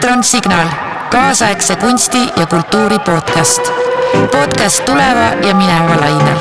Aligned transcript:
elektronsignaal, 0.00 0.68
kaasaegse 1.10 1.76
kunsti 1.76 2.18
ja 2.36 2.46
kultuuri 2.46 2.98
podcast. 2.98 3.72
podcast 4.30 4.84
tuleva 4.84 5.46
ja 5.48 5.54
mineva 5.54 6.00
lainel. 6.00 6.38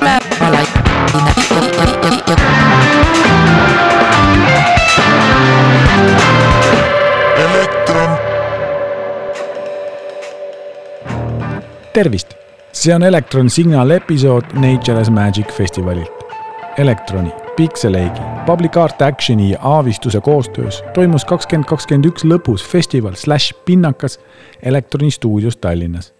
tuleva 0.00 0.50
lainel. 0.50 0.66
elektron, 7.36 8.18
tervist, 11.92 12.34
see 12.72 12.94
on 12.94 13.02
Elektron 13.02 13.50
Signal 13.50 13.90
episood 13.90 14.44
Nature 14.52 15.00
as 15.00 15.10
Magic 15.10 15.52
festivalilt. 15.52 16.12
Elektroni, 16.78 17.45
Pixeleigi, 17.56 18.20
Public 18.46 18.76
Art 18.76 19.02
Actioni 19.02 19.50
ja 19.50 19.58
Aavistuse 19.60 20.20
koostöös 20.20 20.82
toimus 20.94 21.24
kakskümmend 21.24 21.64
kakskümmend 21.68 22.04
üks 22.10 22.24
lõpus 22.24 22.64
festival 22.68 23.14
slaš 23.16 23.54
pinnakas 23.64 24.18
Elektroni 24.62 25.10
stuudios 25.10 25.56
Tallinnas. 25.56 26.14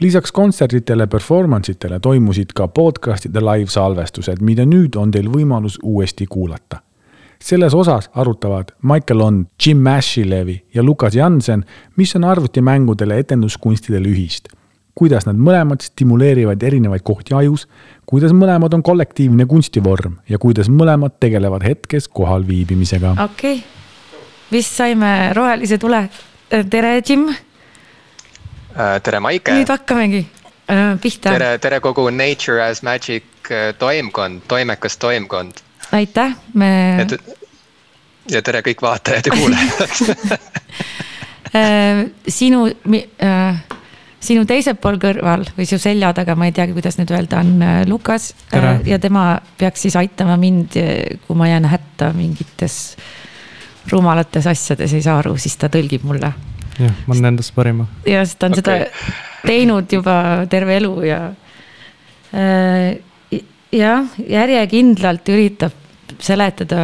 lisaks 0.00 0.32
kontsertidele, 0.32 1.06
performance 1.06 1.72
itele 1.72 2.00
toimusid 2.00 2.52
ka 2.54 2.68
podcast'ide 2.68 3.40
live-salvestused, 3.40 4.40
mida 4.40 4.64
nüüd 4.64 4.96
on 4.96 5.10
teil 5.10 5.28
võimalus 5.32 5.78
uuesti 5.82 6.26
kuulata 6.26 6.82
selles 7.42 7.74
osas 7.74 8.10
arutavad 8.14 8.64
Michael 8.82 9.20
On, 9.20 9.46
Jim 9.66 9.76
Mashilevi 9.76 10.62
ja 10.74 10.82
Lukas 10.82 11.14
Jansen, 11.14 11.64
mis 11.96 12.16
on 12.16 12.24
arvutimängudele 12.24 13.18
etenduskunstidele 13.18 14.08
ühist. 14.08 14.48
Kuidas 14.94 15.26
nad 15.26 15.38
mõlemad 15.38 15.82
stimuleerivad 15.82 16.62
erinevaid 16.62 17.04
kohti 17.06 17.34
ajus, 17.34 17.68
kuidas 18.06 18.34
mõlemad 18.36 18.74
on 18.74 18.82
kollektiivne 18.82 19.46
kunstivorm 19.48 20.18
ja 20.28 20.38
kuidas 20.38 20.68
mõlemad 20.68 21.16
tegelevad 21.20 21.64
hetkes 21.64 22.08
kohal 22.08 22.46
viibimisega. 22.48 23.16
okei 23.24 23.56
okay., 23.56 23.64
vist 24.52 24.76
saime 24.76 25.32
rohelise 25.34 25.78
tule. 25.78 26.08
tere, 26.70 27.00
Jim, 27.08 27.30
Äh, 28.72 29.00
tere, 29.04 29.20
Maike. 29.20 29.52
nüüd 29.52 29.68
hakkamegi 29.68 30.22
äh, 30.70 30.94
pihta. 31.00 31.34
tere, 31.34 31.58
tere 31.60 31.80
kogu 31.84 32.06
Nature 32.10 32.62
as 32.64 32.80
Magic 32.82 33.50
äh, 33.50 33.74
toimkond, 33.78 34.46
toimekas 34.48 34.96
toimkond. 34.96 35.60
aitäh, 35.92 36.32
me 36.54 36.70
ja 38.32 38.40
tere 38.42 38.62
kõik 38.64 38.80
vaatajad 38.80 39.28
ja 39.28 39.36
kuulajad 39.36 39.92
äh, 41.60 42.00
sinu 42.28 42.64
äh, 42.72 43.60
sinu 44.22 44.44
teisel 44.48 44.76
pool 44.80 44.98
kõrval 45.02 45.44
või 45.56 45.66
su 45.68 45.78
selja 45.82 46.12
taga, 46.16 46.36
ma 46.38 46.48
ei 46.48 46.54
teagi, 46.54 46.74
kuidas 46.76 46.98
nüüd 47.00 47.10
öelda, 47.14 47.42
on 47.42 47.64
äh, 47.64 47.80
Lukas 47.90 48.30
äh, 48.54 48.80
ja 48.86 49.00
tema 49.02 49.40
peaks 49.58 49.86
siis 49.86 49.98
aitama 49.98 50.38
mind, 50.40 50.78
kui 51.26 51.38
ma 51.38 51.50
jään 51.50 51.66
hätta 51.72 52.12
mingites 52.16 52.78
rumalates 53.90 54.46
asjades, 54.46 54.94
ei 54.94 55.02
saa 55.02 55.18
aru, 55.22 55.34
siis 55.42 55.58
ta 55.58 55.70
tõlgib 55.72 56.06
mulle. 56.06 56.32
jah, 56.78 56.94
ma 57.06 57.16
annan 57.16 57.34
endast 57.34 57.54
parima. 57.54 57.88
ja 58.06 58.22
sest 58.24 58.38
ta 58.38 58.50
on 58.50 58.58
okay. 58.58 58.86
Seda 58.86 59.46
teinud 59.46 59.90
juba 59.90 60.16
terve 60.50 60.78
elu 60.78 60.94
ja 61.08 61.20
äh, 62.38 63.42
jah, 63.72 64.16
järjekindlalt 64.22 65.34
üritab 65.34 65.78
seletada 66.22 66.82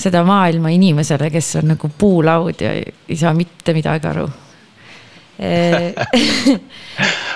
seda 0.00 0.22
maailma 0.24 0.70
inimesele, 0.72 1.28
kes 1.28 1.58
on 1.60 1.74
nagu 1.74 1.90
puulaud 1.98 2.62
ja 2.64 2.72
ei 2.72 3.18
saa 3.20 3.34
mitte 3.36 3.74
midagi 3.76 4.08
aru 4.08 4.30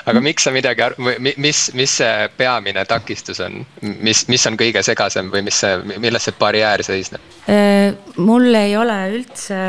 aga 0.05 0.21
miks 0.21 0.45
sa 0.45 0.53
midagi 0.53 0.85
mis, 1.41 1.61
mis 1.73 1.97
see 2.01 2.29
peamine 2.37 2.85
takistus 2.89 3.41
on, 3.41 3.63
mis, 4.05 4.27
mis 4.29 4.45
on 4.51 4.59
kõige 4.61 4.83
segasem 4.85 5.31
või 5.33 5.45
mis 5.47 5.61
see, 5.65 5.79
milles 5.97 6.29
see 6.29 6.37
barjäär 6.39 6.85
seisneb? 6.85 7.21
Äh, 7.49 7.95
mul 8.21 8.53
ei 8.59 8.77
ole 8.77 8.99
üldse 9.15 9.61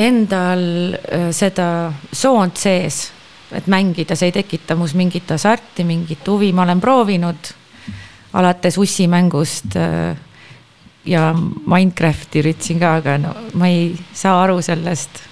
endal 0.00 0.64
äh, 0.94 1.28
seda 1.34 1.92
soont 2.12 2.56
sees, 2.56 3.10
et 3.52 3.66
mängida, 3.70 4.16
see 4.16 4.30
ei 4.30 4.36
tekita 4.40 4.76
mus 4.78 4.94
mingit 4.96 5.30
hasarti, 5.34 5.84
mingit 5.84 6.26
huvi, 6.30 6.52
ma 6.56 6.62
olen 6.64 6.80
proovinud 6.80 7.54
alates 8.38 8.78
ussimängust 8.78 9.76
äh, 9.76 10.16
ja 11.04 11.30
Minecrafti 11.66 12.40
üritasin 12.42 12.80
ka, 12.80 12.94
aga 13.00 13.18
no 13.18 13.34
ma 13.58 13.68
ei 13.70 13.90
saa 14.14 14.42
aru 14.44 14.60
sellest, 14.62 15.22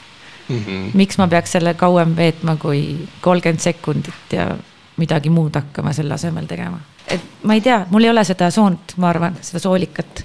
Mhm. 0.49 0.91
miks 0.95 1.19
ma 1.19 1.29
peaks 1.29 1.53
selle 1.53 1.75
kauem 1.75 2.17
veetma 2.17 2.57
kui 2.57 3.09
kolmkümmend 3.21 3.61
sekundit 3.61 4.33
ja 4.33 4.51
midagi 4.97 5.31
muud 5.31 5.55
hakkama 5.55 5.93
selle 5.93 6.15
asemel 6.15 6.47
tegema. 6.47 6.81
et 7.09 7.21
ma 7.43 7.55
ei 7.55 7.61
tea, 7.61 7.87
mul 7.91 8.05
ei 8.05 8.11
ole 8.11 8.25
seda 8.25 8.51
soont, 8.51 8.97
ma 8.97 9.09
arvan, 9.09 9.37
seda 9.41 9.59
soolikat. 9.59 10.25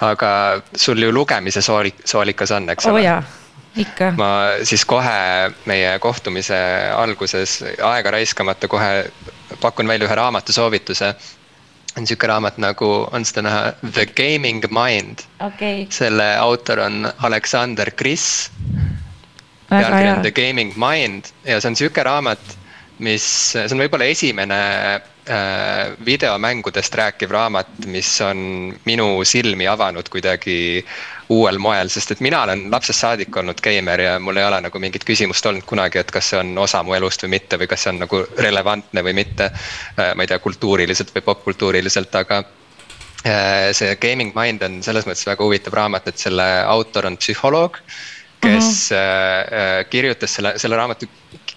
aga 0.00 0.62
sul 0.76 1.02
ju 1.02 1.12
lugemise 1.12 1.60
soolik-, 1.60 2.04
soolikas 2.04 2.50
on, 2.50 2.70
eks 2.70 2.86
oo 2.86 2.94
ole? 2.94 3.10
Oh 3.16 3.40
ikka. 3.76 4.12
ma 4.16 4.30
siis 4.62 4.84
kohe 4.84 5.50
meie 5.66 5.98
kohtumise 5.98 6.58
alguses 6.96 7.60
aega 7.82 8.10
raiskamata 8.10 8.68
kohe 8.68 9.10
pakun 9.60 9.88
välja 9.88 10.08
ühe 10.08 10.14
raamatu 10.14 10.52
soovituse. 10.52 11.14
on 11.98 12.06
sihuke 12.06 12.26
raamat 12.26 12.58
nagu, 12.62 12.86
on 13.12 13.24
seda 13.24 13.42
näha, 13.42 13.72
The 13.92 14.06
Gaming 14.06 14.62
Mind, 14.70 15.24
okei, 15.42 15.86
selle 15.90 16.36
autor 16.38 16.78
on 16.80 17.12
Aleksander 17.18 17.90
Kriss. 17.90 18.50
Pealkiri 19.70 20.10
on 20.16 20.24
The. 20.24 20.34
Gaming 20.34 20.74
Mind 20.80 21.30
ja 21.46 21.60
see 21.60 21.70
on 21.70 21.78
sihuke 21.78 22.04
raamat, 22.06 22.56
mis, 23.06 23.24
see 23.54 23.70
on 23.70 23.80
võib-olla 23.80 24.08
esimene 24.10 24.58
äh, 24.96 25.94
videomängudest 26.04 26.94
rääkiv 27.00 27.32
raamat, 27.32 27.72
mis 27.90 28.12
on 28.24 28.74
minu 28.88 29.08
silmi 29.28 29.68
avanud 29.70 30.10
kuidagi 30.12 30.84
uuel 31.30 31.60
moel, 31.62 31.90
sest 31.92 32.16
et 32.16 32.22
mina 32.24 32.42
olen 32.42 32.66
lapsest 32.72 33.04
saadik 33.04 33.36
olnud 33.36 33.60
geimer 33.62 34.02
ja 34.02 34.14
mul 34.18 34.40
ei 34.40 34.46
ole 34.48 34.60
nagu 34.66 34.82
mingit 34.82 35.06
küsimust 35.06 35.46
olnud 35.46 35.66
kunagi, 35.68 36.02
et 36.02 36.10
kas 36.10 36.32
see 36.32 36.40
on 36.40 36.52
osa 36.58 36.82
mu 36.82 36.96
elust 36.98 37.22
või 37.24 37.36
mitte 37.36 37.58
või 37.60 37.70
kas 37.70 37.86
see 37.86 37.94
on 37.94 38.02
nagu 38.02 38.24
relevantne 38.38 39.04
või 39.06 39.14
mitte. 39.22 39.50
ma 39.96 40.24
ei 40.24 40.30
tea, 40.30 40.40
kultuuriliselt 40.42 41.14
või 41.14 41.24
popkultuuriliselt, 41.30 42.14
aga 42.18 42.42
äh, 42.42 43.70
see 43.76 43.94
Gaming 44.02 44.34
Mind 44.36 44.66
on 44.66 44.80
selles 44.82 45.06
mõttes 45.06 45.28
väga 45.28 45.46
huvitav 45.46 45.78
raamat, 45.78 46.10
et 46.10 46.18
selle 46.18 46.48
autor 46.66 47.06
on 47.06 47.20
psühholoog, 47.20 47.78
kes 48.40 48.90
uh 48.90 48.96
-huh. 48.96 49.84
kirjutas 49.90 50.34
selle, 50.34 50.54
selle 50.56 50.76
raamatu 50.76 51.06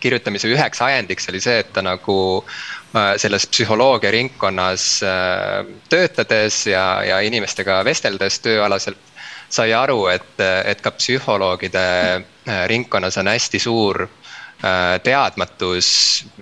kirjutamise 0.03 0.51
üheks 0.51 0.81
ajendiks 0.83 1.29
oli 1.31 1.39
see, 1.43 1.61
et 1.63 1.71
ta 1.73 1.83
nagu 1.85 2.17
äh, 2.43 3.13
selles 3.21 3.47
psühholoogia 3.47 4.11
ringkonnas 4.11 4.87
äh, 5.07 5.63
töötades 5.89 6.65
ja, 6.67 6.85
ja 7.07 7.21
inimestega 7.23 7.81
vesteldes 7.87 8.41
tööalaselt 8.43 9.13
sai 9.53 9.71
aru, 9.77 10.07
et, 10.09 10.35
et 10.65 10.81
ka 10.81 10.91
psühholoogide 10.97 11.85
äh, 12.17 12.65
ringkonnas 12.71 13.19
on 13.21 13.29
hästi 13.31 13.61
suur 13.61 14.03
äh, 14.03 14.99
teadmatus 15.05 15.89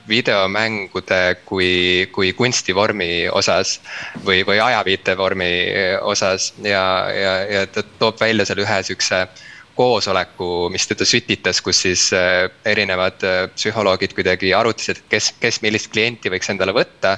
videomängude 0.07 1.21
kui, 1.45 2.09
kui 2.15 2.33
kunstivormi 2.33 3.27
osas 3.29 3.77
või, 4.25 4.41
või 4.47 4.61
ajaviitevormi 4.63 5.53
osas 6.01 6.53
ja, 6.63 6.85
ja, 7.13 7.37
ja 7.59 7.65
ta 7.67 7.85
toob 7.99 8.19
välja 8.23 8.47
seal 8.47 8.63
ühe 8.65 8.83
siukse 8.89 9.25
koosoleku, 9.81 10.69
mis 10.73 10.85
teda 10.89 11.05
sütitas, 11.07 11.61
kus 11.65 11.85
siis 11.87 12.09
äh, 12.13 12.45
erinevad 12.69 13.23
äh, 13.25 13.45
psühholoogid 13.55 14.13
kuidagi 14.17 14.53
arutasid, 14.53 15.01
et 15.01 15.15
kes, 15.15 15.33
kes 15.41 15.61
millist 15.65 15.89
klienti 15.93 16.29
võiks 16.33 16.53
endale 16.53 16.75
võtta. 16.77 17.17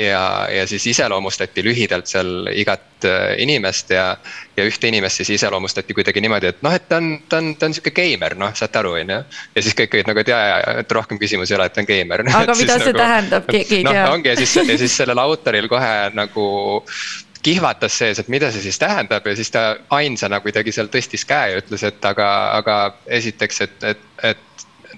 ja, 0.00 0.20
ja 0.48 0.62
siis 0.64 0.86
iseloomustati 0.88 1.60
lühidalt 1.60 2.08
seal 2.08 2.48
igat 2.56 3.04
äh, 3.04 3.34
inimest 3.44 3.90
ja, 3.92 4.14
ja 4.56 4.64
ühte 4.64 4.88
inimest 4.88 5.20
siis 5.20 5.34
iseloomustati 5.34 5.92
kuidagi 5.98 6.22
niimoodi, 6.24 6.48
et 6.48 6.62
noh, 6.64 6.72
et 6.72 6.86
ta 6.88 6.96
on, 6.96 7.10
ta 7.28 7.42
on, 7.42 7.50
ta 7.60 7.68
on 7.68 7.76
sihuke 7.76 7.92
geimer, 7.92 8.38
noh, 8.40 8.54
saate 8.56 8.80
aru, 8.80 8.94
on 9.02 9.12
ju. 9.12 9.18
ja 9.58 9.64
siis 9.66 9.76
kõik 9.76 9.98
olid 9.98 10.08
nagu, 10.08 10.22
et 10.24 10.32
ja, 10.32 10.38
ja, 10.48 10.78
et 10.80 10.94
rohkem 10.96 11.20
küsimusi 11.20 11.52
ei 11.52 11.58
ole, 11.58 11.68
et 11.68 11.76
ta 11.76 11.84
on 11.84 11.90
geimer. 11.92 12.24
Aga 12.40 12.56
mida 12.62 12.78
see 12.80 12.96
tähendab, 12.96 13.50
keegi 13.52 13.82
ei 13.82 13.84
noh, 13.84 13.98
tea. 13.98 14.06
ongi 14.14 14.32
ja 14.32 14.38
siis, 14.40 14.56
ja 14.64 14.78
siis 14.80 14.96
sellel 15.02 15.20
autoril 15.28 15.68
kohe 15.68 15.92
nagu 16.16 16.48
kihvatas 17.42 17.96
sees, 17.98 18.18
et 18.20 18.28
mida 18.28 18.50
see 18.52 18.62
siis 18.64 18.78
tähendab 18.78 19.26
ja 19.26 19.34
siis 19.36 19.50
ta 19.50 19.64
ainsana 19.96 20.40
kuidagi 20.44 20.72
seal 20.72 20.90
tõstis 20.92 21.24
käe 21.28 21.54
ja 21.54 21.62
ütles, 21.62 21.84
et 21.88 22.04
aga, 22.04 22.28
aga 22.58 22.78
esiteks, 23.20 23.60
et, 23.66 23.84
et, 23.92 24.06
et 24.32 24.46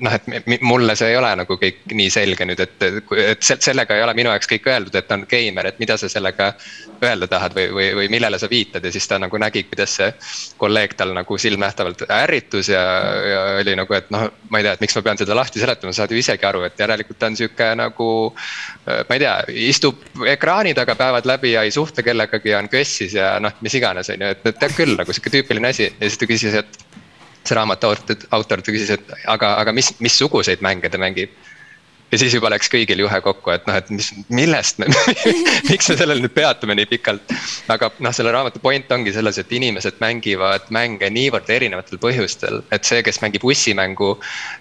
noh, 0.00 0.14
et 0.14 0.62
mulle 0.64 0.94
see 0.96 1.10
ei 1.12 1.16
ole 1.18 1.30
nagu 1.42 1.56
kõik 1.60 1.92
nii 1.92 2.10
selge 2.12 2.46
nüüd, 2.48 2.60
et, 2.64 2.84
et 2.86 3.42
se- 3.44 3.58
sellega 3.60 3.96
ei 3.96 4.02
ole 4.04 4.14
minu 4.16 4.30
jaoks 4.32 4.48
kõik 4.50 4.68
öeldud, 4.72 4.94
et 4.98 5.08
ta 5.08 5.18
on 5.18 5.26
geimer, 5.28 5.68
et 5.68 5.78
mida 5.82 5.96
sa 6.00 6.08
sellega 6.08 6.52
öelda 7.02 7.28
tahad 7.30 7.54
või, 7.56 7.66
või, 7.74 7.88
või 7.98 8.08
millele 8.12 8.38
sa 8.38 8.48
viitad 8.50 8.84
ja 8.84 8.92
siis 8.94 9.08
ta 9.08 9.18
nagu 9.22 9.38
nägi, 9.40 9.64
kuidas 9.68 9.96
see 9.98 10.10
kolleeg 10.60 10.94
tal 10.98 11.14
nagu 11.16 11.38
silmnähtavalt 11.38 12.04
ärritus 12.08 12.70
ja, 12.72 12.82
ja 13.32 13.42
oli 13.62 13.76
nagu, 13.78 13.96
et 13.98 14.10
noh, 14.14 14.28
ma 14.50 14.60
ei 14.60 14.66
tea, 14.68 14.76
et 14.78 14.84
miks 14.84 14.96
ma 14.98 15.04
pean 15.08 15.20
seda 15.20 15.36
lahti 15.38 15.62
seletama, 15.62 15.94
saad 15.96 16.14
ju 16.14 16.20
isegi 16.22 16.48
aru, 16.48 16.64
et 16.68 16.80
järelikult 16.80 17.18
ta 17.18 17.30
on 17.30 17.38
sihuke 17.38 17.72
nagu. 17.78 18.08
ma 18.86 19.16
ei 19.16 19.22
tea, 19.22 19.34
istub 19.70 20.24
ekraani 20.28 20.74
taga 20.74 20.96
päevad 20.98 21.26
läbi 21.28 21.52
ja 21.54 21.62
ei 21.66 21.74
suhtle 21.74 22.02
kellegagi 22.06 22.54
ja 22.54 22.62
on 22.62 22.70
kössis 22.72 23.14
ja 23.18 23.34
noh, 23.42 23.54
mis 23.60 23.74
iganes, 23.78 24.10
on 24.14 24.24
ju, 24.26 24.32
et 24.34 24.48
tead 24.48 24.74
küll 24.76 24.96
nagu 24.98 25.12
sihuke 25.12 25.32
tüüpiline 25.36 25.70
asi 25.70 25.88
ja 25.88 26.08
siis 26.08 26.18
ta 26.18 26.28
küsis, 26.30 26.56
et 26.62 26.81
see 27.46 27.58
raamatu 27.58 27.92
autor, 27.92 28.28
autor 28.38 28.62
küsis, 28.66 28.92
et 28.96 29.16
aga, 29.30 29.56
aga 29.62 29.74
mis, 29.74 29.92
missuguseid 30.02 30.62
mänge 30.64 30.90
ta 30.90 31.00
mängib. 31.00 31.32
ja 32.12 32.18
siis 32.20 32.34
juba 32.36 32.50
läks 32.52 32.68
kõigil 32.68 33.00
juhe 33.00 33.18
kokku, 33.24 33.48
et 33.54 33.64
noh, 33.64 33.76
et 33.80 33.88
mis, 33.88 34.10
millest 34.28 34.76
me 34.82 34.84
miks 35.70 35.86
me 35.88 35.94
sellel 35.96 36.20
nüüd 36.20 36.34
peatume 36.36 36.76
nii 36.76 36.86
pikalt. 36.90 37.32
aga 37.72 37.88
noh, 38.04 38.12
selle 38.12 38.34
raamatu 38.34 38.60
point 38.62 38.92
ongi 38.92 39.14
selles, 39.16 39.38
et 39.40 39.54
inimesed 39.56 39.96
mängivad 40.02 40.68
mänge 40.76 41.08
niivõrd 41.10 41.48
erinevatel 41.56 42.00
põhjustel, 42.02 42.60
et 42.70 42.84
see, 42.84 43.00
kes 43.06 43.22
mängib 43.24 43.46
ussimängu. 43.48 44.12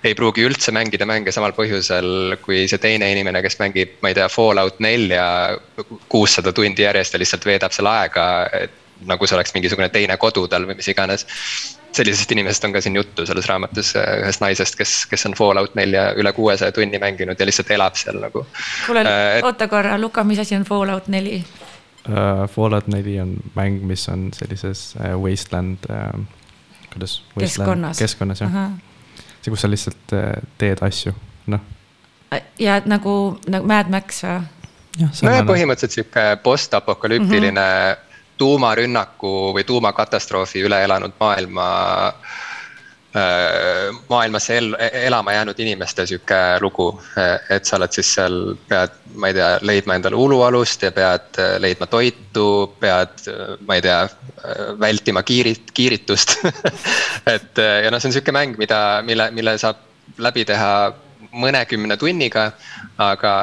ei 0.03 0.15
pruugi 0.17 0.47
üldse 0.47 0.73
mängida 0.75 1.05
mänge 1.09 1.35
samal 1.35 1.53
põhjusel, 1.57 2.37
kui 2.45 2.63
see 2.71 2.81
teine 2.81 3.11
inimene, 3.11 3.43
kes 3.43 3.59
mängib, 3.59 3.99
ma 4.01 4.13
ei 4.13 4.17
tea, 4.17 4.29
Fallout 4.31 4.79
nelja 4.79 5.25
kuussada 6.09 6.55
tundi 6.55 6.87
järjest 6.87 7.13
ja 7.13 7.21
lihtsalt 7.21 7.45
veedab 7.45 7.75
seal 7.75 7.91
aega, 7.91 8.25
et 8.63 8.79
nagu 9.05 9.27
see 9.27 9.35
oleks 9.35 9.53
mingisugune 9.55 9.89
teine 9.91 10.17
kodu 10.21 10.47
tal 10.47 10.65
või 10.69 10.79
mis 10.79 10.87
iganes 10.93 11.27
sellisest 11.91 12.31
inimesest 12.31 12.63
on 12.63 12.73
ka 12.73 12.81
siin 12.81 12.95
juttu 12.95 13.25
selles 13.25 13.47
raamatus 13.49 13.95
äh, 13.95 14.05
ühest 14.23 14.41
naisest, 14.43 14.75
kes, 14.79 15.05
kes 15.09 15.25
on 15.25 15.35
Fallout 15.37 15.75
nelja 15.75 16.11
üle 16.19 16.33
kuuesaja 16.33 16.71
tunni 16.71 16.99
mänginud 16.99 17.39
ja 17.39 17.47
lihtsalt 17.47 17.71
elab 17.71 17.97
seal 17.99 18.19
nagu. 18.21 18.45
kuule 18.85 19.03
uh,, 19.03 19.45
oota 19.47 19.67
korra, 19.67 19.97
Luka, 20.01 20.23
mis 20.23 20.39
asi 20.39 20.55
on 20.55 20.63
Fallout 20.67 21.07
neli 21.07 21.41
uh,? 21.41 22.47
Fallout 22.51 22.87
neli 22.87 23.19
on 23.21 23.35
mäng, 23.55 23.81
mis 23.87 24.07
on 24.09 24.29
sellises 24.35 24.95
uh, 24.99 25.17
wasteland 25.21 25.89
uh,, 25.89 26.21
kuidas? 26.93 27.21
keskkonnas. 27.39 27.99
keskkonnas 27.99 28.41
jah. 28.41 28.71
see, 29.41 29.51
kus 29.51 29.65
sa 29.65 29.71
lihtsalt 29.71 30.15
uh, 30.15 30.31
teed 30.57 30.83
asju, 30.87 31.15
noh. 31.51 31.67
ja 32.59 32.79
et 32.79 32.87
nagu, 32.89 33.17
nagu 33.47 33.67
Mad 33.67 33.91
Max 33.91 34.23
või? 34.23 34.39
nojah, 34.99 35.43
põhimõtteliselt 35.47 35.99
sihuke 35.99 36.25
postapokalüptiline 36.43 37.59
mm. 37.59 37.99
-hmm 37.99 38.10
tuumarünnaku 38.41 39.33
või 39.55 39.65
tuumakatastroofi 39.67 40.63
üle 40.65 40.79
elanud 40.85 41.13
maailma 41.19 41.67
äh, 42.07 43.91
maailmasse 44.09 44.57
el, 44.57 44.71
elama 45.03 45.35
jäänud 45.37 45.59
inimeste 45.61 46.05
sihuke 46.09 46.39
lugu, 46.63 46.87
et 47.49 47.69
sa 47.69 47.77
oled 47.77 47.93
siis 47.93 48.13
seal, 48.17 48.39
pead, 48.69 48.97
ma 49.15 49.29
ei 49.29 49.37
tea, 49.37 49.51
leidma 49.67 49.99
endale 49.99 50.17
ulualust 50.17 50.87
ja 50.87 50.91
pead 50.95 51.37
äh, 51.43 51.53
leidma 51.61 51.89
toitu, 51.91 52.47
pead, 52.81 53.29
ma 53.67 53.77
ei 53.77 53.85
tea, 53.85 54.01
vältima 54.81 55.21
kiirit-, 55.21 55.69
kiiritust 55.77 56.39
et 57.35 57.61
ja 57.61 57.93
noh, 57.93 58.01
see 58.01 58.09
on 58.09 58.17
sihuke 58.17 58.33
mäng, 58.33 58.57
mida, 58.57 58.81
mille, 59.05 59.29
mille 59.37 59.57
saab 59.61 59.87
läbi 60.17 60.45
teha 60.49 60.73
mõnekümne 61.31 61.97
tunniga, 61.99 62.49
aga 63.01 63.33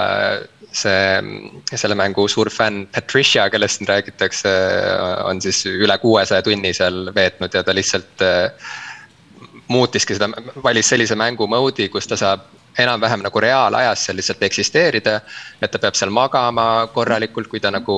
see, 0.73 1.77
selle 1.77 1.97
mängu 1.99 2.27
suur 2.29 2.51
fänn 2.53 2.87
Patricia, 2.93 3.49
kellest 3.51 3.81
siin 3.81 3.89
räägitakse, 3.89 4.53
on 5.25 5.41
siis 5.43 5.65
üle 5.71 5.97
kuuesaja 6.03 6.45
tunni 6.45 6.75
seal 6.77 7.09
veetnud 7.15 7.55
ja 7.55 7.65
ta 7.65 7.75
lihtsalt 7.75 8.25
äh, 8.25 8.51
muutiski 9.69 10.17
seda, 10.17 10.31
valis 10.65 10.89
sellise 10.93 11.17
mängu 11.19 11.49
mode'i, 11.51 11.89
kus 11.93 12.09
ta 12.09 12.17
saab 12.21 12.47
enam-vähem 12.79 13.23
nagu 13.27 13.41
reaalajas 13.41 14.05
seal 14.07 14.17
lihtsalt 14.17 14.43
eksisteerida. 14.43 15.21
et 15.63 15.71
ta 15.71 15.79
peab 15.79 15.95
seal 15.99 16.11
magama 16.11 16.89
korralikult, 16.95 17.49
kui 17.49 17.61
ta 17.61 17.71
nagu 17.71 17.97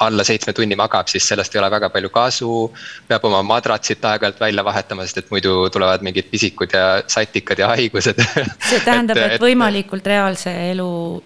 alla 0.00 0.24
seitsme 0.24 0.52
tunni 0.52 0.76
magab, 0.76 1.08
siis 1.08 1.28
sellest 1.28 1.54
ei 1.54 1.60
ole 1.60 1.70
väga 1.70 1.90
palju 1.90 2.10
kasu. 2.10 2.72
peab 3.08 3.24
oma 3.24 3.42
madratsit 3.42 4.04
aeg-ajalt 4.04 4.40
välja 4.40 4.64
vahetama, 4.64 5.06
sest 5.06 5.22
et 5.22 5.30
muidu 5.30 5.70
tulevad 5.70 6.02
mingid 6.02 6.28
pisikud 6.30 6.72
ja 6.72 7.02
satikad 7.06 7.58
ja 7.58 7.68
haigused. 7.74 8.20
see 8.68 8.80
tähendab, 8.84 9.16
et, 9.22 9.38
et 9.38 9.40
võimalikult 9.40 10.06
reaalse 10.06 10.52
elu 10.70 11.22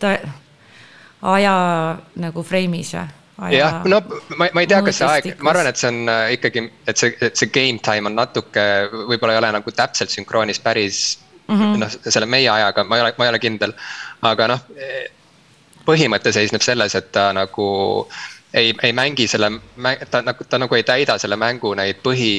ta, 0.00 0.16
aja 1.22 1.54
nagu 2.16 2.42
frame'is 2.42 2.94
või? 3.36 3.52
jah, 3.56 3.82
no 3.84 4.00
ma, 4.36 4.48
ma 4.52 4.64
ei 4.64 4.70
tea, 4.70 4.80
kas 4.84 5.00
see 5.00 5.08
aeg, 5.10 5.28
ma 5.44 5.52
arvan, 5.52 5.70
et 5.70 5.80
see 5.80 5.92
on 5.92 6.10
äh, 6.10 6.24
ikkagi, 6.36 6.64
et 6.88 7.00
see, 7.00 7.12
et 7.20 7.38
see 7.38 7.52
game 7.52 7.82
time 7.84 8.10
on 8.10 8.16
natuke, 8.16 8.64
võib-olla 9.10 9.36
ei 9.36 9.42
ole 9.42 9.52
nagu 9.58 9.74
täpselt 9.76 10.12
sünkroonis 10.12 10.60
päris 10.64 11.02
mm 11.46 11.58
-hmm. 11.60 11.78
noh, 11.82 11.98
selle 12.08 12.26
meie 12.26 12.48
ajaga, 12.50 12.84
ma 12.84 12.96
ei 12.96 13.02
ole, 13.02 13.14
ma 13.18 13.24
ei 13.24 13.34
ole 13.34 13.38
kindel. 13.38 13.72
aga 14.22 14.48
noh, 14.48 14.60
põhimõte 15.86 16.32
seisneb 16.32 16.64
selles, 16.64 16.94
et 16.98 17.12
ta 17.12 17.30
nagu 17.36 17.68
ei, 18.54 18.74
ei 18.82 18.92
mängi 18.92 19.28
selle, 19.30 19.50
ta 20.10 20.22
nagu, 20.22 20.44
ta 20.48 20.58
nagu 20.58 20.74
ei 20.74 20.84
täida 20.86 21.18
selle 21.18 21.36
mängu 21.36 21.74
neid 21.78 22.00
põhi 22.04 22.32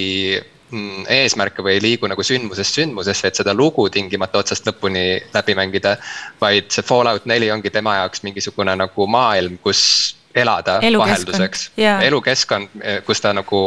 mm, 0.71 1.07
eesmärke 1.19 1.63
või 1.65 1.77
ei 1.77 1.83
liigu 1.83 2.09
nagu 2.09 2.24
sündmusest 2.24 2.80
sündmusesse, 2.80 3.27
et 3.27 3.39
seda 3.39 3.56
lugu 3.56 3.88
tingimata 3.94 4.42
otsast 4.42 4.68
lõpuni 4.68 5.06
läbi 5.33 5.56
mängida. 5.57 5.98
vaid 6.42 6.71
see 6.74 6.86
Fallout 6.86 7.25
neli 7.25 7.51
ongi 7.51 7.69
tema 7.69 7.98
jaoks 8.01 8.24
mingisugune 8.24 8.75
nagu 8.75 9.07
maailm, 9.07 9.57
kus 9.63 10.15
elada 10.36 10.80
elukeskkond. 10.81 11.09
vahelduseks 11.09 11.69
yeah.. 11.80 12.04
elukeskkond, 12.04 12.83
kus 13.06 13.21
ta 13.21 13.33
nagu, 13.33 13.62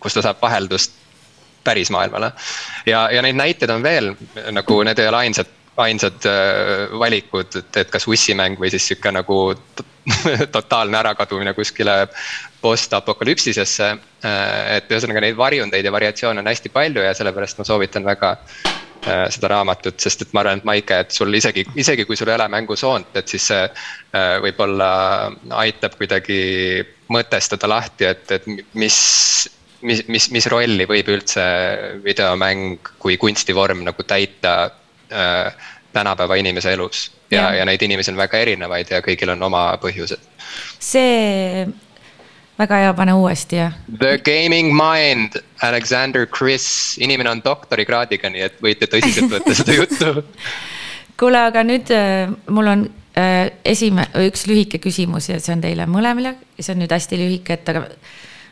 kus 0.00 0.14
ta 0.14 0.24
saab 0.28 0.42
vaheldust 0.42 0.96
päris 1.68 1.92
maailmale. 1.94 2.32
ja, 2.86 3.06
ja 3.12 3.22
neid 3.22 3.38
näiteid 3.38 3.76
on 3.76 3.84
veel 3.84 4.14
nagu 4.56 4.82
need 4.88 4.98
ei 4.98 5.12
ole 5.12 5.24
ainsad, 5.26 5.54
ainsad 5.78 6.26
äh, 6.26 6.98
valikud, 6.98 7.54
et, 7.56 7.76
et 7.76 7.90
kas 7.90 8.06
ussimäng 8.10 8.58
või 8.60 8.70
siis 8.72 8.88
sihuke 8.88 9.12
nagu 9.14 9.38
totaalne 10.56 10.98
ärakadumine 10.98 11.54
kuskile 11.54 12.00
post-apokalüpsisesse. 12.62 13.90
Äh, 14.24 14.76
et 14.78 14.90
ühesõnaga 14.90 15.22
neid 15.22 15.38
varjundeid 15.38 15.86
ja 15.86 15.94
variatsioone 15.94 16.42
on 16.42 16.50
hästi 16.50 16.74
palju 16.74 17.04
ja 17.04 17.14
sellepärast 17.14 17.60
ma 17.60 17.66
soovitan 17.68 18.06
väga 18.08 18.32
äh, 18.34 19.26
seda 19.34 19.52
raamatut, 19.54 20.00
sest 20.02 20.26
et 20.26 20.34
ma 20.34 20.42
arvan, 20.42 20.62
et 20.62 20.66
Maike, 20.68 21.02
et 21.04 21.14
sul 21.14 21.34
isegi, 21.38 21.66
isegi 21.78 22.08
kui 22.08 22.18
sul 22.18 22.32
ei 22.32 22.38
ole 22.40 22.48
mängusoont, 22.56 23.14
et 23.16 23.30
siis 23.30 23.46
see 23.52 23.62
võib-olla 24.42 24.90
aitab 25.62 25.94
kuidagi 26.00 26.40
mõtestada 27.12 27.70
lahti, 27.70 28.08
et, 28.08 28.24
et 28.34 28.46
mis 28.74 28.98
mis, 29.82 30.04
mis, 30.08 30.30
mis 30.34 30.46
rolli 30.50 30.86
võib 30.88 31.10
üldse 31.12 31.44
videomäng 32.04 32.92
kui 32.98 33.16
kunstivorm 33.20 33.84
nagu 33.86 34.06
täita 34.06 34.54
äh, 35.12 35.68
tänapäeva 35.92 36.34
inimese 36.34 36.72
elus. 36.72 37.10
ja, 37.30 37.42
ja., 37.42 37.54
ja 37.54 37.64
neid 37.64 37.82
inimesi 37.82 38.10
on 38.10 38.16
väga 38.16 38.38
erinevaid 38.38 38.90
ja 38.90 39.02
kõigil 39.04 39.34
on 39.34 39.42
oma 39.42 39.62
põhjused. 39.82 40.20
see, 40.78 41.66
väga 42.58 42.82
hea, 42.82 42.94
pane 42.94 43.14
uuesti 43.14 43.60
ja. 43.60 43.70
The 43.98 44.18
Gaming 44.24 44.72
Mind, 44.74 45.40
Alexander 45.62 46.26
Chris, 46.26 46.98
inimene 47.00 47.30
on 47.30 47.42
doktorikraadiga, 47.44 48.30
nii 48.32 48.46
et 48.48 48.62
võite 48.62 48.90
tõsiselt 48.90 49.30
võtta 49.32 49.54
seda 49.54 49.76
juttu. 49.80 50.14
kuule, 51.18 51.44
aga 51.50 51.64
nüüd 51.66 51.92
äh, 51.94 52.32
mul 52.50 52.72
on 52.74 52.86
äh, 53.18 53.50
esime-, 53.64 54.08
üks 54.28 54.46
lühike 54.50 54.82
küsimus 54.82 55.30
ja 55.30 55.40
see 55.42 55.54
on 55.56 55.64
teile 55.64 55.86
mõlemale, 55.90 56.36
see 56.58 56.74
on 56.74 56.82
nüüd 56.82 56.94
hästi 56.94 57.20
lühike, 57.20 57.60
et 57.60 57.74
aga 57.74 57.86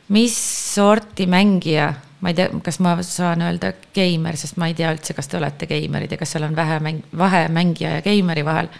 mis 0.08 0.37
sorti 0.75 1.26
mängija, 1.26 1.93
ma 2.20 2.31
ei 2.31 2.35
tea, 2.38 2.50
kas 2.64 2.79
ma 2.85 2.97
saan 3.03 3.43
öelda 3.43 3.73
geimer, 3.94 4.37
sest 4.38 4.58
ma 4.61 4.69
ei 4.70 4.76
tea 4.79 4.93
üldse, 4.94 5.14
kas 5.17 5.29
te 5.29 5.38
olete 5.38 5.69
geimerid 5.70 6.12
ja 6.12 6.19
kas 6.20 6.35
seal 6.35 6.47
on 6.47 6.56
vähe 6.56 6.79
mäng, 6.85 7.03
vahe 7.19 7.47
mängija 7.53 7.97
ja 7.99 8.05
geimeri 8.05 8.44
vahel. 8.47 8.70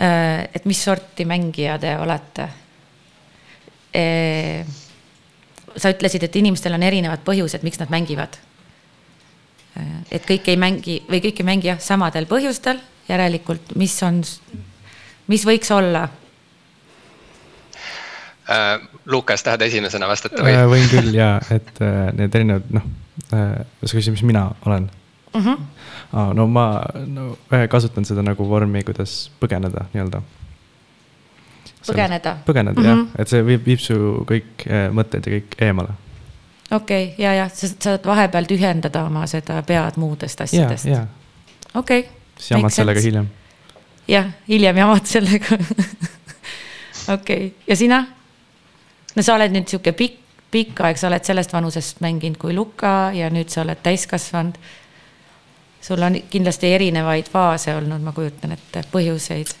Äh, 0.00 0.48
et 0.54 0.64
mis 0.66 0.82
sorti 0.84 1.26
mängija 1.28 1.78
te 1.78 1.96
olete? 2.00 2.48
Äh, 3.94 4.66
sa 5.76 5.92
ütlesid, 5.92 6.24
et 6.26 6.36
inimestel 6.36 6.74
on 6.76 6.82
erinevad 6.82 7.22
põhjused, 7.24 7.62
miks 7.64 7.80
nad 7.80 7.92
mängivad. 7.92 8.38
Äh, 9.78 9.92
et 10.18 10.26
kõik 10.28 10.50
ei 10.50 10.58
mängi 10.60 10.98
või 11.08 11.22
kõik 11.24 11.44
ei 11.44 11.48
mängi 11.48 11.70
jah, 11.70 11.80
samadel 11.80 12.26
põhjustel, 12.30 12.80
järelikult, 13.08 13.74
mis 13.78 13.94
on, 14.02 14.20
mis 15.30 15.46
võiks 15.46 15.70
olla 15.74 16.08
Lukas, 19.06 19.42
tahad 19.42 19.62
esimesena 19.66 20.08
vastata 20.08 20.42
või? 20.42 20.54
Äh, 20.54 20.66
võin 20.70 20.90
küll 20.90 21.14
ja, 21.16 21.36
et 21.50 21.80
äh, 21.82 22.10
need 22.16 22.34
erinevad, 22.34 22.68
noh, 22.74 22.84
sa 23.30 23.90
küsisid, 23.90 24.14
mis 24.14 24.22
mina 24.26 24.50
olen 24.66 24.90
mm. 25.34 25.40
-hmm. 25.40 25.56
Ah, 26.12 26.34
no 26.34 26.46
ma 26.46 26.84
no, 27.06 27.38
kasutan 27.68 28.04
seda 28.04 28.22
nagu 28.22 28.48
vormi, 28.48 28.82
kuidas 28.84 29.30
põgeneda 29.40 29.86
nii-öelda. 29.94 30.22
põgeneda? 31.86 32.36
põgeneda 32.46 32.80
mm 32.80 32.84
-hmm. 32.84 32.88
jah, 32.88 32.96
mhm. 32.96 33.08
et 33.18 33.28
see 33.28 33.46
viib, 33.46 33.66
viib 33.66 33.80
su 33.80 33.94
kõik 34.28 34.66
mõtted 34.92 35.26
ja 35.26 35.38
kõik 35.38 35.56
eemale. 35.60 35.88
okei 36.70 37.04
okay,, 37.04 37.24
ja, 37.24 37.34
ja 37.34 37.48
sa 37.48 37.68
saad 37.68 38.06
vahepeal 38.06 38.44
tühjendada 38.44 39.04
oma 39.04 39.26
seda 39.26 39.62
pead 39.62 39.96
muudest 39.96 40.40
asjadest. 40.40 40.88
okei 41.74 42.08
siis 42.36 42.50
jamad 42.50 42.70
sellega 42.70 43.00
hiljem. 43.00 43.28
jah, 44.08 44.26
hiljem 44.48 44.76
jamad 44.76 45.06
sellega 45.06 45.56
okei 47.16 47.46
okay., 47.46 47.52
ja 47.66 47.76
sina? 47.76 48.06
No 49.16 49.22
sa 49.24 49.36
oled 49.36 49.54
nüüd 49.54 49.68
sihuke 49.70 49.94
pikk, 49.96 50.20
pikk 50.52 50.84
aeg, 50.86 51.00
sa 51.00 51.08
oled 51.10 51.24
sellest 51.24 51.52
vanusest 51.54 52.02
mänginud 52.04 52.38
kui 52.40 52.54
Luka 52.56 53.12
ja 53.16 53.30
nüüd 53.32 53.52
sa 53.52 53.62
oled 53.64 53.82
täiskasvanud. 53.82 54.58
sul 55.82 56.02
on 56.02 56.14
kindlasti 56.30 56.68
erinevaid 56.70 57.26
faase 57.32 57.74
olnud, 57.74 58.02
ma 58.02 58.12
kujutan 58.12 58.52
ette, 58.52 58.84
põhjuseid 58.92 59.54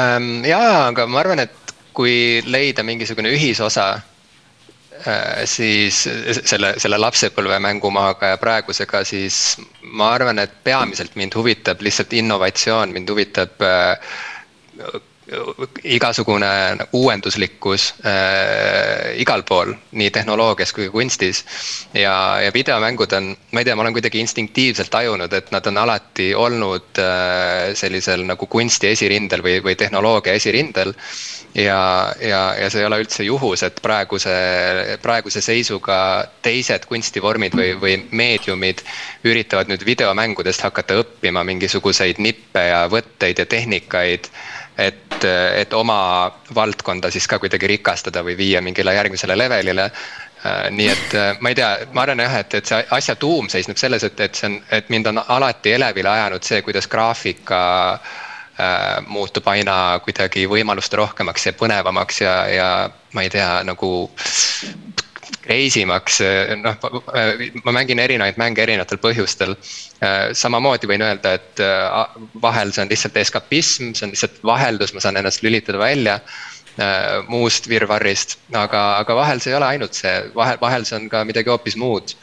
ähm,. 0.00 0.44
jaa, 0.44 0.86
aga 0.86 1.06
ma 1.06 1.20
arvan, 1.20 1.44
et 1.44 1.74
kui 1.92 2.40
leida 2.46 2.82
mingisugune 2.86 3.32
ühisosa 3.34 3.86
äh, 3.92 5.42
siis 5.44 6.06
selle, 6.44 6.74
selle 6.78 6.98
lapsepõlve 6.98 7.58
mängumaaga 7.60 8.32
ja 8.32 8.40
praegusega, 8.40 9.04
siis 9.04 9.58
ma 9.82 10.14
arvan, 10.14 10.38
et 10.38 10.54
peamiselt 10.64 11.16
mind 11.20 11.36
huvitab 11.36 11.82
lihtsalt 11.84 12.14
innovatsioon, 12.22 12.94
mind 12.96 13.12
huvitab 13.12 13.66
äh, 13.66 14.14
igasugune 15.84 16.46
uuenduslikkus 16.92 17.94
äh, 18.04 19.20
igal 19.20 19.42
pool, 19.46 19.74
nii 19.92 20.10
tehnoloogias 20.10 20.72
kui 20.72 20.88
kunstis. 20.90 21.44
ja, 21.94 22.40
ja 22.40 22.50
videomängud 22.54 23.12
on, 23.12 23.36
ma 23.52 23.60
ei 23.60 23.64
tea, 23.64 23.76
ma 23.76 23.84
olen 23.84 23.94
kuidagi 23.94 24.20
instinktiivselt 24.20 24.90
tajunud, 24.90 25.32
et 25.32 25.50
nad 25.54 25.66
on 25.66 25.78
alati 25.78 26.32
olnud 26.34 26.98
äh, 26.98 27.70
sellisel 27.78 28.24
nagu 28.26 28.46
kunsti 28.46 28.90
esirindel 28.90 29.44
või, 29.44 29.58
või 29.64 29.76
tehnoloogia 29.76 30.34
esirindel. 30.40 30.94
ja, 31.54 31.80
ja, 32.20 32.40
ja 32.58 32.70
see 32.70 32.82
ei 32.82 32.88
ole 32.88 33.02
üldse 33.04 33.26
juhus, 33.26 33.62
et 33.66 33.78
praeguse, 33.82 34.34
praeguse 35.02 35.42
seisuga 35.44 35.98
teised 36.42 36.86
kunstivormid 36.90 37.54
või, 37.54 37.74
või 37.80 37.98
meediumid 38.10 38.82
üritavad 39.24 39.70
nüüd 39.70 39.84
videomängudest 39.86 40.64
hakata 40.66 40.98
õppima 41.04 41.44
mingisuguseid 41.44 42.18
nippe 42.18 42.66
ja 42.70 42.86
võtteid 42.90 43.44
ja 43.44 43.46
tehnikaid 43.46 44.30
et, 44.80 45.24
et 45.56 45.72
oma 45.76 46.30
valdkonda 46.54 47.10
siis 47.10 47.26
ka 47.28 47.38
kuidagi 47.38 47.68
rikastada 47.76 48.22
või 48.24 48.36
viia 48.38 48.62
mingile 48.64 48.94
järgmisele 48.96 49.36
levelile. 49.38 49.90
Äh, 50.40 50.70
nii 50.72 50.88
et 50.88 51.14
äh, 51.14 51.36
ma 51.40 51.52
ei 51.52 51.58
tea, 51.58 51.68
ma 51.92 52.06
arvan 52.06 52.22
jah, 52.24 52.38
et, 52.40 52.54
et 52.56 52.70
see 52.70 52.80
asja 52.96 53.16
tuum 53.20 53.50
seisneb 53.52 53.76
selles, 53.76 54.06
et, 54.08 54.20
et 54.24 54.38
see 54.38 54.48
on, 54.48 54.56
et 54.72 54.88
mind 54.88 55.10
on 55.10 55.20
alati 55.20 55.74
elevile 55.76 56.08
ajanud 56.08 56.46
see, 56.46 56.62
kuidas 56.64 56.88
graafika 56.88 57.60
äh, 57.92 59.04
muutub 59.06 59.50
aina 59.52 59.74
kuidagi 60.04 60.46
võimaluste 60.48 60.96
rohkemaks 60.96 61.46
ja 61.50 61.52
põnevamaks 61.60 62.22
ja, 62.24 62.34
ja 62.48 62.70
ma 63.12 63.26
ei 63.26 63.32
tea, 63.36 63.50
nagu 63.68 63.90
reisimaks, 65.50 66.20
noh, 66.62 66.76
ma 67.64 67.74
mängin 67.74 67.98
erinevaid 68.02 68.38
mänge 68.40 68.62
erinevatel 68.64 69.00
põhjustel. 69.02 69.56
samamoodi 70.32 70.88
võin 70.90 71.04
öelda, 71.04 71.34
et 71.40 71.60
äh, 71.64 72.14
vahel 72.42 72.72
see 72.72 72.84
on 72.84 72.92
lihtsalt 72.92 73.18
eskapism, 73.20 73.92
see 73.94 74.06
on 74.06 74.14
lihtsalt 74.14 74.40
vaheldus, 74.46 74.94
ma 74.94 75.02
saan 75.04 75.20
ennast 75.20 75.44
lülitada 75.44 75.82
välja 75.82 76.20
muust 77.28 77.68
virvarrist, 77.68 78.38
aga, 78.54 78.80
aga 79.00 79.14
vahel 79.18 79.40
see 79.42 79.52
ei 79.52 79.56
ole 79.58 79.66
ainult 79.66 79.96
see, 79.96 80.12
vahel, 80.36 80.58
vahel 80.60 80.84
see 80.88 80.96
on 80.96 81.08
ka 81.12 81.22
midagi 81.28 81.50
hoopis 81.50 81.76
muud. 81.76 82.14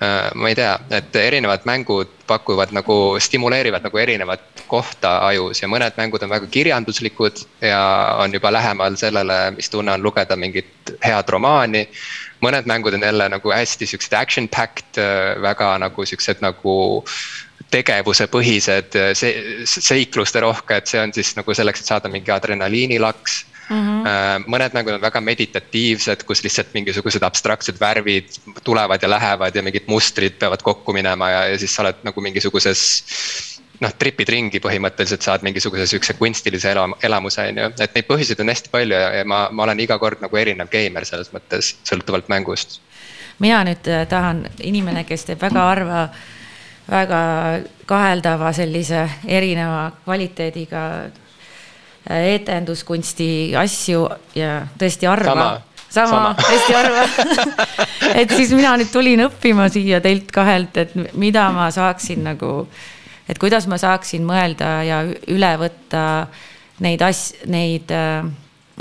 Ma 0.00 0.50
ei 0.50 0.56
tea, 0.56 0.72
et 0.94 1.16
erinevad 1.20 1.66
mängud 1.68 2.12
pakuvad 2.28 2.72
nagu, 2.76 3.16
stimuleerivad 3.20 3.84
nagu 3.86 3.98
erinevat 4.00 4.64
kohta 4.70 5.18
ajus 5.28 5.62
ja 5.62 5.68
mõned 5.70 5.98
mängud 5.98 6.24
on 6.26 6.32
väga 6.32 6.48
kirjanduslikud 6.52 7.42
ja 7.64 7.80
on 8.22 8.34
juba 8.34 8.52
lähemal 8.54 8.96
sellele, 8.98 9.38
mis 9.56 9.70
tunne 9.70 9.94
on 9.94 10.02
lugeda 10.02 10.36
mingit 10.36 10.96
head 11.04 11.28
romaani 11.28 11.86
mõned 12.44 12.68
mängud 12.68 12.94
on 12.96 13.04
jälle 13.06 13.28
nagu 13.32 13.52
hästi 13.52 13.86
siuksed 13.86 14.14
action 14.16 14.48
packed, 14.48 14.98
äh, 15.00 15.34
väga 15.42 15.72
nagu 15.82 16.06
siuksed 16.06 16.42
nagu 16.44 16.76
tegevusepõhised, 17.72 18.96
äh, 19.00 19.12
see, 19.18 19.64
seikluste 19.66 20.40
rohked, 20.44 20.86
see 20.86 21.02
on 21.02 21.14
siis 21.16 21.34
nagu 21.38 21.54
selleks, 21.54 21.82
et 21.82 21.92
saada 21.92 22.12
mingi 22.12 22.30
adrenaliinilaks 22.34 23.44
mm. 23.68 23.82
-hmm. 23.82 24.46
mõned 24.46 24.76
mängud 24.76 24.94
on 24.98 25.02
väga 25.02 25.20
meditatiivsed, 25.20 26.22
kus 26.28 26.44
lihtsalt 26.44 26.74
mingisugused 26.74 27.22
abstraktsed 27.22 27.80
värvid 27.80 28.38
tulevad 28.64 29.02
ja 29.02 29.10
lähevad 29.10 29.56
ja 29.56 29.62
mingid 29.62 29.86
mustrid 29.86 30.38
peavad 30.38 30.62
kokku 30.62 30.92
minema 30.92 31.30
ja, 31.30 31.44
ja 31.52 31.58
siis 31.58 31.74
sa 31.74 31.82
oled 31.82 32.04
nagu 32.06 32.20
mingisuguses 32.20 32.82
noh, 33.82 33.92
tripid 33.98 34.30
ringi 34.32 34.60
põhimõtteliselt 34.62 35.24
saad 35.24 35.44
mingisuguse 35.46 35.86
sihukese 35.90 36.16
kunstilise 36.18 36.70
elam-, 36.72 36.96
elamuse, 37.04 37.44
on 37.50 37.60
ju, 37.60 37.68
et 37.84 37.98
neid 37.98 38.08
põhjuseid 38.08 38.40
on 38.42 38.52
hästi 38.52 38.72
palju 38.72 38.96
ja, 38.96 39.10
ja 39.20 39.26
ma, 39.28 39.46
ma 39.52 39.66
olen 39.66 39.82
iga 39.84 39.98
kord 40.02 40.22
nagu 40.24 40.40
erinev 40.40 40.70
geimer 40.72 41.06
selles 41.08 41.32
mõttes, 41.34 41.74
sõltuvalt 41.88 42.30
mängust. 42.32 42.80
mina 43.38 43.60
nüüd 43.68 43.88
äh, 43.92 44.06
tahan, 44.08 44.46
inimene, 44.64 45.04
kes 45.04 45.26
teeb 45.28 45.42
väga 45.42 45.68
harva, 45.68 46.08
väga 46.88 47.20
kaheldava 47.86 48.52
sellise 48.56 49.04
erineva 49.28 49.90
kvaliteediga 50.04 50.82
äh, 51.04 52.34
etenduskunsti 52.40 53.30
asju 53.58 54.08
ja 54.34 54.60
tõesti 54.78 55.10
harva. 55.10 55.32
Sama. 55.34 55.62
Sama, 55.96 56.08
sama., 56.10 56.34
hästi 56.50 56.72
harva. 56.74 57.04
Et 58.20 58.32
siis 58.32 58.50
mina 58.56 58.74
nüüd 58.76 58.90
tulin 58.92 59.22
õppima 59.28 59.68
siia 59.72 60.00
teilt 60.00 60.32
kahelt, 60.34 60.76
et 60.76 60.92
mida 61.16 61.46
ma 61.54 61.68
saaksin 61.72 62.24
nagu 62.26 62.50
äh, 62.64 62.95
et 63.28 63.38
kuidas 63.42 63.66
ma 63.70 63.78
saaksin 63.80 64.26
mõelda 64.26 64.70
ja 64.86 65.00
üle 65.32 65.52
võtta 65.60 66.02
neid 66.84 67.02
as-, 67.02 67.34
neid 67.48 67.90
äh, 67.94 68.26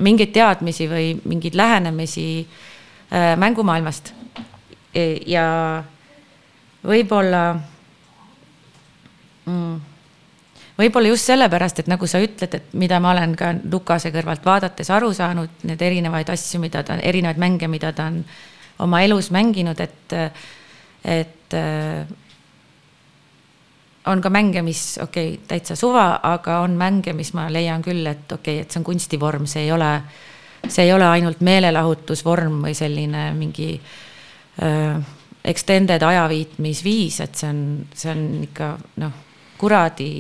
mingeid 0.04 0.34
teadmisi 0.36 0.90
või 0.92 1.14
mingeid 1.24 1.56
lähenemisi 1.56 2.28
äh, 2.44 3.34
mängumaailmast. 3.40 4.14
E, 4.96 5.06
ja 5.28 5.46
võib-olla 6.86 7.44
mm, 9.46 9.76
võib-olla 10.80 11.12
just 11.12 11.30
sellepärast, 11.32 11.82
et 11.82 11.92
nagu 11.92 12.08
sa 12.10 12.22
ütled, 12.24 12.58
et 12.58 12.76
mida 12.78 13.00
ma 13.04 13.14
olen 13.16 13.36
ka 13.40 13.54
Lukase 13.72 14.12
kõrvalt 14.14 14.46
vaadates 14.46 14.92
aru 14.92 15.14
saanud, 15.16 15.64
need 15.68 15.82
erinevaid 15.82 16.30
asju, 16.32 16.60
mida 16.64 16.84
ta, 16.86 17.00
erinevaid 17.00 17.40
mänge, 17.42 17.70
mida 17.72 17.94
ta 17.96 18.10
on 18.12 18.22
oma 18.84 19.02
elus 19.06 19.32
mänginud, 19.32 19.80
et, 19.80 20.16
et 21.08 21.56
on 24.06 24.22
ka 24.22 24.30
mänge, 24.30 24.62
mis 24.62 24.98
okei 25.02 25.34
okay,, 25.34 25.44
täitsa 25.48 25.76
suva, 25.76 26.20
aga 26.24 26.60
on 26.66 26.78
mänge, 26.78 27.14
mis 27.14 27.34
ma 27.34 27.48
leian 27.52 27.84
küll, 27.86 28.06
et 28.08 28.32
okei 28.32 28.60
okay,, 28.60 28.66
et 28.66 28.72
see 28.72 28.82
on 28.82 28.88
kunstivorm, 28.88 29.48
see 29.50 29.66
ei 29.66 29.72
ole, 29.74 29.92
see 30.68 30.86
ei 30.86 30.94
ole 30.94 31.08
ainult 31.10 31.42
meelelahutusvorm 31.46 32.62
või 32.68 32.76
selline 32.78 33.28
mingi 33.38 33.74
äh, 34.62 35.00
extended 35.46 36.06
ajaviitmisviis, 36.06 37.20
et 37.26 37.36
see 37.42 37.50
on, 37.50 37.66
see 37.94 38.14
on 38.14 38.24
ikka 38.46 38.72
noh, 39.02 39.20
kuradi 39.58 40.12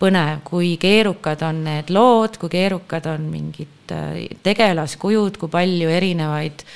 põnev, 0.00 0.42
kui 0.46 0.74
keerukad 0.80 1.42
on 1.46 1.62
need 1.68 1.92
lood, 1.94 2.38
kui 2.40 2.52
keerukad 2.52 3.06
on 3.10 3.28
mingid 3.30 3.94
äh, 3.94 4.24
tegelaskujud, 4.42 5.38
kui 5.38 5.52
palju 5.52 5.90
erinevaid 5.90 6.66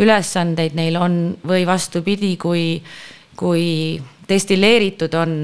ülesandeid 0.00 0.76
neil 0.78 0.96
on 1.00 1.14
või 1.46 1.64
vastupidi, 1.66 2.36
kui, 2.38 2.78
kui 3.38 3.64
destilleeritud 4.30 5.14
on 5.18 5.34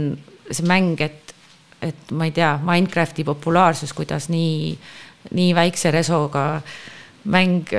see 0.50 0.66
mäng, 0.66 1.00
et, 1.02 1.34
et 1.82 2.14
ma 2.14 2.28
ei 2.28 2.34
tea, 2.34 2.54
Minecrafti 2.62 3.26
populaarsus, 3.26 3.92
kuidas 3.96 4.30
nii, 4.32 4.72
nii 5.34 5.52
väikse 5.58 5.90
resoga 5.90 6.46
mäng 7.26 7.74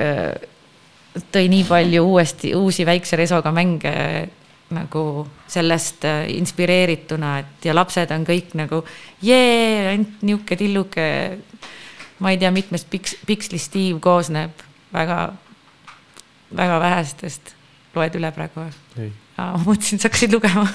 tõi 1.32 1.48
nii 1.50 1.64
palju 1.68 2.04
uuesti, 2.04 2.52
uusi 2.54 2.86
väikse 2.86 3.16
resoga 3.16 3.52
mänge 3.52 3.94
nagu 4.74 5.02
sellest 5.48 6.04
äh, 6.04 6.26
inspireerituna, 6.36 7.38
et 7.40 7.68
ja 7.68 7.74
lapsed 7.74 8.10
on 8.12 8.26
kõik 8.28 8.52
nagu 8.58 8.82
jee, 9.24 9.88
ainult 9.94 10.22
nihuke 10.22 10.56
tilluke. 10.60 11.06
ma 12.18 12.30
ei 12.30 12.38
tea, 12.38 12.50
mitmest 12.50 12.90
piks-, 12.90 13.16
pikslist 13.26 13.72
tiiv 13.72 14.00
koosneb 14.00 14.50
väga, 14.92 15.32
väga 16.56 16.80
vähestest. 16.80 17.54
loed 17.94 18.14
üle 18.14 18.30
praegu 18.32 18.68
ei 18.98 19.27
ma 19.38 19.62
mõtlesin, 19.64 19.98
sa 20.00 20.08
hakkasid 20.08 20.34
lugema 20.34 20.66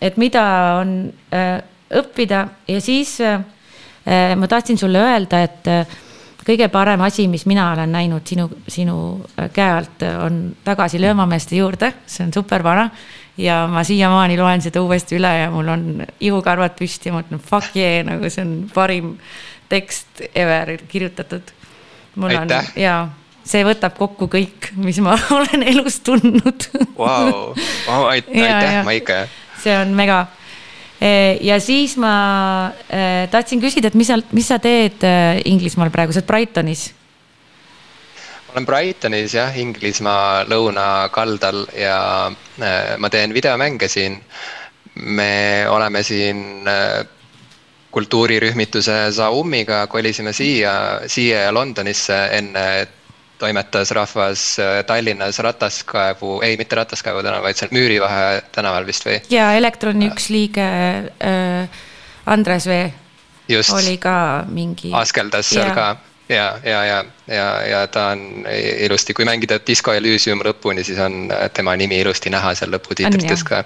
et 0.00 0.16
mida 0.20 0.44
on 0.80 0.94
äh, 1.34 1.60
õppida 2.00 2.44
ja 2.68 2.80
siis 2.82 3.18
äh, 3.24 3.42
ma 4.36 4.48
tahtsin 4.48 4.78
sulle 4.80 5.02
öelda, 5.02 5.42
et 5.44 5.68
äh, 5.70 5.98
kõige 6.46 6.70
parem 6.72 7.02
asi, 7.04 7.28
mis 7.30 7.46
mina 7.46 7.70
olen 7.74 7.92
näinud 7.92 8.26
sinu, 8.26 8.48
sinu 8.68 8.96
käe 9.54 9.70
alt, 9.76 10.02
on 10.24 10.42
Tagasi 10.64 11.00
löömameeste 11.00 11.58
juurde, 11.58 11.92
see 12.06 12.26
on 12.26 12.32
super 12.34 12.64
vana. 12.64 12.90
ja 13.40 13.66
ma 13.70 13.84
siiamaani 13.84 14.36
loen 14.36 14.60
seda 14.60 14.82
uuesti 14.82 15.16
üle 15.16 15.28
ja 15.32 15.50
mul 15.50 15.68
on 15.72 15.84
ihukarvad 16.20 16.74
püsti 16.76 17.08
ja 17.08 17.14
ma 17.14 17.22
ütlen 17.22 17.40
fuck 17.40 17.76
yeah, 17.76 18.02
nagu 18.04 18.28
see 18.28 18.42
on 18.44 18.50
parim 18.74 19.14
tekst 19.68 20.20
ever 20.34 20.76
kirjutatud. 20.88 21.52
mul 22.16 22.36
Aitäh. 22.36 22.58
on 22.76 22.82
ja 22.82 23.08
see 23.50 23.64
võtab 23.66 23.96
kokku 23.98 24.28
kõik, 24.30 24.70
mis 24.80 25.00
ma 25.04 25.16
olen 25.36 25.64
elus 25.66 26.00
tundnud 26.06 26.68
wow.. 26.98 27.50
Wow, 27.88 28.06
aitäh, 28.12 28.82
Maike. 28.86 29.24
see 29.60 29.74
on 29.76 29.94
mega. 29.96 30.26
E, 31.00 31.38
ja 31.46 31.56
siis 31.64 31.96
ma 32.00 32.12
e, 32.86 33.26
tahtsin 33.32 33.60
küsida, 33.62 33.88
et 33.88 33.96
mis 33.96 34.10
sa, 34.10 34.18
mis 34.36 34.48
sa 34.50 34.60
teed 34.60 35.00
e, 35.06 35.14
Inglismaal 35.48 35.92
praegu, 35.94 36.12
sa 36.12 36.20
oled 36.20 36.28
Brightonis? 36.28 36.90
ma 38.46 38.58
olen 38.58 38.68
Brightonis 38.68 39.34
jah, 39.38 39.56
Inglismaa 39.56 40.44
lõunakaldal 40.50 41.64
ja 41.78 41.98
ma 42.98 43.10
teen 43.12 43.34
videomänge 43.34 43.88
siin. 43.88 44.18
me 45.00 45.64
oleme 45.70 46.02
siin 46.02 46.66
kultuurirühmituse 47.90 49.10
Zaumiga 49.14 49.86
kolisime 49.86 50.32
siia, 50.32 51.00
siia 51.06 51.46
ja 51.46 51.54
Londonisse 51.54 52.18
enne, 52.32 52.64
toimetas 53.40 53.90
rahvas 53.96 54.44
äh, 54.60 54.80
Tallinnas 54.86 55.38
Rataskaevu, 55.38 56.40
ei 56.46 56.56
mitte 56.60 56.76
Rataskaevu 56.78 57.22
tänaval, 57.24 57.48
vaid 57.48 57.60
seal 57.60 57.72
Müürivahe 57.74 58.42
tänaval 58.52 58.86
vist 58.88 59.06
või? 59.08 59.18
ja 59.32 59.52
Elektroni 59.58 60.10
üks 60.10 60.30
liige 60.32 60.66
äh, 61.10 61.80
Andres 62.26 62.68
Vee 62.70 62.92
Just. 63.48 63.74
oli 63.74 63.96
ka 63.98 64.44
mingi. 64.48 64.92
askeldas 64.94 65.50
seal 65.50 65.72
ja. 65.72 65.74
ka 65.74 65.88
ja, 66.30 66.46
ja, 66.64 66.84
ja, 66.84 67.04
ja, 67.26 67.48
ja 67.66 67.86
ta 67.90 68.12
on 68.14 68.46
ilusti, 68.86 69.14
kui 69.14 69.26
mängida 69.26 69.58
Disco 69.66 69.92
Elysium 69.92 70.42
lõpuni, 70.46 70.84
siis 70.86 70.98
on 71.02 71.28
tema 71.54 71.74
nimi 71.76 71.98
ilusti 72.00 72.30
näha 72.30 72.54
seal 72.54 72.70
lõputiitrites 72.76 73.42
ka 73.46 73.64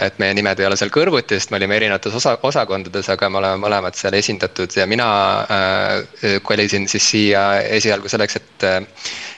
et 0.00 0.18
meie 0.22 0.34
nimed 0.36 0.60
ei 0.60 0.66
ole 0.68 0.76
seal 0.78 0.90
kõrvuti, 0.94 1.38
sest 1.38 1.52
me 1.52 1.58
olime 1.60 1.78
erinevates 1.78 2.14
osa, 2.14 2.36
osakondades, 2.46 3.08
aga 3.12 3.30
me 3.32 3.40
oleme 3.40 3.60
mõlemad 3.64 3.96
seal 3.98 4.14
esindatud 4.18 4.72
ja 4.76 4.86
mina 4.86 5.06
äh, 5.42 6.36
kolisin 6.46 6.88
siis 6.90 7.06
siia 7.12 7.46
esialgu 7.78 8.10
selleks, 8.12 8.36
et 8.40 8.66
äh, 8.68 8.82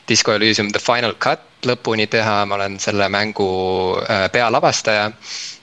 Disco 0.08 0.34
Elysium 0.34 0.72
The 0.74 0.82
Final 0.82 1.14
Cut 1.22 1.68
lõpuni 1.68 2.08
teha, 2.10 2.42
ma 2.46 2.58
olen 2.58 2.78
selle 2.82 3.08
mängu 3.12 3.48
äh, 4.04 4.26
pealavastaja 4.32 5.12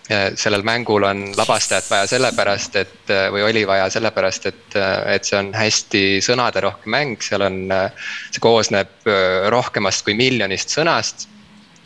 sellel 0.06 0.62
mängul 0.62 1.02
on 1.02 1.22
lavastajat 1.34 1.88
vaja 1.90 2.06
sellepärast, 2.06 2.76
et 2.78 3.14
või 3.34 3.42
oli 3.42 3.64
vaja 3.66 3.88
sellepärast, 3.90 4.44
et, 4.46 4.76
et 5.10 5.26
see 5.26 5.40
on 5.40 5.50
hästi 5.58 6.02
sõnaderohke 6.22 6.92
mäng, 6.94 7.18
seal 7.26 7.42
on, 7.42 7.58
see 8.30 8.44
koosneb 8.44 9.10
rohkemast 9.50 10.06
kui 10.06 10.14
miljonist 10.14 10.78
sõnast 10.78 11.26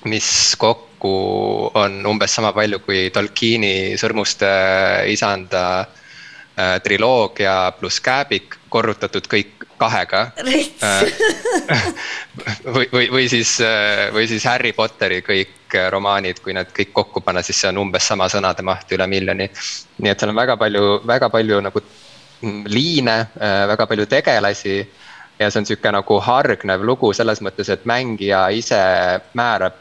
mis 0.03 0.55
kokku 0.59 0.88
on 1.05 2.05
umbes 2.05 2.33
sama 2.35 2.51
palju 2.53 2.79
kui 2.83 3.09
Tolkieni 3.13 3.95
Sõrmuste 3.99 4.49
isanda 5.11 5.63
äh, 5.81 6.79
triloogia 6.83 7.71
pluss 7.79 8.01
Kääbik 8.03 8.57
korrutatud 8.69 9.27
kõik 9.29 9.65
kahega 9.79 10.25
äh, 10.43 11.03
või, 12.75 12.87
või, 12.91 13.05
või 13.11 13.29
siis, 13.31 13.55
äh, 13.63 14.09
või 14.13 14.27
siis 14.27 14.45
Harry 14.49 14.73
Potteri 14.73 15.21
kõik 15.25 15.77
romaanid, 15.89 16.39
kui 16.41 16.53
need 16.57 16.71
kõik 16.73 16.93
kokku 16.93 17.21
panna, 17.21 17.43
siis 17.45 17.59
see 17.61 17.69
on 17.69 17.83
umbes 17.85 18.07
sama 18.09 18.27
sõnade 18.29 18.65
maht 18.65 18.89
üle 18.91 19.05
miljoni. 19.07 19.49
nii 19.99 20.11
et 20.11 20.19
seal 20.19 20.33
on 20.33 20.39
väga 20.41 20.57
palju, 20.57 21.01
väga 21.07 21.29
palju 21.29 21.59
nagu 21.61 21.83
liine, 22.71 23.17
väga 23.37 23.85
palju 23.85 24.05
tegelasi 24.09 24.79
ja 25.39 25.49
see 25.49 25.61
on 25.61 25.65
sihuke 25.65 25.91
nagu 25.91 26.19
hargnev 26.23 26.83
lugu 26.85 27.11
selles 27.15 27.41
mõttes, 27.45 27.69
et 27.71 27.85
mängija 27.87 28.47
ise 28.55 28.79
määrab 29.39 29.77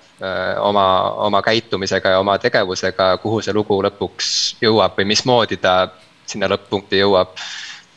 oma, 0.63 0.87
oma 1.29 1.43
käitumisega 1.43 2.15
ja 2.15 2.21
oma 2.21 2.39
tegevusega, 2.39 3.17
kuhu 3.23 3.41
see 3.43 3.55
lugu 3.55 3.81
lõpuks 3.87 4.31
jõuab 4.63 4.99
või 4.99 5.11
mismoodi 5.15 5.59
ta 5.63 5.81
sinna 6.27 6.51
lõpp-punkti 6.51 7.03
jõuab. 7.03 7.35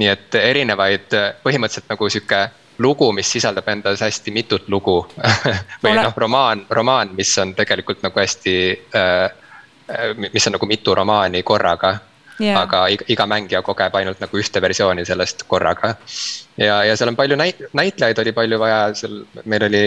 nii 0.01 0.07
et 0.09 0.35
erinevaid, 0.35 1.13
põhimõtteliselt 1.43 1.89
nagu 1.91 2.09
sihuke 2.09 2.39
lugu, 2.81 3.11
mis 3.13 3.29
sisaldab 3.29 3.67
endas 3.69 4.01
hästi 4.01 4.31
mitut 4.31 4.69
lugu 4.69 5.03
või 5.83 5.93
noh, 5.93 6.13
romaan, 6.17 6.65
romaan, 6.69 7.11
mis 7.13 7.37
on 7.37 7.53
tegelikult 7.55 8.01
nagu 8.01 8.19
hästi 8.19 8.55
mis 10.31 10.47
on 10.47 10.55
nagu 10.55 10.65
mitu 10.65 10.95
romaani 10.95 11.43
korraga 11.43 11.97
yeah.. 12.39 12.61
aga 12.61 12.85
iga, 12.93 13.05
iga 13.07 13.27
mängija 13.29 13.61
kogeb 13.65 13.95
ainult 13.99 14.21
nagu 14.23 14.37
ühte 14.37 14.61
versiooni 14.61 15.05
sellest 15.05 15.43
korraga. 15.47 15.95
ja, 16.57 16.83
ja 16.87 16.95
seal 16.95 17.13
on 17.13 17.19
palju 17.19 17.39
näit-, 17.39 17.67
näitlejaid 17.73 18.23
oli 18.23 18.35
palju 18.37 18.59
vaja, 18.59 18.81
seal 18.95 19.23
meil 19.45 19.69
oli 19.69 19.85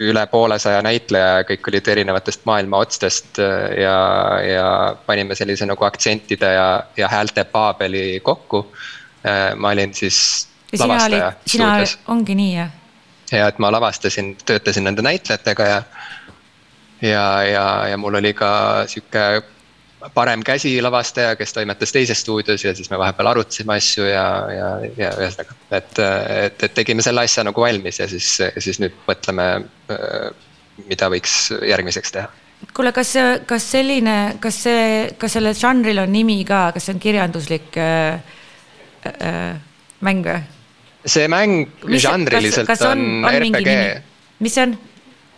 üle 0.00 0.26
poolesaja 0.26 0.80
näitleja 0.82 1.26
ja 1.38 1.46
kõik 1.48 1.68
olid 1.68 1.88
erinevatest 1.92 2.46
maailma 2.48 2.80
otstest 2.84 3.40
äh, 3.42 3.80
ja, 3.82 3.96
ja 4.40 4.68
panime 5.06 5.36
sellise 5.36 5.66
nagu 5.68 5.84
aktsentide 5.84 6.52
ja, 6.54 6.68
ja 6.96 7.08
häälte 7.12 7.44
paabeli 7.44 8.20
kokku. 8.24 8.64
Äh, 9.26 9.52
ma 9.56 9.74
olin 9.76 9.92
siis 9.94 10.48
ja 10.72 10.80
lavastaja. 10.86 11.32
sina 11.46 11.74
olid, 11.76 11.96
ongi 12.08 12.34
nii 12.38 12.54
jah? 12.54 12.72
ja 13.32 13.48
et 13.48 13.58
ma 13.58 13.72
lavastasin, 13.72 14.36
töötasin 14.46 14.88
nende 14.88 15.04
näitlejatega 15.04 15.64
ja, 15.68 15.82
ja, 17.02 17.26
ja, 17.44 17.64
ja 17.92 17.96
mul 18.00 18.16
oli 18.22 18.32
ka 18.34 18.50
sihuke 18.88 19.42
parem 20.14 20.42
käsi 20.46 20.76
lavastaja, 20.82 21.36
kes 21.36 21.52
toimetas 21.52 21.92
teises 21.92 22.20
stuudios 22.20 22.64
ja 22.64 22.74
siis 22.74 22.90
me 22.90 22.98
vahepeal 22.98 23.32
arutasime 23.32 23.74
asju 23.74 24.06
ja, 24.06 24.26
ja, 24.54 24.68
ja 24.96 25.12
ühesõnaga. 25.18 25.56
et, 25.70 26.02
et, 26.44 26.66
et 26.68 26.74
tegime 26.74 27.02
selle 27.02 27.24
asja 27.26 27.44
nagu 27.46 27.62
valmis 27.62 27.98
ja 27.98 28.08
siis, 28.10 28.28
siis 28.58 28.78
nüüd 28.82 28.94
mõtleme, 29.08 29.48
mida 30.86 31.08
võiks 31.10 31.38
järgmiseks 31.66 32.14
teha. 32.14 32.28
kuule, 32.74 32.92
kas, 32.94 33.14
kas 33.46 33.70
selline, 33.74 34.18
kas 34.42 34.62
see, 34.68 34.84
kas 35.18 35.34
sellel 35.38 35.58
žanril 35.58 36.04
on 36.04 36.14
nimi 36.14 36.38
ka, 36.46 36.68
kas 36.76 36.86
see 36.88 36.94
on 36.94 37.02
kirjanduslik 37.02 37.80
äh, 37.82 38.20
äh, 39.10 39.58
mäng 40.06 40.22
või? 40.26 40.38
see 41.08 41.26
mäng 41.30 41.66
mis, 41.88 42.04
žanriliselt 42.06 42.70
kas, 42.70 42.78
kas 42.78 42.92
on, 42.92 43.02
on, 43.24 43.28
on 43.32 43.42
RPG. 43.42 43.76
mis 44.44 44.54
see 44.54 44.68
on? 44.68 44.78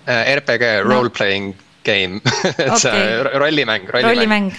Äh, 0.05 0.37
RPG, 0.37 0.81
role 0.85 1.13
playing 1.17 1.55
no 1.55 1.70
game. 1.85 2.21
Et 2.59 2.67
okay. 2.67 2.79
see 2.79 3.23
rollimäng, 3.23 3.89
rollimäng, 3.89 3.91
rollimäng.. 3.91 4.53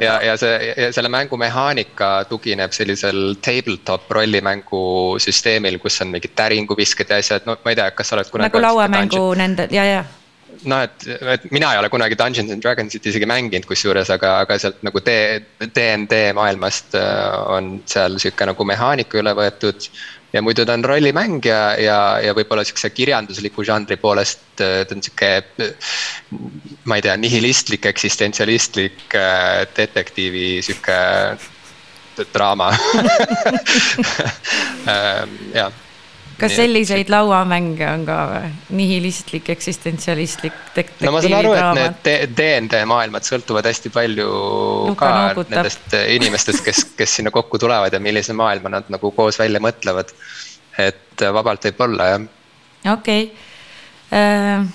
ja, 0.00 0.18
ja 0.22 0.36
see, 0.40 0.74
ja 0.76 0.90
selle 0.92 1.08
mängu 1.12 1.38
mehaanika 1.38 2.10
tugineb 2.28 2.74
sellisel 2.74 3.36
tabletop 3.42 4.10
rollimängu 4.10 4.82
süsteemil, 5.22 5.78
kus 5.82 6.00
on 6.02 6.14
mingid 6.14 6.34
täringuvisked 6.38 7.10
ja 7.10 7.22
asjad, 7.22 7.46
no 7.46 7.58
ma 7.62 7.74
ei 7.74 7.78
tea, 7.78 7.90
kas 7.94 8.10
sa 8.12 8.18
oled 8.18 8.30
kunagi. 8.32 8.50
nagu 8.50 8.64
lauamängu 8.66 9.26
nende, 9.38 9.68
ja, 9.70 9.84
ja. 9.86 10.06
Noh, 10.64 10.82
et, 10.86 11.04
et 11.34 11.44
mina 11.52 11.68
ei 11.74 11.78
ole 11.78 11.88
kunagi 11.92 12.16
Dungeons 12.18 12.50
and 12.54 12.64
Dragonsit 12.64 13.06
isegi 13.06 13.26
mänginud 13.28 13.66
kusjuures, 13.68 14.08
aga, 14.14 14.38
aga 14.44 14.56
sealt 14.60 14.78
nagu 14.86 15.02
DND 15.04 16.20
maailmast 16.38 16.96
äh, 16.96 17.34
on 17.52 17.76
seal 17.88 18.16
sihuke 18.22 18.48
nagu 18.48 18.66
mehaanika 18.68 19.20
üle 19.20 19.34
võetud 19.36 19.88
ja 20.36 20.42
muidu 20.44 20.66
ta 20.68 20.76
on 20.76 20.84
rollimäng 20.84 21.40
ja, 21.48 21.60
ja, 21.80 21.98
ja 22.22 22.34
võib-olla 22.36 22.64
sihukese 22.66 22.90
kirjandusliku 22.94 23.64
žanri 23.66 23.96
poolest 24.00 24.60
äh, 24.64 24.82
ta 24.86 24.96
on 24.96 25.02
sihuke. 25.04 25.30
ma 26.84 26.98
ei 26.98 27.04
tea, 27.06 27.16
nihilistlik, 27.20 27.88
eksistentsialistlik 27.92 29.16
äh, 29.16 29.64
detektiivi 29.76 30.60
sihuke 30.66 31.00
draama 32.32 32.70
ähm, 34.92 35.34
jah 35.54 35.72
kas 36.36 36.52
Nii, 36.52 36.56
selliseid 36.56 37.10
lauamänge 37.12 37.86
on 37.88 38.04
ka 38.06 38.16
või? 38.30 38.48
nihilistlik, 38.78 39.48
eksistentsialistlik. 39.54 40.56
no 41.04 41.12
ma 41.14 41.22
saan 41.24 41.36
aru, 41.38 41.52
et 41.56 42.08
need 42.08 42.34
DND 42.36 42.82
maailmad 42.88 43.24
sõltuvad 43.26 43.68
hästi 43.68 43.92
palju 43.94 44.26
Luka 44.90 45.00
ka 45.00 45.12
noogutab. 45.16 45.54
nendest 45.56 45.96
inimestest, 46.16 46.64
kes, 46.66 46.82
kes 46.98 47.16
sinna 47.20 47.32
kokku 47.34 47.60
tulevad 47.62 47.94
ja 47.94 48.00
millise 48.02 48.36
maailma 48.36 48.74
nad 48.76 48.90
nagu 48.92 49.12
koos 49.16 49.40
välja 49.40 49.62
mõtlevad. 49.64 50.12
et 50.78 51.24
vabalt 51.32 51.64
võib 51.70 51.80
olla 51.88 52.10
jah. 52.12 52.28
okei 52.92 53.30
okay. 53.30 53.32
uh.... 54.12 54.68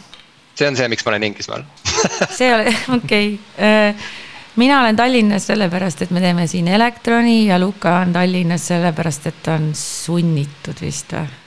see 0.57 0.67
on 0.67 0.79
see, 0.79 0.89
miks 0.89 1.05
ma 1.05 1.13
olen 1.13 1.29
Inglismaal 1.29 1.67
see 2.39 2.51
okei 2.57 2.97
okay. 2.97 3.37
uh 3.61 4.19
mina 4.55 4.81
olen 4.81 4.95
Tallinnas 4.95 5.45
sellepärast, 5.47 6.01
et 6.01 6.11
me 6.11 6.19
teeme 6.19 6.47
siin 6.47 6.67
elektroni 6.67 7.45
ja 7.47 7.59
Luka 7.59 8.01
on 8.01 8.13
Tallinnas 8.13 8.67
sellepärast, 8.67 9.29
et 9.29 9.43
ta 9.43 9.55
on 9.55 9.71
sunnitud 9.77 10.81
vist 10.83 11.15
või? 11.15 11.40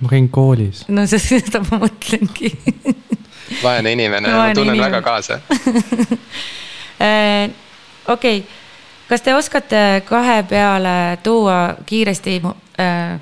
Ma 0.00 0.08
käin 0.08 0.28
koolis. 0.28 0.84
no 0.88 1.06
seda 1.12 1.62
ma 1.70 1.80
mõtlengi 1.84 2.52
vaene 3.62 3.92
inimene, 3.96 4.28
ma 4.32 4.50
tunnen 4.54 4.74
inimene. 4.74 4.90
väga 4.90 5.02
kaasa 5.02 5.40
äh, 7.08 7.50
okei 8.08 8.38
okay., 8.38 8.42
kas 9.08 9.24
te 9.24 9.34
oskate 9.34 10.02
kahe 10.08 10.42
peale 10.48 11.18
tuua 11.22 11.76
kiiresti 11.86 12.40
äh, 12.44 13.20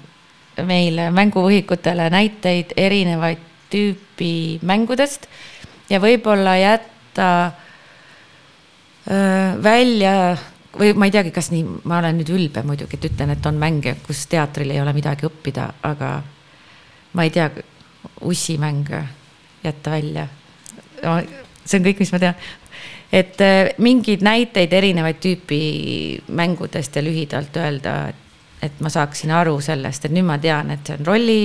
meile 0.67 1.11
mänguvõhikutele 1.15 2.11
näiteid 2.11 2.75
erinevaid 2.77 3.43
tüüpi 3.71 4.59
mängudest 4.67 5.27
ja 5.91 6.01
võib-olla 6.03 6.57
jätta 6.59 7.31
äh, 9.11 9.57
välja 9.63 10.37
või 10.77 10.93
ma 10.99 11.09
ei 11.09 11.15
teagi, 11.15 11.33
kas 11.33 11.51
nii, 11.53 11.65
ma 11.89 11.99
olen 12.03 12.19
nüüd 12.21 12.31
ülbe 12.37 12.63
muidugi, 12.67 12.99
et 12.99 13.07
ütlen, 13.09 13.33
et 13.33 13.47
on 13.49 13.57
mänge, 13.61 13.97
kus 14.07 14.27
teatril 14.29 14.71
ei 14.75 14.81
ole 14.83 14.93
midagi 14.97 15.25
õppida, 15.29 15.71
aga 15.89 16.19
ma 17.17 17.25
ei 17.25 17.33
tea, 17.35 17.49
ussimänge 18.21 19.03
jätta 19.65 19.91
välja 19.91 20.29
see 21.67 21.81
on 21.81 21.87
kõik, 21.87 22.03
mis 22.03 22.13
ma 22.15 22.21
tean. 22.23 22.47
et 23.13 23.41
äh, 23.45 23.73
mingeid 23.83 24.25
näiteid 24.27 24.73
erinevaid 24.73 25.21
tüüpi 25.23 25.61
mängudest 26.37 26.97
ja 26.97 27.05
lühidalt 27.05 27.57
öelda, 27.57 27.97
et 28.63 28.81
ma 28.83 28.91
saaksin 28.93 29.31
aru 29.35 29.59
sellest, 29.63 30.05
et 30.05 30.15
nüüd 30.15 30.27
ma 30.27 30.39
tean, 30.43 30.73
et 30.75 30.87
see 30.87 30.99
on 30.99 31.07
rolli, 31.07 31.41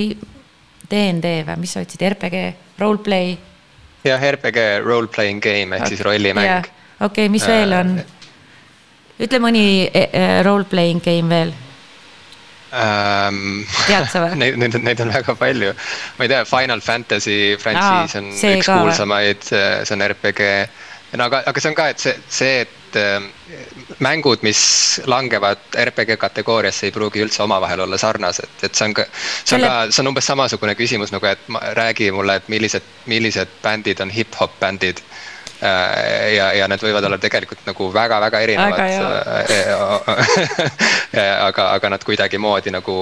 DND 0.90 1.36
või 1.46 1.62
mis 1.62 1.74
sa 1.74 1.84
ütlesid, 1.84 2.06
RPG, 2.10 2.44
roleplay? 2.82 3.36
jah, 4.04 4.24
RPG, 4.32 4.82
role 4.84 5.10
playing 5.12 5.42
game 5.42 5.76
ehk 5.76 5.86
okay. 5.86 5.94
siis 5.94 6.04
rollimäng. 6.06 6.66
okei 7.00 7.06
okay,, 7.06 7.28
mis 7.32 7.46
veel 7.48 7.76
on? 7.78 7.96
Äh, 8.02 8.18
ütle 9.22 9.38
mõni 9.42 9.66
e, 9.86 10.08
e, 10.10 10.26
role 10.42 10.66
playing 10.70 11.02
game 11.04 11.30
veel 11.30 11.54
ähm,. 12.72 13.64
tead 13.86 14.08
sa 14.10 14.24
või? 14.24 14.36
Neid, 14.42 14.58
neid, 14.60 14.78
neid 14.82 15.02
on 15.04 15.12
väga 15.12 15.34
palju. 15.38 15.72
ma 16.18 16.26
ei 16.26 16.32
tea, 16.32 16.44
Final 16.48 16.84
Fantasy 16.84 17.40
frantsiis 17.60 18.16
on 18.20 18.30
üks 18.32 18.70
kuulsamaid, 18.70 19.44
see 19.48 19.96
on 19.96 20.06
RPG. 20.08 20.52
no 21.20 21.28
aga, 21.28 21.42
aga 21.50 21.60
see 21.60 21.72
on 21.72 21.76
ka, 21.78 21.88
et 21.92 22.00
see, 22.02 22.14
see, 22.32 22.54
et 22.64 22.98
äh, 23.00 23.20
mängud, 24.04 24.44
mis 24.46 24.62
langevad 25.06 25.60
RPG 25.84 26.16
kategooriasse, 26.20 26.88
ei 26.88 26.94
pruugi 26.94 27.24
üldse 27.24 27.42
omavahel 27.44 27.84
olla 27.84 28.00
sarnased, 28.00 28.56
et 28.62 28.72
see 28.74 28.88
on 28.88 28.96
ka. 28.96 29.08
see 29.12 29.58
on 29.58 29.60
Selle... 29.60 29.68
ka, 29.68 29.90
see 29.90 30.04
on 30.04 30.12
umbes 30.14 30.32
samasugune 30.32 30.76
küsimus 30.78 31.12
nagu, 31.14 31.28
et 31.28 31.44
ma, 31.52 31.60
räägi 31.78 32.10
mulle, 32.16 32.40
et 32.40 32.48
millised, 32.52 32.88
millised 33.06 33.60
bändid 33.62 34.00
on 34.04 34.12
hip-hop 34.14 34.56
bändid 34.60 35.04
ja, 35.62 36.48
ja 36.58 36.66
need 36.70 36.82
võivad 36.82 37.04
olla 37.06 37.18
tegelikult 37.22 37.62
nagu 37.68 37.86
väga-väga 37.94 38.40
erinevad. 38.42 38.78
Äh, 41.12 41.36
aga, 41.48 41.68
aga 41.76 41.92
nad 41.94 42.04
kuidagimoodi 42.04 42.72
nagu 42.74 42.96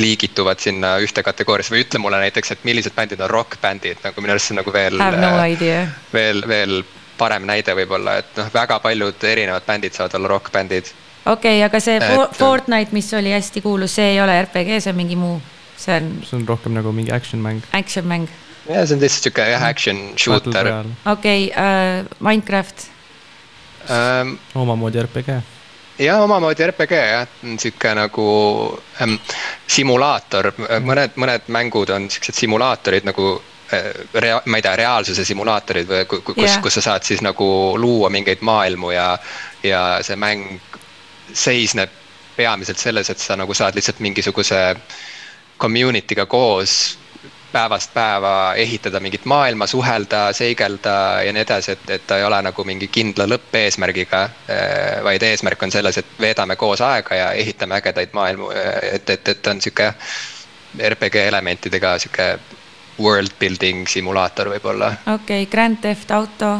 liigituvad 0.00 0.58
sinna 0.58 0.96
ühte 1.04 1.22
kategooriasse 1.22 1.74
või 1.74 1.84
ütle 1.84 2.00
mulle 2.02 2.18
näiteks, 2.24 2.54
et 2.56 2.66
millised 2.66 2.96
bändid 2.96 3.22
on 3.22 3.30
rokkbändid, 3.30 4.02
nagu 4.04 4.24
minu 4.24 4.34
arust 4.34 4.50
see 4.50 4.56
on 4.56 4.62
nagu 4.64 4.74
veel. 4.74 4.98
Have 4.98 5.22
no 5.22 5.38
idea. 5.46 5.86
veel, 6.12 6.42
veel 6.48 6.82
parem 7.18 7.46
näide 7.46 7.74
võib-olla, 7.78 8.18
et 8.22 8.38
noh, 8.40 8.50
väga 8.54 8.80
paljud 8.82 9.26
erinevad 9.30 9.66
bändid 9.66 9.94
saavad 9.94 10.18
olla 10.18 10.34
rokkbändid. 10.34 10.90
okei 11.26 11.58
okay,, 11.58 11.66
aga 11.68 11.80
see 11.80 11.96
Et- 11.96 12.08
For 12.14 12.34
Fortnite, 12.34 12.92
mis 12.92 13.12
oli 13.14 13.32
hästi 13.32 13.62
kuulus, 13.62 13.94
see 13.94 14.14
ei 14.14 14.20
ole 14.20 14.42
RPG, 14.42 14.80
see 14.80 14.90
on 14.90 14.98
mingi 14.98 15.16
muu, 15.16 15.38
see 15.76 16.00
on 16.00 16.10
see 16.24 16.40
on 16.40 16.48
rohkem 16.48 16.74
nagu 16.74 16.92
mingi 16.92 17.12
action 17.14 17.42
mäng. 17.42 17.62
action 17.72 18.04
mäng. 18.10 18.26
Ja 18.68 18.86
see 18.86 18.94
on 18.96 19.00
lihtsalt 19.02 19.22
sihuke 19.28 19.44
jah, 19.50 19.62
action 19.68 19.98
shooter. 20.16 20.70
okei 21.12 21.50
uh,, 21.52 22.06
Minecraft, 22.20 22.86
Ähm, 23.84 24.38
omamoodi 24.56 25.02
RPG. 25.02 25.28
ja 25.98 26.14
omamoodi 26.24 26.66
RPG 26.70 26.92
jah, 26.96 27.26
sihuke 27.60 27.90
nagu 27.94 28.28
ähm, 29.02 29.18
simulaator, 29.68 30.48
mõned, 30.80 31.18
mõned 31.20 31.50
mängud 31.52 31.90
on 31.92 32.06
siuksed 32.10 32.34
simulaatorid 32.38 33.04
nagu 33.04 33.26
äh, 33.76 33.90
rea-, 34.14 34.40
ma 34.46 34.56
ei 34.56 34.64
tea, 34.64 34.72
reaalsuse 34.80 35.24
simulaatorid 35.28 35.90
või 35.90 36.04
ku- 36.08 36.22
ku- 36.24 36.32
kus 36.32 36.40
Jah. 36.46 36.54
yeah., 36.54 36.62
kus 36.64 36.78
sa 36.80 36.86
saad 36.88 37.04
siis 37.04 37.20
nagu 37.22 37.50
luua 37.76 38.08
mingeid 38.10 38.40
maailmu 38.40 38.94
ja, 38.96 39.10
ja 39.62 39.82
see 40.02 40.16
mäng 40.16 40.46
seisneb 41.34 41.92
peamiselt 42.36 42.78
selles, 42.80 43.10
et 43.12 43.18
sa 43.20 43.36
nagu 43.36 43.52
saad 43.54 43.76
lihtsalt 43.76 44.00
mingisuguse 44.02 44.62
community'ga 45.60 46.24
koos 46.26 46.96
päevast 47.54 47.94
päeva 47.94 48.34
ehitada 48.58 49.00
mingit 49.00 49.24
maailma, 49.30 49.66
suhelda, 49.70 50.26
seigelda 50.34 50.94
ja 51.22 51.32
nii 51.32 51.44
edasi, 51.46 51.76
et, 51.76 51.90
et 51.96 52.06
ta 52.06 52.18
ei 52.18 52.26
ole 52.26 52.40
nagu 52.42 52.64
mingi 52.66 52.88
kindla 52.90 53.28
lõppeesmärgiga. 53.30 54.22
vaid 55.06 55.22
eesmärk 55.22 55.62
on 55.62 55.70
selles, 55.70 55.98
et 56.02 56.18
veedame 56.20 56.56
koos 56.58 56.82
aega 56.82 57.14
ja 57.14 57.32
ehitame 57.32 57.78
ägedaid 57.78 58.12
maailmu, 58.12 58.50
et, 58.50 59.10
et, 59.10 59.28
et 59.28 59.42
ta 59.42 59.54
on 59.54 59.62
sihuke 59.62 59.92
RPG 60.90 61.22
elementidega 61.28 61.98
sihuke 61.98 62.28
world 62.98 63.38
building 63.38 63.86
simulaator 63.88 64.50
võib-olla. 64.54 64.92
okei 65.14 65.42
okay,, 65.42 65.50
Grand 65.50 65.78
Theft 65.82 66.10
Auto, 66.10 66.50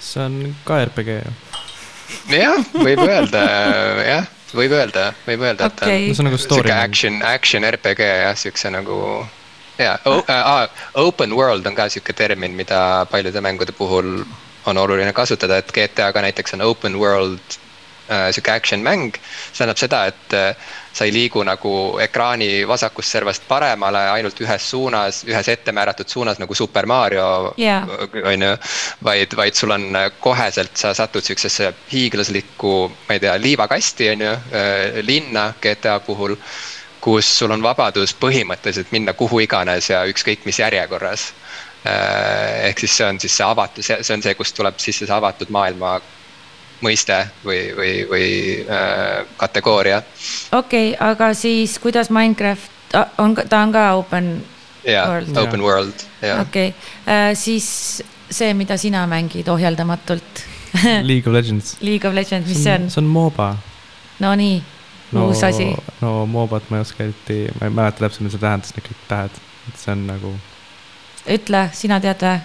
see 0.00 0.24
on 0.24 0.40
ka 0.64 0.80
RPG 0.84 1.18
ju. 1.18 1.36
jah, 2.32 2.74
võib 2.74 3.04
öelda 3.04 3.44
jah, 4.08 4.28
võib 4.54 4.72
öelda, 4.72 5.12
võib 5.26 5.44
öelda, 5.44 5.68
et 5.68 5.76
ta 5.76 5.88
Okei. 5.88 6.08
no 6.08 6.14
see 6.14 6.24
on 6.24 6.30
nagu 6.30 6.40
story 6.40 6.68
sihuke 6.68 6.80
action, 6.88 7.22
action 7.22 7.66
RPG 7.68 8.08
jah, 8.24 8.36
siukse 8.38 8.72
nagu 8.72 8.98
ja 9.78 9.96
oh, 10.04 10.22
äh, 10.24 10.84
open 10.94 11.36
world 11.36 11.66
on 11.66 11.76
ka 11.78 11.88
sihuke 11.92 12.12
termin, 12.16 12.56
mida 12.56 13.06
paljude 13.10 13.40
mängude 13.44 13.72
puhul 13.76 14.24
on 14.66 14.78
oluline 14.78 15.12
kasutada, 15.12 15.58
et 15.58 15.72
GTA 15.72 16.12
ka 16.12 16.22
näiteks 16.24 16.56
on 16.56 16.64
open 16.66 16.98
world 16.98 17.58
sihuke 18.08 18.52
action 18.52 18.80
mäng. 18.80 19.12
see 19.52 19.58
tähendab 19.58 19.78
seda, 19.78 20.04
et 20.06 20.32
äh, 20.32 20.56
sa 20.92 21.04
ei 21.04 21.12
liigu 21.12 21.42
nagu 21.44 21.98
ekraani 22.00 22.66
vasakust 22.68 23.12
servast 23.12 23.44
paremale 23.48 24.00
ainult 24.10 24.40
ühes 24.40 24.70
suunas, 24.70 25.22
ühes 25.28 25.48
ettemääratud 25.48 26.08
suunas 26.08 26.38
nagu 26.38 26.54
Super 26.54 26.86
Mario 26.86 27.54
Jaa. 27.56 27.86
on 28.24 28.42
ju, 28.42 28.56
vaid, 29.04 29.36
vaid 29.36 29.54
sul 29.54 29.70
on 29.70 29.96
äh, 29.96 30.10
koheselt, 30.20 30.76
sa 30.76 30.94
satud 30.94 31.22
siuksesse 31.22 31.72
hiiglaslikku, 31.92 32.74
ma 33.08 33.14
ei 33.14 33.20
tea, 33.20 33.36
liivakasti 33.40 34.10
on 34.10 34.26
ju, 34.26 34.34
linna 35.02 35.52
GTA 35.62 36.00
puhul. 36.00 36.36
kus 37.00 37.28
sul 37.38 37.50
on 37.54 37.62
vabadus 37.62 38.10
põhimõtteliselt 38.20 38.90
minna 38.90 39.12
kuhu 39.14 39.38
iganes 39.38 39.86
ja 39.90 40.02
ükskõik 40.04 40.44
mis 40.44 40.58
järjekorras. 40.58 41.32
ehk 42.62 42.78
siis 42.78 42.96
see 42.96 43.06
on 43.06 43.20
siis 43.20 43.36
see 43.36 43.46
avatus, 43.46 43.86
see 43.86 44.14
on 44.14 44.22
see, 44.22 44.34
kust 44.34 44.56
tuleb 44.56 44.78
sisse 44.82 45.06
see 45.06 45.14
avatud 45.14 45.50
maailma 45.54 46.00
mõiste 46.84 47.16
või, 47.44 47.62
või, 47.76 47.92
või 48.10 48.28
äh, 48.64 49.26
kategooria. 49.36 50.02
okei 50.52 50.92
okay,, 50.92 51.10
aga 51.10 51.32
siis 51.34 51.78
kuidas 51.82 52.10
Minecraft 52.14 52.94
on, 53.18 53.34
ta 53.48 53.62
on 53.62 53.72
ka 53.72 53.88
open, 53.98 54.30
jaa 54.86 55.08
World., 55.08 55.36
open 55.36 55.64
world, 55.64 56.06
jaa. 56.22 56.40
okei 56.42 56.70
okay., 56.70 57.34
siis 57.38 58.02
see, 58.30 58.54
mida 58.54 58.76
sina 58.76 59.06
mängid 59.06 59.48
ohjeldamatult 59.48 60.44
League 61.08 61.26
of 61.26 61.32
Legends. 61.32 61.76
League 61.80 62.08
of 62.08 62.14
Legends, 62.14 62.48
mis 62.48 62.62
see 62.62 62.74
on? 62.74 62.90
see 62.90 63.00
on 63.00 63.08
MOBA. 63.08 63.56
Nonii, 64.18 64.62
no 65.12 65.28
uus 65.28 65.42
asi. 65.44 65.70
no 66.00 66.26
MOBA-t 66.26 66.70
ma 66.70 66.76
ei 66.76 66.80
oska 66.80 67.04
eriti, 67.04 67.38
ma 67.60 67.68
ei 67.68 67.74
mäleta 67.74 68.04
täpselt, 68.04 68.26
mis 68.26 68.34
see 68.36 68.42
tähendas, 68.42 68.74
need 68.76 68.88
kõik 68.88 69.04
tähed, 69.08 69.40
et 69.70 69.80
see 69.80 69.94
on 69.94 70.06
nagu. 70.10 70.34
ütle, 71.38 71.64
sina 71.76 72.00
tead 72.02 72.24
või? 72.24 72.38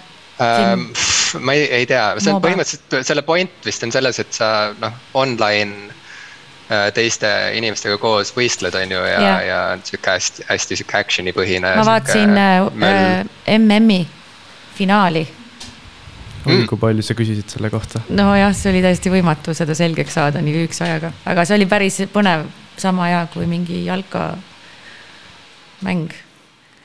Ähm, 0.44 0.88
ma 1.40 1.56
ei, 1.56 1.66
ei 1.80 1.86
tea, 1.90 2.06
see 2.18 2.32
on 2.34 2.42
põhimõtteliselt 2.44 3.06
selle 3.06 3.22
point 3.26 3.66
vist 3.66 3.84
on 3.86 3.92
selles, 3.94 4.20
et 4.22 4.32
sa 4.36 4.48
noh, 4.80 4.98
online 5.20 5.92
äh, 6.70 6.90
teiste 6.96 7.30
inimestega 7.58 7.98
koos 8.02 8.34
võistled, 8.36 8.74
on 8.80 8.96
ju, 8.96 9.04
ja 9.12 9.38
ja 9.44 9.60
on 9.74 9.84
sihuke 9.86 10.16
hästi, 10.16 10.48
hästi 10.50 10.80
sihuke 10.80 11.00
action'i 11.00 11.32
põhine. 11.36 11.76
ma 11.78 11.86
vaatasin 11.94 12.36
äh, 12.38 12.58
äh, 12.90 13.58
MM-i 13.58 14.04
finaali. 14.74 15.26
oi 15.26 15.42
Mm. 16.52 16.66
kui 16.68 16.76
palju 16.76 17.02
sa 17.02 17.14
küsisid 17.16 17.48
selle 17.48 17.70
kohta. 17.72 18.00
nojah, 18.08 18.52
see 18.56 18.72
oli 18.72 18.82
täiesti 18.84 19.10
võimatu 19.12 19.54
seda 19.56 19.74
selgeks 19.76 20.14
saada 20.18 20.42
nii 20.44 20.54
lühikese 20.58 20.84
ajaga, 20.84 21.12
aga 21.24 21.44
see 21.48 21.56
oli 21.56 21.66
päris 21.70 21.96
põnev, 22.12 22.44
sama 22.76 23.06
hea 23.08 23.22
kui 23.32 23.46
mingi 23.48 23.84
jalkamäng. 23.86 24.42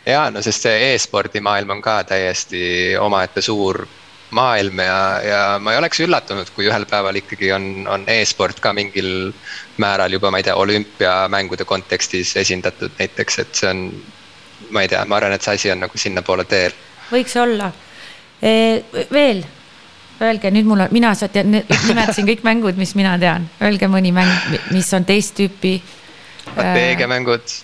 ja 0.06 0.30
no 0.32 0.42
sest 0.46 0.62
see 0.68 0.94
e-spordi 0.94 1.40
maailm 1.44 1.70
on 1.76 1.82
ka 1.84 2.04
täiesti 2.08 2.62
omaette 3.00 3.42
suur 3.44 3.88
maailm 4.36 4.80
ja, 4.84 5.00
ja 5.26 5.42
ma 5.60 5.74
ei 5.74 5.80
oleks 5.80 6.00
üllatunud, 6.06 6.52
kui 6.56 6.68
ühel 6.70 6.86
päeval 6.90 7.18
ikkagi 7.22 7.52
on, 7.56 7.88
on 7.90 8.04
e-sport 8.08 8.60
ka 8.62 8.74
mingil 8.78 9.32
määral 9.82 10.14
juba, 10.14 10.32
ma 10.32 10.42
ei 10.42 10.46
tea, 10.46 10.56
olümpiamängude 10.56 11.66
kontekstis 11.66 12.36
esindatud 12.38 12.94
näiteks, 13.00 13.40
et 13.40 13.56
see 13.56 13.72
on. 13.72 13.90
ma 14.70 14.84
ei 14.84 14.90
tea, 14.92 15.02
ma 15.08 15.18
arvan, 15.18 15.34
et 15.34 15.42
see 15.42 15.56
asi 15.58 15.72
on 15.72 15.80
nagu 15.86 15.98
sinnapoole 15.98 16.46
teel 16.46 16.76
võiks 17.12 17.36
olla 17.40 17.72
e,. 18.42 18.52
veel, 19.12 19.44
öelge 20.22 20.52
nüüd 20.54 20.68
mul 20.70 20.86
on, 20.86 20.94
mina 20.96 21.14
tean, 21.26 21.62
nimetasin 21.88 22.28
kõik 22.30 22.44
mängud, 22.46 22.78
mis 22.80 22.94
mina 23.00 23.16
tean, 23.22 23.48
öelge 23.64 23.90
mõni 23.92 24.14
mäng, 24.16 24.60
mis 24.74 24.92
on 24.94 25.08
teist 25.08 25.36
tüüpi. 25.40 25.80
strateegiamängud. 26.52 27.56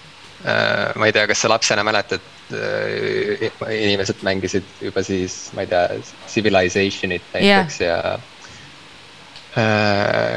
ma 0.95 1.07
ei 1.07 1.13
tea, 1.13 1.27
kas 1.27 1.41
sa 1.41 1.49
lapsena 1.49 1.83
mäletad, 1.83 2.21
inimesed 2.53 4.21
mängisid 4.25 4.67
juba 4.81 5.03
siis, 5.03 5.49
ma 5.55 5.65
ei 5.65 5.69
tea, 5.71 5.99
Civilizationit 6.29 7.25
näiteks 7.33 7.79
ja. 7.81 7.97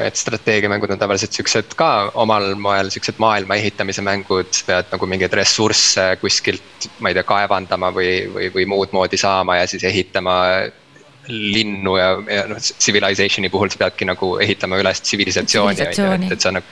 et 0.07 0.15
strateegiamängud 0.15 0.95
on 0.95 0.99
tavaliselt 0.99 1.35
siuksed 1.35 1.75
ka 1.77 1.91
omal 2.23 2.53
moel 2.55 2.89
siuksed 2.89 3.19
maailma 3.21 3.59
ehitamise 3.59 4.01
mängud, 4.05 4.61
pead 4.65 4.89
nagu 4.93 5.09
mingeid 5.11 5.35
ressursse 5.37 6.11
kuskilt, 6.21 6.89
ma 6.99 7.11
ei 7.11 7.19
tea, 7.19 7.27
kaevandama 7.27 7.91
või, 7.93 8.13
või, 8.33 8.51
või 8.55 8.67
muud 8.73 8.95
moodi 8.95 9.19
saama 9.19 9.59
ja 9.59 9.67
siis 9.69 9.83
ehitama 9.83 10.39
linnu 11.29 11.95
ja, 11.97 12.09
ja 12.27 12.45
noh, 12.49 12.59
civilizationi 12.59 13.49
puhul 13.49 13.71
sa 13.71 13.83
peadki 13.83 14.07
nagu 14.09 14.31
ehitama 14.43 14.79
üles 14.81 15.01
tsivilisatsiooni, 15.05 15.85
on 15.85 15.93
ju, 15.93 16.09
et, 16.15 16.33
et 16.35 16.45
sa 16.45 16.51
nagu 16.55 16.65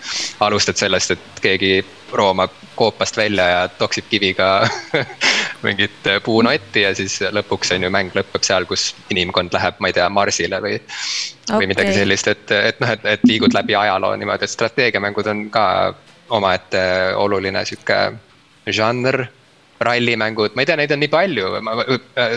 alustad 0.48 0.80
sellest, 0.80 1.16
et 1.16 1.42
keegi 1.44 1.72
roomab 2.18 2.54
koopast 2.78 3.18
välja 3.18 3.46
ja 3.50 3.62
toksib 3.68 4.06
kiviga 4.10 4.68
mingit 5.66 6.10
puunotti 6.24 6.86
ja 6.86 6.94
siis 6.96 7.20
lõpuks 7.34 7.74
on 7.76 7.88
ju 7.88 7.92
mäng 7.94 8.14
lõpeb 8.16 8.46
seal, 8.46 8.68
kus 8.70 8.92
inimkond 9.14 9.54
läheb, 9.56 9.80
ma 9.82 9.92
ei 9.92 9.98
tea, 9.98 10.10
Marsile 10.14 10.62
või 10.64 10.76
okay. 10.78 11.58
või 11.58 11.72
midagi 11.74 11.96
sellist, 11.98 12.30
et, 12.32 12.52
et 12.52 12.84
noh, 12.84 12.94
et, 12.94 13.08
et 13.18 13.26
liigud 13.28 13.56
läbi 13.58 13.76
ajaloo 13.76 14.16
niimoodi, 14.20 14.48
et 14.48 14.56
strateegiamängud 14.56 15.34
on 15.34 15.48
ka 15.54 15.66
omaette 16.38 16.82
oluline 17.16 17.64
sihuke 17.66 18.00
žanr. 18.68 19.28
rallimängud, 19.80 20.56
ma 20.56 20.64
ei 20.64 20.70
tea, 20.70 20.78
neid 20.80 20.92
on 20.94 21.02
nii 21.04 21.12
palju, 21.12 21.50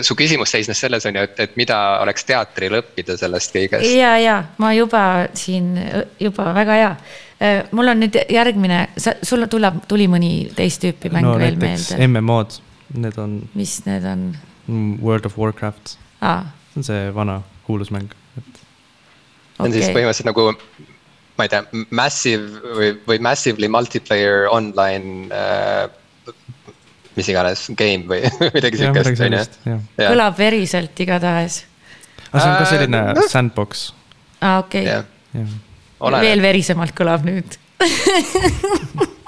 su 0.05 0.15
küsimus 0.17 0.53
seisnes 0.53 0.81
selles 0.83 1.05
on 1.09 1.17
ju, 1.17 1.25
et, 1.25 1.39
et 1.47 1.57
mida 1.59 1.77
oleks 2.03 2.25
teatril 2.27 2.77
õppida 2.81 3.17
sellest 3.19 3.55
kõigest. 3.55 3.89
ja, 3.97 4.13
ja 4.21 4.37
ma 4.61 4.71
juba 4.77 5.03
siin 5.37 5.73
juba 6.21 6.51
väga 6.57 6.77
hea. 6.77 6.91
mul 7.73 7.93
on 7.93 8.03
nüüd 8.03 8.19
järgmine, 8.29 8.83
sa, 9.01 9.15
sul 9.25 9.47
tuleb, 9.49 9.81
tuli 9.89 10.07
mõni 10.11 10.33
teist 10.57 10.83
tüüpi 10.85 11.09
mäng 11.13 11.25
no 11.25 11.37
veel 11.41 11.57
meelde, 11.61 11.97
MMO-d, 12.07 12.61
need 13.01 13.17
on 13.21 13.37
mis 13.57 13.79
need 13.87 14.05
on 14.05 14.27
mm, 14.67 14.99
World 15.01 15.25
of 15.29 15.39
Warcraft, 15.41 15.97
ah,? 16.21 16.45
see 16.73 16.83
on 16.83 16.89
see 16.91 17.07
vana 17.15 17.39
kuulus 17.65 17.89
mäng, 17.93 18.13
et 18.37 18.61
see 18.61 19.65
on 19.65 19.73
siis 19.73 19.87
okei, 19.87 19.97
põhimõtteliselt 19.97 20.29
nagu, 20.29 20.51
ma 21.39 21.47
ei 21.47 21.55
tea, 21.55 21.63
massive 21.89 22.77
või, 22.77 22.93
või 23.09 23.17
massively 23.31 23.71
multiplayer 23.71 24.45
online 24.53 25.33
äh,. 25.33 25.89
Mis 27.17 27.31
iganes, 27.31 27.65
game 27.77 28.07
või 28.09 28.21
midagi 28.55 28.81
siukest, 28.81 29.23
on 29.25 29.37
ju. 29.73 29.79
kõlab 29.99 30.37
veriselt 30.39 31.03
igatahes. 31.05 31.63
aga 32.31 32.43
see 32.43 32.49
on 32.49 32.55
ka 32.55 32.63
Äh, 32.63 32.69
selline 32.73 33.01
noh. 33.15 33.29
sandbox, 33.31 33.87
aa, 34.39 34.59
okei, 34.63 34.85
jah, 34.87 35.07
jah. 35.35 36.21
veel 36.21 36.43
verisemalt 36.43 36.95
kõlab 36.97 37.27
nüüd. 37.27 37.57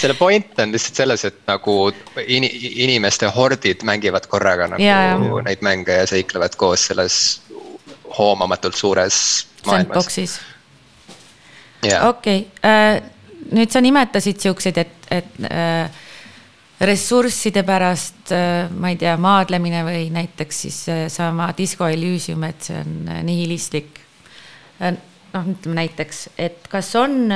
selle 0.00 0.14
point 0.18 0.58
on 0.62 0.72
lihtsalt 0.74 1.02
selles, 1.02 1.24
et 1.28 1.38
nagu 1.48 1.74
in, 2.26 2.46
inimeste 2.86 3.28
hordid 3.34 3.84
mängivad 3.86 4.26
korraga 4.30 4.66
nagu 4.72 4.82
ja, 4.82 5.00
jaa. 5.12 5.42
neid 5.46 5.64
mänge 5.64 6.00
ja 6.00 6.06
seiklevad 6.08 6.56
koos 6.60 6.86
selles 6.90 7.16
hoomamatult 8.18 8.76
suures 8.78 9.16
maailmas. 9.66 10.10
Sandboxis, 10.10 10.38
okei, 12.08 12.46
nüüd 13.50 13.72
sa 13.72 13.82
nimetasid 13.84 14.40
siukseid, 14.42 14.80
et, 14.80 15.10
et 15.10 15.44
äh, 15.50 16.00
ressursside 16.80 17.62
pärast, 17.66 18.32
ma 18.72 18.88
ei 18.88 18.96
tea, 18.96 19.12
maadlemine 19.20 19.82
või 19.84 20.06
näiteks 20.14 20.60
siis 20.64 20.78
sama 21.12 21.50
Disco 21.56 21.88
Elysium, 21.90 22.44
et 22.48 22.70
see 22.70 22.78
on 22.80 23.10
nihilistlik. 23.26 24.00
noh, 24.80 25.50
ütleme 25.52 25.76
näiteks, 25.76 26.22
et 26.40 26.64
kas 26.72 26.88
on, 26.96 27.28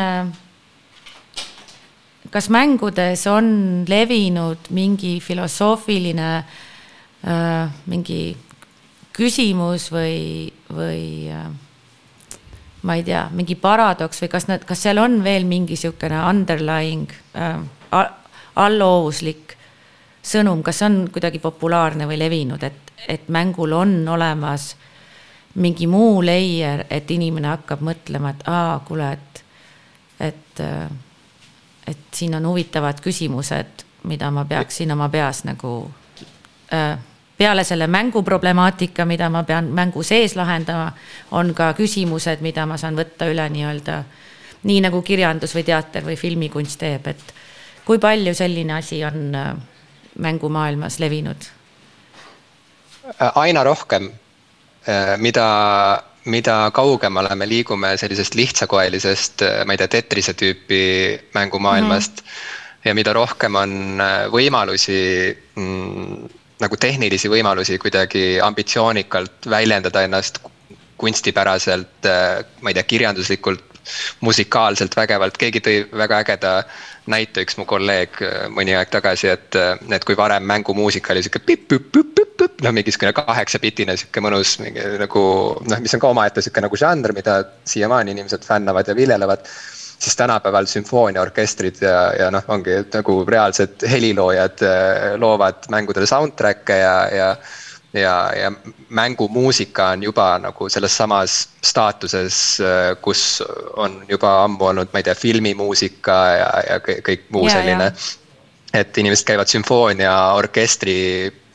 kas 2.32 2.48
mängudes 2.48 3.26
on 3.28 3.84
levinud 3.88 4.72
mingi 4.72 5.18
filosoofiline 5.20 6.30
mingi 7.86 8.22
küsimus 9.14 9.90
või, 9.92 10.50
või 10.72 11.30
ma 12.84 12.96
ei 12.98 13.04
tea, 13.06 13.28
mingi 13.32 13.56
paradoks 13.56 14.20
või 14.22 14.30
kas 14.32 14.48
nad, 14.50 14.66
kas 14.68 14.84
seal 14.84 15.00
on 15.00 15.22
veel 15.24 15.46
mingi 15.48 15.76
niisugune 15.76 16.20
underlying 16.28 17.12
äh, 17.38 17.62
alloovuslik 18.56 19.56
sõnum, 20.24 20.62
kas 20.62 20.80
see 20.80 20.88
on 20.88 20.98
kuidagi 21.12 21.38
populaarne 21.42 22.08
või 22.08 22.18
levinud, 22.18 22.62
et, 22.62 22.92
et 23.08 23.28
mängul 23.28 23.72
on 23.76 23.96
olemas 24.08 24.74
mingi 25.54 25.86
muu 25.86 26.22
layer, 26.24 26.86
et 26.90 27.10
inimene 27.10 27.52
hakkab 27.52 27.84
mõtlema, 27.84 28.34
et 28.34 28.46
aa, 28.50 28.78
kuule, 28.86 29.12
et, 29.12 29.42
et, 30.30 30.62
et 31.86 32.06
siin 32.12 32.34
on 32.34 32.48
huvitavad 32.50 33.02
küsimused, 33.04 33.84
mida 34.10 34.30
ma 34.34 34.44
peaksin 34.44 34.92
oma 34.92 35.08
peas 35.08 35.44
nagu 35.46 35.76
äh, 36.74 36.98
peale 37.36 37.64
selle 37.64 37.86
mängu 37.86 38.22
problemaatika, 38.22 39.04
mida 39.04 39.28
ma 39.30 39.42
pean 39.42 39.70
mängu 39.74 40.02
sees 40.02 40.36
lahendama, 40.36 40.92
on 41.30 41.54
ka 41.54 41.72
küsimused, 41.74 42.40
mida 42.40 42.66
ma 42.66 42.76
saan 42.76 42.96
võtta 42.98 43.28
üle 43.30 43.46
nii-öelda 43.50 44.02
nii 44.64 44.80
nagu 44.80 45.02
kirjandus 45.02 45.54
või 45.54 45.64
teater 45.64 46.04
või 46.06 46.16
filmikunst 46.16 46.78
teeb, 46.80 47.06
et 47.06 47.34
kui 47.84 48.00
palju 48.00 48.34
selline 48.36 48.78
asi 48.78 49.02
on 49.04 49.34
äh, 49.34 49.52
mängumaailmas 50.24 50.98
levinud? 51.02 51.48
Äh, 53.04 53.30
aina 53.34 53.64
rohkem, 53.64 54.10
äh, 54.88 55.14
mida, 55.20 55.48
mida 56.24 56.70
kaugemale 56.74 57.34
me 57.36 57.48
liigume 57.48 57.94
sellisest 58.00 58.34
lihtsakoelisest, 58.38 59.44
ma 59.66 59.76
ei 59.76 59.82
tea, 59.82 59.90
Tetrise 59.98 60.32
tüüpi 60.32 60.80
mängumaailmast 61.34 62.22
mm. 62.22 62.28
-hmm. 62.28 62.88
ja 62.88 62.94
mida 62.94 63.12
rohkem 63.12 63.54
on 63.54 64.00
võimalusi 64.32 65.36
mm, 65.54 66.32
nagu 66.60 66.76
tehnilisi 66.76 67.28
võimalusi 67.28 67.78
kuidagi 67.78 68.40
ambitsioonikalt 68.40 69.50
väljendada 69.50 70.02
ennast 70.02 70.38
kunstipäraselt, 70.96 72.06
ma 72.62 72.70
ei 72.70 72.74
tea, 72.74 72.82
kirjanduslikult 72.82 73.74
musikaalselt 74.20 74.96
vägevalt, 74.96 75.36
keegi 75.36 75.60
tõi 75.60 75.76
väga 75.92 76.20
ägeda 76.24 76.52
näite, 77.10 77.44
üks 77.44 77.58
mu 77.60 77.66
kolleeg 77.68 78.16
äh, 78.24 78.46
mõni 78.52 78.74
aeg 78.76 78.90
tagasi, 78.92 79.28
et, 79.32 79.58
äh, 79.58 79.76
et 79.96 80.04
kui 80.08 80.16
varem 80.18 80.46
mängumuusika 80.48 81.12
oli 81.14 81.24
sihuke 81.24 81.42
pipp-pipp-pipp-pipp, 81.44 82.64
noh, 82.64 82.74
mingi 82.76 82.94
siukene 82.94 83.14
kaheksapitine 83.16 83.96
sihuke 84.00 84.22
mõnus 84.24 84.56
mingi 84.62 84.84
nagu 85.00 85.24
noh, 85.68 85.82
mis 85.84 85.94
on 85.96 86.02
ka 86.02 86.12
omaette 86.14 86.44
sihuke 86.44 86.64
nagu 86.64 86.80
žanr, 86.80 87.14
mida 87.16 87.40
siiamaani 87.68 88.16
inimesed 88.16 88.46
fännavad 88.46 88.88
ja 88.88 88.96
viljelevad 88.96 89.44
siis 90.04 90.16
tänapäeval 90.16 90.66
sümfooniaorkestrid 90.66 91.82
ja, 91.84 91.98
ja 92.18 92.30
noh, 92.34 92.44
ongi 92.48 92.80
nagu 92.92 93.18
reaalsed 93.28 93.84
heliloojad 93.90 94.64
äh, 94.64 95.04
loovad 95.20 95.68
mängudele 95.72 96.08
soundtrack'e 96.08 96.80
ja, 96.80 96.96
ja 97.12 97.28
ja, 97.94 98.32
ja 98.36 98.52
mängumuusika 98.88 99.88
on 99.88 100.02
juba 100.02 100.38
nagu 100.38 100.68
selles 100.68 100.96
samas 100.96 101.48
staatuses, 101.62 102.60
äh, 102.60 102.96
kus 103.02 103.42
on 103.76 104.04
juba 104.08 104.44
ammu 104.44 104.64
olnud, 104.70 104.92
ma 104.92 105.00
ei 105.00 105.06
tea, 105.06 105.14
filmimuusika 105.14 106.18
ja, 106.38 106.50
ja 106.68 106.80
kõik 106.82 107.28
muu 107.34 107.46
ja, 107.48 107.58
selline. 107.58 107.92
et 108.74 108.98
inimesed 108.98 109.26
käivad 109.26 109.50
sümfooniaorkestri 109.50 110.96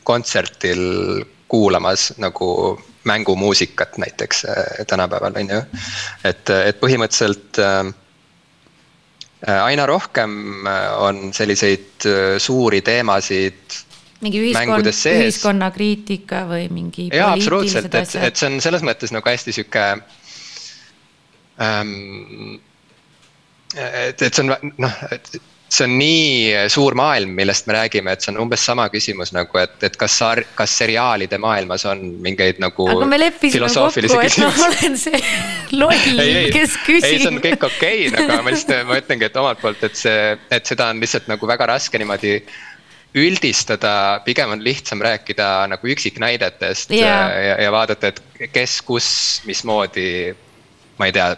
kontsertil 0.04 1.24
kuulamas 1.48 2.12
nagu 2.18 2.80
mängumuusikat 3.04 3.98
näiteks 3.98 4.44
äh, 4.44 4.86
tänapäeval 4.86 5.36
on 5.36 5.56
ju. 5.56 5.60
et, 6.24 6.50
et 6.50 6.80
põhimõtteliselt 6.80 7.60
äh, 7.60 7.92
aina 9.60 9.86
rohkem 9.86 10.66
on 11.00 11.30
selliseid 11.32 12.04
suuri 12.38 12.82
teemasid 12.84 13.78
mingi 14.24 14.40
ühiskond, 14.44 14.90
ühiskonnakriitika 14.90 16.44
või 16.50 16.66
mingi. 16.72 17.08
jaa, 17.14 17.32
absoluutselt, 17.36 17.94
et, 17.94 18.16
et 18.20 18.40
see 18.40 18.50
on 18.50 18.58
selles 18.64 18.84
mõttes 18.86 19.14
nagu 19.14 19.32
hästi 19.32 19.54
sihuke 19.56 19.86
ähm,. 21.64 22.58
et, 23.76 24.20
et 24.20 24.28
see 24.28 24.44
on 24.44 24.74
noh, 24.84 25.00
et 25.14 25.40
see 25.70 25.86
on 25.86 25.92
nii 26.00 26.68
suur 26.72 26.96
maailm, 26.98 27.32
millest 27.38 27.68
me 27.70 27.76
räägime, 27.76 28.12
et 28.12 28.24
see 28.24 28.32
on 28.32 28.40
umbes 28.44 28.62
sama 28.66 28.88
küsimus 28.90 29.30
nagu, 29.34 29.58
et, 29.60 29.76
et 29.86 29.96
kas, 29.98 30.16
kas 30.58 30.72
seriaalide 30.82 31.38
maailmas 31.42 31.84
on 31.88 32.02
mingeid 32.24 32.58
nagu. 32.62 32.88
aga 32.90 33.06
me 33.10 33.20
leppisime 33.20 33.70
kokku, 33.70 34.02
et 34.02 34.38
ma 34.42 34.50
olen 34.66 34.98
see 34.98 35.20
loll, 35.78 36.24
kes 36.56 36.74
küsib. 36.82 37.06
ei, 37.06 37.20
see 37.22 37.30
on 37.30 37.38
kõik 37.44 37.68
okei 37.70 38.08
okay,, 38.08 38.24
aga 38.24 38.40
ma 38.42 38.54
lihtsalt, 38.54 38.88
ma 38.90 38.98
ütlengi, 38.98 39.28
et 39.30 39.38
omalt 39.44 39.62
poolt, 39.62 39.86
et 39.86 40.00
see, 40.00 40.34
et 40.50 40.74
seda 40.74 40.90
on 40.90 41.02
lihtsalt 41.04 41.30
nagu 41.30 41.52
väga 41.54 41.70
raske 41.70 42.02
niimoodi 42.02 42.40
üldistada, 43.14 44.20
pigem 44.24 44.50
on 44.54 44.64
lihtsam 44.64 45.02
rääkida 45.02 45.66
nagu 45.70 45.88
üksiknäidetest 45.90 46.92
yeah. 46.94 47.30
ja, 47.30 47.56
ja 47.64 47.72
vaadata, 47.72 48.12
et 48.12 48.50
kes, 48.52 48.80
kus, 48.86 49.08
mismoodi. 49.46 50.36
ma 51.00 51.08
ei 51.08 51.14
tea, 51.16 51.30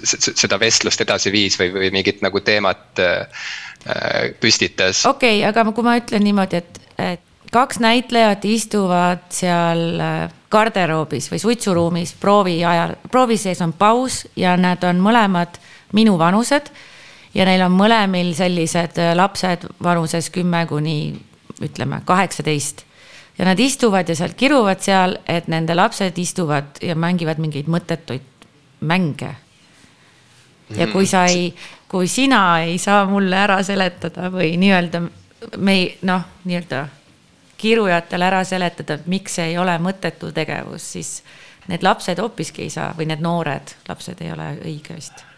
seda 0.00 0.56
vestlust 0.60 1.00
edasi 1.04 1.32
viis 1.32 1.58
või, 1.60 1.68
või 1.74 1.90
mingit 1.92 2.22
nagu 2.24 2.40
teemat 2.40 3.02
äh, 3.02 3.26
püstitas. 4.40 5.04
okei 5.06 5.42
okay,, 5.42 5.48
aga 5.48 5.72
kui 5.72 5.84
ma 5.84 5.98
ütlen 6.00 6.24
niimoodi, 6.24 6.62
et, 6.62 6.80
et 6.98 7.50
kaks 7.52 7.78
näitlejat 7.84 8.44
istuvad 8.48 9.26
seal 9.30 10.00
äh, 10.00 10.30
garderoobis 10.52 11.30
või 11.32 11.42
suitsuruumis 11.42 12.14
proovi 12.20 12.58
ajal, 12.64 12.96
proovi 13.12 13.36
sees 13.40 13.60
on 13.64 13.72
paus 13.76 14.24
ja 14.36 14.56
nad 14.56 14.82
on 14.88 15.00
mõlemad 15.04 15.60
minu 15.92 16.16
vanused 16.18 16.72
ja 17.34 17.46
neil 17.48 17.64
on 17.64 17.74
mõlemil 17.76 18.32
sellised 18.36 18.98
äh, 19.00 19.12
lapsed 19.16 19.66
vanuses 19.82 20.30
kümme 20.30 20.64
kuni 20.68 20.96
ütleme 21.62 22.02
kaheksateist. 22.04 22.84
ja 23.38 23.44
nad 23.44 23.60
istuvad 23.60 24.08
ja 24.08 24.16
sealt 24.16 24.34
kiruvad 24.36 24.80
seal, 24.80 25.16
et 25.26 25.48
nende 25.48 25.74
lapsed 25.74 26.18
istuvad 26.18 26.82
ja 26.82 26.94
mängivad 26.94 27.38
mingeid 27.38 27.68
mõttetuid 27.68 28.46
mänge. 28.80 29.34
ja 30.76 30.86
kui 30.86 31.06
sa 31.06 31.24
ei, 31.24 31.54
kui 31.88 32.08
sina 32.08 32.60
ei 32.60 32.78
saa 32.78 33.04
mulle 33.06 33.36
ära 33.36 33.62
seletada 33.62 34.30
või 34.30 34.56
nii-öelda 34.56 35.02
me 35.56 35.72
ei 35.72 35.98
noh, 36.02 36.22
nii-öelda 36.44 36.86
kirujatele 37.56 38.24
ära 38.26 38.44
seletada, 38.44 38.94
et 38.94 39.06
miks 39.06 39.38
see 39.38 39.52
ei 39.52 39.58
ole 39.58 39.74
mõttetu 39.78 40.32
tegevus, 40.32 40.92
siis 40.92 41.22
need 41.68 41.82
lapsed 41.82 42.18
hoopiski 42.18 42.66
ei 42.66 42.70
saa 42.70 42.94
või 42.98 43.06
need 43.06 43.22
noored 43.22 43.76
lapsed 43.88 44.20
ei 44.20 44.32
ole 44.32 44.56
õige 44.64 44.96
vist 44.98 45.31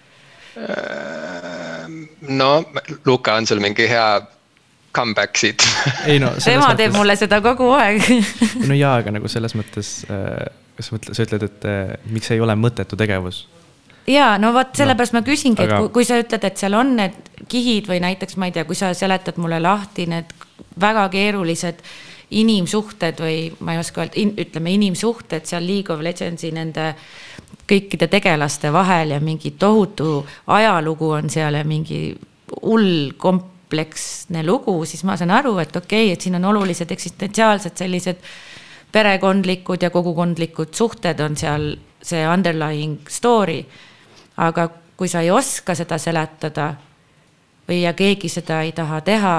no 2.29 2.51
Luka, 3.05 3.35
on 3.35 3.47
sul 3.47 3.63
mingi 3.63 3.89
hea 3.91 4.07
comeback 4.95 5.37
siit 5.37 5.65
ei 6.11 6.21
no. 6.23 6.35
tema 6.39 6.69
mõttes... 6.69 6.79
teeb 6.83 6.95
mulle 6.95 7.17
seda 7.19 7.41
kogu 7.45 7.73
aeg 7.77 8.05
no 8.69 8.79
jaa, 8.79 8.99
aga 9.03 9.17
nagu 9.19 9.31
selles 9.31 9.57
mõttes, 9.59 9.97
äh, 10.09 10.47
kas 10.79 10.91
sa 10.91 10.97
mõtled, 10.97 11.19
sa 11.19 11.27
ütled, 11.27 11.49
et 11.49 11.69
äh, 11.71 11.83
miks 12.15 12.31
ei 12.35 12.43
ole 12.45 12.57
mõttetu 12.59 12.99
tegevus? 13.01 13.45
ja 14.11 14.35
no 14.41 14.53
vot, 14.55 14.73
sellepärast 14.77 15.17
no, 15.17 15.21
ma 15.21 15.27
küsingi, 15.27 15.65
et 15.65 15.71
aga... 15.71 15.83
kui, 15.83 15.93
kui 15.99 16.09
sa 16.09 16.19
ütled, 16.23 16.47
et 16.47 16.61
seal 16.61 16.79
on 16.79 16.97
need 17.01 17.21
kihid 17.51 17.91
või 17.91 18.01
näiteks 18.05 18.39
ma 18.41 18.49
ei 18.49 18.57
tea, 18.57 18.67
kui 18.69 18.79
sa 18.79 18.93
seletad 18.97 19.41
mulle 19.43 19.61
lahti 19.63 20.09
need 20.11 20.33
väga 20.81 21.09
keerulised 21.13 21.83
inimsuhted 22.35 23.21
või 23.21 23.39
ma 23.63 23.75
ei 23.75 23.83
oska 23.83 24.03
öelda 24.05 24.19
in,, 24.21 24.33
ütleme 24.41 24.73
inimsuhted 24.75 25.47
seal 25.49 25.67
League 25.67 25.93
of 25.93 26.03
Legendsi 26.03 26.51
nende 26.55 26.93
kõikide 27.69 28.09
tegelaste 28.13 28.73
vahel 28.73 29.15
ja 29.15 29.21
mingi 29.21 29.55
tohutu 29.59 30.27
ajalugu 30.47 31.11
on 31.17 31.31
seal 31.31 31.55
ja 31.55 31.65
mingi 31.65 32.15
hull 32.63 33.15
kompleksne 33.17 34.45
lugu, 34.47 34.85
siis 34.85 35.05
ma 35.05 35.17
saan 35.17 35.33
aru, 35.35 35.57
et 35.59 35.77
okei 35.77 36.07
okay,, 36.07 36.13
et 36.13 36.21
siin 36.21 36.37
on 36.39 36.45
olulised 36.53 36.91
eksistentsiaalsed 36.91 37.77
sellised 37.77 38.21
perekondlikud 38.93 39.83
ja 39.83 39.91
kogukondlikud 39.91 40.75
suhted 40.75 41.21
on 41.21 41.37
seal 41.37 41.75
see 42.03 42.27
underlying 42.29 42.99
story. 43.09 43.65
aga 44.37 44.69
kui 44.97 45.09
sa 45.09 45.21
ei 45.21 45.31
oska 45.31 45.75
seda 45.75 45.99
seletada 45.99 46.75
või 47.69 47.83
ja 47.83 47.93
keegi 47.93 48.29
seda 48.29 48.63
ei 48.63 48.73
taha 48.73 49.01
teha 49.01 49.37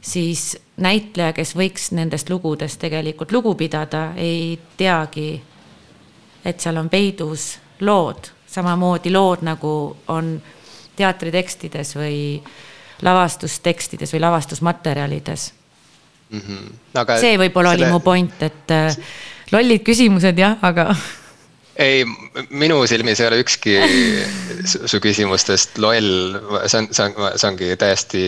siis 0.00 0.56
näitleja, 0.76 1.32
kes 1.32 1.54
võiks 1.56 1.90
nendest 1.96 2.30
lugudest 2.30 2.80
tegelikult 2.80 3.32
lugu 3.32 3.54
pidada, 3.54 4.10
ei 4.16 4.58
teagi, 4.76 5.42
et 6.46 6.62
seal 6.62 6.78
on 6.80 6.88
peidus 6.92 7.56
lood, 7.86 8.30
samamoodi 8.46 9.12
lood 9.12 9.44
nagu 9.46 9.74
on 10.14 10.36
teatritekstides 10.96 11.96
või 11.98 12.18
lavastustekstides 13.04 14.14
või 14.14 14.22
lavastusmaterjalides 14.24 15.52
mm. 16.30 16.40
-hmm. 16.40 16.74
Aga 17.02 17.20
see 17.20 17.36
võib-olla 17.38 17.74
selle... 17.74 17.86
oli 17.86 17.92
mu 17.92 18.00
point, 18.00 18.42
et 18.42 18.74
äh, 18.74 18.96
lollid 19.52 19.84
küsimused 19.84 20.38
jah, 20.38 20.58
aga 20.62 20.88
ei, 21.86 22.04
minu 22.50 22.86
silmis 22.86 23.20
ei 23.20 23.28
ole 23.28 23.40
ükski 23.44 23.76
su 24.64 25.00
küsimustest 25.02 25.78
loll, 25.82 26.38
see 26.66 26.78
on, 26.80 26.88
see 26.90 27.04
on, 27.04 27.32
see 27.36 27.50
ongi 27.50 27.72
täiesti 27.80 28.22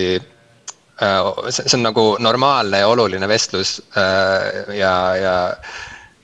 see, 0.99 1.65
see 1.65 1.77
on 1.79 1.87
nagu 1.87 2.09
normaalne 2.21 2.83
ja 2.83 2.89
oluline 2.89 3.29
vestlus 3.29 3.79
ja, 4.77 4.95
ja 5.17 5.37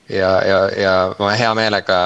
ja, 0.09 0.31
ja, 0.45 0.59
ja 0.77 0.93
ma 1.19 1.31
hea 1.37 1.53
meelega 1.57 1.97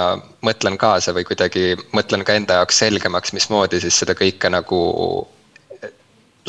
mõtlen 0.45 0.77
kaasa 0.79 1.13
või 1.15 1.25
kuidagi 1.27 1.73
mõtlen 1.95 2.23
ka 2.27 2.35
enda 2.37 2.59
jaoks 2.61 2.79
selgemaks, 2.83 3.33
mismoodi 3.35 3.81
siis 3.83 3.99
seda 4.03 4.15
kõike 4.17 4.51
nagu 4.53 4.81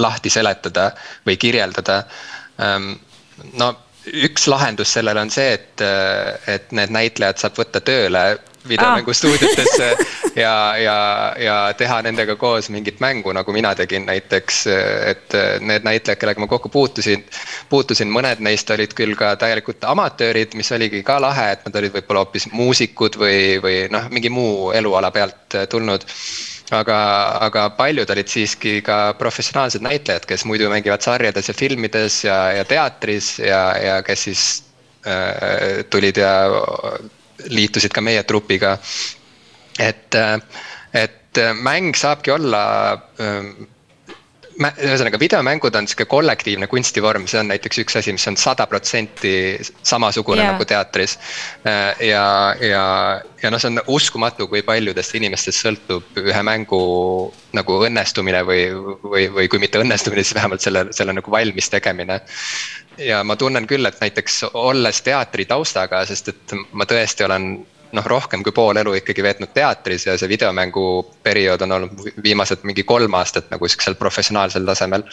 lahti 0.00 0.30
seletada 0.30 0.90
või 1.26 1.36
kirjeldada. 1.36 2.02
Ehm, 2.62 2.92
no 3.60 3.72
üks 4.24 4.46
lahendus 4.48 4.92
sellele 4.96 5.20
on 5.20 5.30
see, 5.30 5.52
et, 5.58 5.82
et 6.48 6.72
need 6.76 6.92
näitlejad 6.94 7.42
saab 7.42 7.58
võtta 7.60 7.82
tööle 7.84 8.24
videomängustuudiotesse 8.68 9.90
ah. 9.90 10.30
ja, 10.36 10.76
ja, 10.76 10.98
ja 11.38 11.56
teha 11.76 12.00
nendega 12.02 12.36
koos 12.36 12.70
mingit 12.70 13.00
mängu, 13.00 13.32
nagu 13.32 13.52
mina 13.52 13.74
tegin 13.74 14.06
näiteks. 14.06 14.66
et 15.06 15.36
need 15.60 15.86
näitlejad, 15.86 16.18
kellega 16.20 16.40
ma 16.40 16.46
kokku 16.46 16.68
puutusin, 16.68 17.24
puutusin, 17.68 18.10
mõned 18.12 18.42
neist 18.44 18.70
olid 18.70 18.94
küll 18.96 19.16
ka 19.18 19.34
täielikult 19.40 19.84
amatöörid, 19.84 20.54
mis 20.58 20.72
oligi 20.72 21.02
ka 21.06 21.20
lahe, 21.20 21.50
et 21.54 21.66
nad 21.66 21.80
olid 21.80 21.96
võib-olla 21.96 22.24
hoopis 22.24 22.50
muusikud 22.52 23.18
või, 23.20 23.40
või 23.62 23.82
noh, 23.90 24.08
mingi 24.12 24.32
muu 24.32 24.72
eluala 24.76 25.10
pealt 25.14 25.58
tulnud 25.70 26.06
aga, 26.74 26.98
aga 27.46 27.66
paljud 27.78 28.10
olid 28.10 28.30
siiski 28.30 28.80
ka 28.86 29.12
professionaalsed 29.18 29.82
näitlejad, 29.84 30.26
kes 30.28 30.44
muidu 30.48 30.70
mängivad 30.70 31.02
sarjades 31.04 31.50
ja 31.50 31.54
filmides 31.56 32.24
ja, 32.24 32.38
ja 32.60 32.64
teatris 32.64 33.38
ja, 33.42 33.62
ja 33.78 33.96
kes 34.06 34.26
siis 34.28 34.44
äh, 35.06 35.80
tulid 35.90 36.20
ja 36.20 36.32
liitusid 37.48 37.94
ka 37.94 38.00
meie 38.00 38.22
trupiga. 38.22 38.78
et, 39.78 40.14
äh, 40.14 40.40
et 40.92 41.38
mäng 41.62 41.94
saabki 41.96 42.30
olla 42.30 42.62
äh, 42.92 43.68
ühesõnaga 44.60 45.18
videomängud 45.20 45.74
on 45.78 45.86
sihuke 45.88 46.04
kollektiivne 46.10 46.66
kunstivorm, 46.70 47.24
see 47.30 47.40
on 47.40 47.48
näiteks 47.48 47.80
üks 47.82 47.96
asi, 48.00 48.12
mis 48.12 48.26
on 48.28 48.36
sada 48.40 48.66
protsenti 48.68 49.32
samasugune 49.86 50.42
yeah. 50.42 50.52
nagu 50.52 50.66
teatris. 50.68 51.16
Äh, 51.64 52.02
ja, 52.10 52.24
ja, 52.60 52.84
ja 53.42 53.52
noh, 53.52 53.62
see 53.62 53.70
on 53.72 53.80
uskumatu, 53.88 54.48
kui 54.50 54.62
paljudest 54.66 55.16
inimestest 55.16 55.64
sõltub 55.64 56.20
ühe 56.20 56.42
mängu 56.46 56.80
nagu 57.56 57.78
õnnestumine 57.88 58.42
või, 58.46 58.66
või, 59.04 59.28
või 59.32 59.48
kui 59.50 59.62
mitte 59.62 59.80
õnnestumine, 59.80 60.24
siis 60.26 60.36
vähemalt 60.36 60.64
selle, 60.64 60.88
selle 60.96 61.16
nagu 61.16 61.32
valmis 61.32 61.72
tegemine. 61.72 62.20
Ja 63.00 63.24
ma 63.24 63.36
tunnen 63.36 63.66
küll, 63.66 63.86
et 63.86 64.00
näiteks 64.00 64.42
olles 64.54 65.02
teatri 65.02 65.46
taustaga, 65.48 66.02
sest 66.06 66.32
et 66.32 66.56
ma 66.72 66.86
tõesti 66.88 67.24
olen 67.26 67.50
noh, 67.96 68.06
rohkem 68.06 68.44
kui 68.46 68.54
pool 68.54 68.78
elu 68.80 68.94
ikkagi 69.00 69.24
veetnud 69.24 69.52
teatris 69.54 70.06
ja 70.06 70.16
see 70.18 70.30
videomängu 70.30 70.84
periood 71.24 71.64
on 71.66 71.76
olnud 71.78 72.10
viimased 72.22 72.66
mingi 72.68 72.84
kolm 72.86 73.14
aastat 73.18 73.50
nagu 73.52 73.68
sihukesel 73.68 73.98
professionaalsel 74.00 74.66
tasemel. 74.66 75.06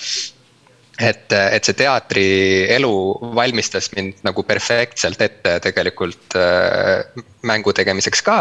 et, 0.97 1.31
et 1.31 1.63
see 1.63 1.77
teatrielu 1.77 2.93
valmistas 3.37 3.91
mind 3.93 4.23
nagu 4.25 4.43
perfektselt 4.43 5.21
ette 5.21 5.59
tegelikult 5.61 6.37
äh, 6.37 7.23
mängu 7.45 7.73
tegemiseks 7.73 8.21
ka 8.25 8.37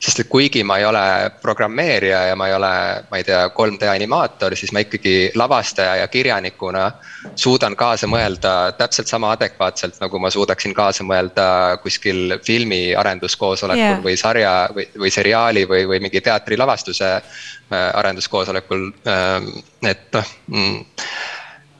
sest 0.00 0.20
et 0.20 0.28
kuigi 0.28 0.62
ma 0.66 0.76
ei 0.78 0.84
ole 0.84 1.02
programmeerija 1.42 2.20
ja 2.30 2.36
ma 2.36 2.48
ei 2.48 2.54
ole, 2.54 2.72
ma 3.10 3.20
ei 3.20 3.24
tea, 3.24 3.40
3D 3.54 3.88
animaator, 3.88 4.56
siis 4.56 4.72
ma 4.76 4.82
ikkagi 4.84 5.30
lavastaja 5.34 5.96
ja 6.02 6.08
kirjanikuna 6.12 6.84
suudan 7.34 7.76
kaasa 7.76 8.08
mõelda 8.10 8.52
täpselt 8.76 9.08
sama 9.08 9.32
adekvaatselt, 9.36 9.96
nagu 10.02 10.20
ma 10.20 10.30
suudaksin 10.30 10.74
kaasa 10.76 11.06
mõelda 11.06 11.46
kuskil 11.82 12.36
filmi 12.44 12.80
arenduskoosolekul 12.94 13.82
yeah. 13.82 14.04
või 14.04 14.18
sarja 14.20 14.54
või, 14.74 14.86
või 15.00 15.14
seriaali 15.14 15.64
või, 15.68 15.86
või 15.88 16.02
mingi 16.04 16.20
teatrilavastuse 16.20 17.10
äh, 17.16 17.88
arenduskoosolekul. 18.02 18.86
Ähm, 19.08 19.50
et 19.86 20.06
noh, 20.12 20.36
mm, 20.52 20.78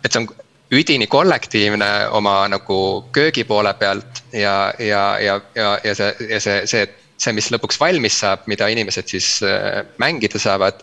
et 0.04 0.12
see 0.12 0.24
on 0.24 0.30
üdini 0.72 1.06
kollektiivne 1.06 2.08
oma 2.16 2.40
nagu 2.50 2.78
köögi 3.12 3.44
poole 3.44 3.74
pealt 3.74 4.24
ja, 4.32 4.72
ja, 4.78 5.02
ja, 5.22 5.40
ja, 5.54 5.78
ja 5.84 5.94
see, 5.94 6.14
ja 6.30 6.40
see, 6.40 6.62
see, 6.66 6.86
et 6.88 7.02
see, 7.16 7.32
mis 7.36 7.48
lõpuks 7.52 7.80
valmis 7.80 8.20
saab, 8.22 8.44
mida 8.50 8.68
inimesed 8.72 9.08
siis 9.08 9.30
äh, 9.46 9.82
mängida 10.02 10.40
saavad, 10.42 10.82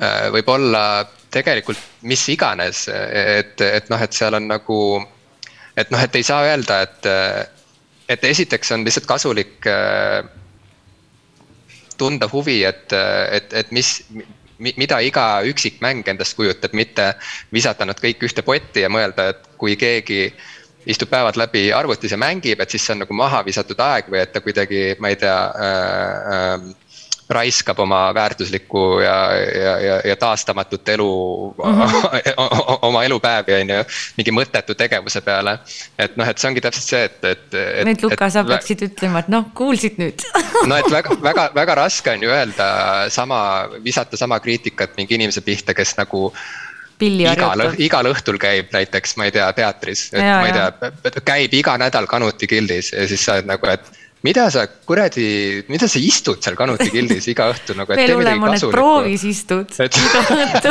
äh, 0.00 0.28
võib 0.34 0.48
olla 0.54 0.82
tegelikult 1.32 1.80
mis 2.08 2.22
iganes, 2.32 2.86
et, 2.88 3.60
et 3.60 3.90
noh, 3.92 4.00
et 4.00 4.16
seal 4.16 4.38
on 4.38 4.48
nagu. 4.48 4.80
et 5.76 5.90
noh, 5.92 6.00
et 6.02 6.16
ei 6.16 6.24
saa 6.26 6.46
öelda, 6.48 6.80
et, 6.82 7.08
et 8.08 8.24
esiteks 8.24 8.72
on 8.74 8.84
lihtsalt 8.86 9.06
kasulik 9.06 9.68
äh, 9.68 10.24
tunda 11.98 12.28
huvi, 12.32 12.62
et, 12.64 12.94
et, 13.30 13.52
et 13.52 13.72
mis, 13.74 13.90
mida 14.58 15.00
iga 15.04 15.26
üksikmäng 15.46 16.06
endast 16.08 16.36
kujutab, 16.38 16.74
mitte 16.74 17.12
visata 17.54 17.86
nad 17.86 17.98
kõik 18.00 18.24
ühte 18.26 18.42
potti 18.46 18.86
ja 18.86 18.90
mõelda, 18.90 19.28
et 19.34 19.50
kui 19.60 19.76
keegi 19.78 20.28
istub 20.88 21.10
päevad 21.12 21.36
läbi 21.36 21.68
arvutis 21.72 22.12
ja 22.14 22.18
mängib, 22.20 22.60
et 22.60 22.70
siis 22.70 22.86
see 22.86 22.96
on 22.96 23.04
nagu 23.04 23.16
maha 23.16 23.44
visatud 23.46 23.80
aeg 23.84 24.08
või 24.12 24.22
et 24.24 24.32
ta 24.32 24.44
kuidagi, 24.44 24.84
ma 24.98 25.14
ei 25.14 25.20
tea 25.20 25.38
äh,. 25.54 26.36
Äh, 26.38 26.68
raiskab 27.28 27.78
oma 27.78 28.14
väärtuslikku 28.14 29.00
ja, 29.00 29.16
ja, 29.36 29.72
ja, 29.80 29.96
ja 30.04 30.16
taastamatut 30.16 30.88
elu 30.88 31.54
mm, 31.64 31.82
-hmm. 31.82 32.32
oma 32.88 33.04
elupäevi, 33.04 33.54
on 33.54 33.70
ju, 33.70 33.84
mingi 34.16 34.32
mõttetu 34.32 34.74
tegevuse 34.74 35.20
peale. 35.20 35.58
et 35.98 36.16
noh, 36.16 36.28
et 36.28 36.38
see 36.38 36.48
ongi 36.48 36.60
täpselt 36.60 36.84
see, 36.84 37.04
et, 37.04 37.24
et, 37.24 37.54
et. 37.54 37.84
nüüd 37.84 38.02
Luka, 38.02 38.30
sa 38.30 38.44
peaksid 38.44 38.86
ütlema, 38.88 39.18
et 39.18 39.28
noh, 39.28 39.50
kuulsid 39.54 40.00
nüüd 40.00 40.24
no 40.70 40.76
et 40.76 40.90
väga, 40.90 41.18
väga, 41.22 41.50
väga 41.54 41.74
raske 41.82 42.16
on 42.16 42.22
ju 42.22 42.32
öelda 42.32 42.70
sama, 43.10 43.68
visata 43.84 44.16
sama 44.16 44.40
kriitikat 44.40 44.96
mingi 44.96 45.20
inimese 45.20 45.44
pihta, 45.44 45.74
kes 45.74 45.96
nagu 46.00 46.32
igal, 47.06 47.64
igal 47.78 48.10
õhtul 48.10 48.40
käib 48.42 48.72
näiteks, 48.74 49.16
ma 49.20 49.28
ei 49.28 49.34
tea, 49.34 49.46
teatris, 49.56 50.08
et 50.12 50.22
ja, 50.22 50.40
ma 50.42 50.50
ei 50.50 50.56
tea, 50.56 51.22
käib 51.26 51.56
iga 51.58 51.76
nädal 51.80 52.08
Kanuti 52.10 52.48
gildis 52.50 52.92
ja 52.92 53.06
siis 53.10 53.24
sa 53.24 53.38
oled 53.38 53.50
nagu, 53.50 53.70
et 53.70 53.86
mida 54.26 54.48
sa 54.50 54.64
kuradi, 54.66 55.28
mida 55.70 55.88
sa 55.90 56.00
istud 56.02 56.42
seal 56.42 56.58
Kanuti 56.58 56.90
gildis 56.94 57.28
iga 57.30 57.48
õhtu 57.52 57.76
nagu. 57.78 57.94
veel 57.94 58.14
hullem 58.16 58.42
on, 58.42 58.56
et 58.56 58.66
proovis 58.72 59.24
istud 59.28 59.78
et... 59.84 60.00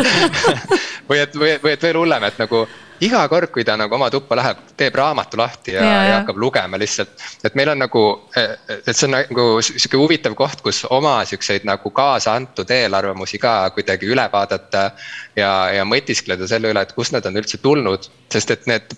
või 1.10 1.24
et, 1.24 1.38
või, 1.38 1.56
või 1.64 1.74
et 1.76 1.88
veel 1.88 2.02
hullem, 2.02 2.28
et 2.28 2.44
nagu 2.44 2.66
iga 3.06 3.22
kord, 3.30 3.52
kui 3.54 3.66
ta 3.68 3.76
nagu 3.80 3.94
oma 3.96 4.10
tuppa 4.14 4.38
läheb, 4.40 4.62
teeb 4.80 4.96
raamatu 4.98 5.40
lahti 5.40 5.76
ja, 5.76 5.84
ja, 5.84 6.02
ja 6.08 6.16
hakkab 6.20 6.40
lugema 6.42 6.80
lihtsalt. 6.80 7.14
et 7.46 7.56
meil 7.56 7.72
on 7.74 7.82
nagu, 7.84 8.04
et 8.36 8.92
see 8.94 9.08
on 9.08 9.16
nagu 9.18 9.48
sihuke 9.66 10.00
huvitav 10.02 10.36
koht, 10.38 10.62
kus 10.66 10.84
oma 10.90 11.20
siukseid 11.30 11.68
nagu 11.68 11.92
kaasa 11.94 12.36
antud 12.38 12.72
eelarvamusi 12.74 13.40
ka 13.42 13.70
kuidagi 13.76 14.10
üle 14.10 14.28
vaadata. 14.34 14.92
ja, 15.36 15.52
ja 15.78 15.86
mõtiskleda 15.86 16.48
selle 16.50 16.74
üle, 16.74 16.82
et 16.82 16.94
kust 16.98 17.16
nad 17.16 17.26
on 17.26 17.38
üldse 17.38 17.62
tulnud, 17.62 18.10
sest 18.34 18.52
et 18.56 18.70
need, 18.70 18.98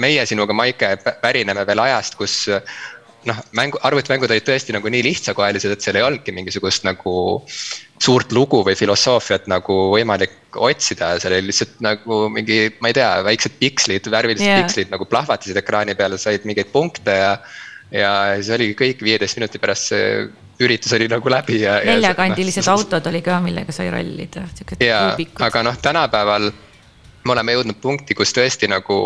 meie 0.00 0.26
sinuga, 0.26 0.54
Maike, 0.56 0.96
pärineme 1.20 1.66
veel 1.66 1.82
ajast, 1.84 2.16
kus 2.16 2.46
noh, 3.26 3.42
mängu, 3.58 3.80
arvutimängud 3.84 4.30
olid 4.30 4.46
tõesti 4.46 4.74
nagu 4.76 4.90
nii 4.92 5.02
lihtsakoelised, 5.06 5.74
et 5.74 5.84
seal 5.84 5.98
ei 5.98 6.06
olnudki 6.06 6.34
mingisugust 6.34 6.86
nagu 6.86 7.16
suurt 8.02 8.32
lugu 8.36 8.62
või 8.66 8.76
filosoofiat 8.78 9.48
nagu 9.50 9.76
võimalik 9.94 10.36
otsida, 10.56 11.14
seal 11.20 11.36
oli 11.36 11.50
lihtsalt 11.50 11.78
nagu 11.84 12.24
mingi, 12.32 12.58
ma 12.80 12.90
ei 12.90 12.96
tea, 12.96 13.10
väiksed 13.26 13.56
pikslid, 13.60 14.10
värvilised 14.12 14.46
yeah. 14.46 14.64
pikslid 14.64 14.92
nagu 14.92 15.06
plahvatasid 15.10 15.58
ekraani 15.60 15.96
peal, 15.98 16.16
said 16.20 16.46
mingeid 16.48 16.72
punkte 16.74 17.14
ja. 17.20 17.32
ja 17.94 18.12
siis 18.40 18.52
oligi 18.56 18.76
kõik, 18.78 19.04
viieteist 19.06 19.40
minuti 19.40 19.62
pärast 19.62 19.92
see 19.92 20.10
üritus 20.64 20.92
oli 20.96 21.08
nagu 21.12 21.30
läbi 21.30 21.60
ja. 21.60 21.78
neljakandilised 21.84 22.64
no, 22.64 22.78
autod 22.78 23.10
oli 23.10 23.20
ka, 23.24 23.40
millega 23.44 23.74
sai 23.74 23.90
rallida, 23.92 24.46
siuksed 24.54 24.80
kuubikud. 24.80 25.42
aga 25.46 25.62
noh, 25.66 25.76
tänapäeval 25.82 26.50
me 27.26 27.34
oleme 27.34 27.56
jõudnud 27.56 27.80
punkti, 27.82 28.16
kus 28.16 28.32
tõesti 28.36 28.70
nagu 28.70 28.98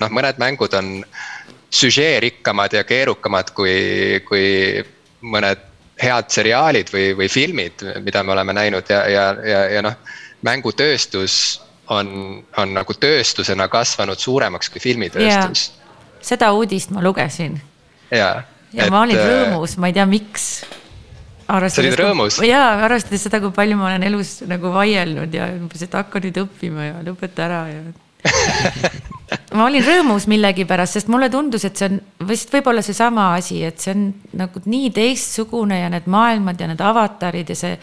noh, 0.00 0.12
mõned 0.14 0.40
mängud 0.40 0.74
on 0.78 1.00
süžeerikkamad 1.76 2.76
ja 2.78 2.84
keerukamad 2.86 3.50
kui, 3.56 4.20
kui 4.28 4.46
mõned 5.26 5.64
head 6.00 6.30
seriaalid 6.32 6.92
või, 6.92 7.10
või 7.18 7.28
filmid, 7.32 7.84
mida 8.04 8.22
me 8.22 8.34
oleme 8.36 8.54
näinud 8.56 8.88
ja, 8.92 9.02
ja, 9.10 9.26
ja, 9.44 9.60
ja 9.76 9.82
noh, 9.84 9.96
mängutööstus 10.44 11.60
on, 11.92 12.42
on 12.58 12.74
nagu 12.74 12.96
tööstusena 12.98 13.68
kasvanud 13.72 14.20
suuremaks 14.20 14.70
kui 14.72 14.82
filmitööstus. 14.82 15.70
seda 16.20 16.52
uudist 16.56 16.90
ma 16.94 17.02
lugesin. 17.04 17.60
ja, 18.10 18.42
ja 18.72 18.86
et, 18.86 18.90
ma 18.90 19.04
olin 19.04 19.20
äh, 19.20 19.28
rõõmus, 19.30 19.76
ma 19.80 19.90
ei 19.90 19.96
tea, 19.96 20.06
miks. 20.10 20.48
sa 21.46 21.82
olid 21.82 21.98
rõõmus? 22.00 22.40
jaa, 22.46 22.72
arvestades 22.88 23.26
seda, 23.28 23.40
kui 23.40 23.54
palju 23.54 23.78
ma 23.78 23.92
olen 23.92 24.08
elus 24.10 24.40
nagu 24.48 24.72
vaielnud 24.74 25.34
ja 25.34 25.50
umbes, 25.54 25.86
et 25.86 25.94
hakka 25.94 26.22
nüüd 26.24 26.42
õppima 26.44 26.90
ja 26.90 27.04
lõpeta 27.06 27.46
ära 27.46 27.62
ja 27.70 27.84
ma 29.58 29.66
olin 29.68 29.84
rõõmus 29.84 30.26
millegipärast, 30.30 30.98
sest 30.98 31.10
mulle 31.12 31.28
tundus, 31.32 31.64
et 31.68 31.78
see 31.78 31.88
on 31.90 32.28
vist 32.28 32.52
võib-olla 32.54 32.82
seesama 32.84 33.32
asi, 33.36 33.62
et 33.66 33.82
see 33.82 33.94
on 33.94 34.06
nagu 34.38 34.62
nii 34.64 34.92
teistsugune 34.96 35.80
ja 35.80 35.90
need 35.92 36.08
maailmad 36.10 36.60
ja 36.60 36.70
need 36.70 36.82
avatarid 36.84 37.52
ja 37.52 37.58
see, 37.58 37.74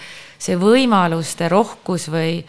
see 0.41 0.57
võimaluste 0.59 1.49
rohkus 1.51 2.09
või 2.13 2.41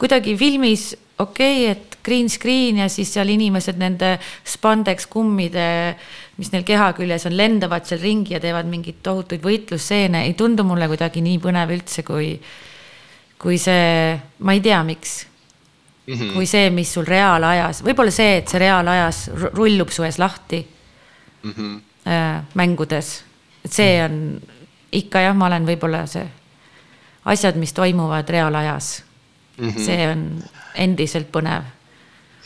kuidagi 0.00 0.36
filmis 0.38 0.92
okei 1.22 1.64
okay,, 1.64 1.72
et 1.72 1.98
green 2.02 2.28
screen 2.30 2.80
ja 2.82 2.88
siis 2.90 3.12
seal 3.14 3.30
inimesed 3.30 3.78
nende 3.78 4.16
spandex 4.48 5.06
kummide, 5.10 5.66
mis 6.40 6.50
neil 6.54 6.66
keha 6.66 6.90
küljes 6.98 7.28
on, 7.30 7.36
lendavad 7.38 7.86
seal 7.86 8.02
ringi 8.02 8.36
ja 8.36 8.42
teevad 8.42 8.68
mingeid 8.70 9.02
tohutuid 9.06 9.44
võitlusseene, 9.44 10.24
ei 10.26 10.34
tundu 10.38 10.66
mulle 10.66 10.90
kuidagi 10.90 11.22
nii 11.24 11.38
põnev 11.42 11.76
üldse, 11.76 12.02
kui, 12.06 12.34
kui 13.38 13.60
see, 13.62 14.16
ma 14.42 14.56
ei 14.56 14.64
tea, 14.64 14.82
miks 14.86 15.20
mm 16.06 16.14
-hmm. 16.14 16.32
kui 16.32 16.46
see, 16.46 16.70
mis 16.70 16.92
sul 16.92 17.06
reaalajas, 17.06 17.84
võib-olla 17.84 18.10
see, 18.10 18.36
et 18.36 18.48
see 18.48 18.58
reaalajas 18.58 19.30
rullub 19.34 19.90
su 19.90 20.04
ees 20.04 20.18
lahti 20.18 20.66
mm 21.42 21.52
-hmm. 21.52 21.80
äh, 22.06 22.42
mängudes. 22.54 23.24
et 23.64 23.72
see 23.72 24.04
on 24.04 24.40
ikka 24.92 25.20
jah, 25.20 25.36
ma 25.36 25.46
olen 25.46 25.66
võib-olla 25.66 26.06
see 26.06 26.26
asjad, 27.24 27.56
mis 27.56 27.72
toimuvad 27.72 28.28
reaalajas 28.28 29.04
mm. 29.58 29.68
-hmm. 29.68 29.84
see 29.84 30.08
on 30.08 30.42
endiselt 30.74 31.28
põnev 31.32 31.62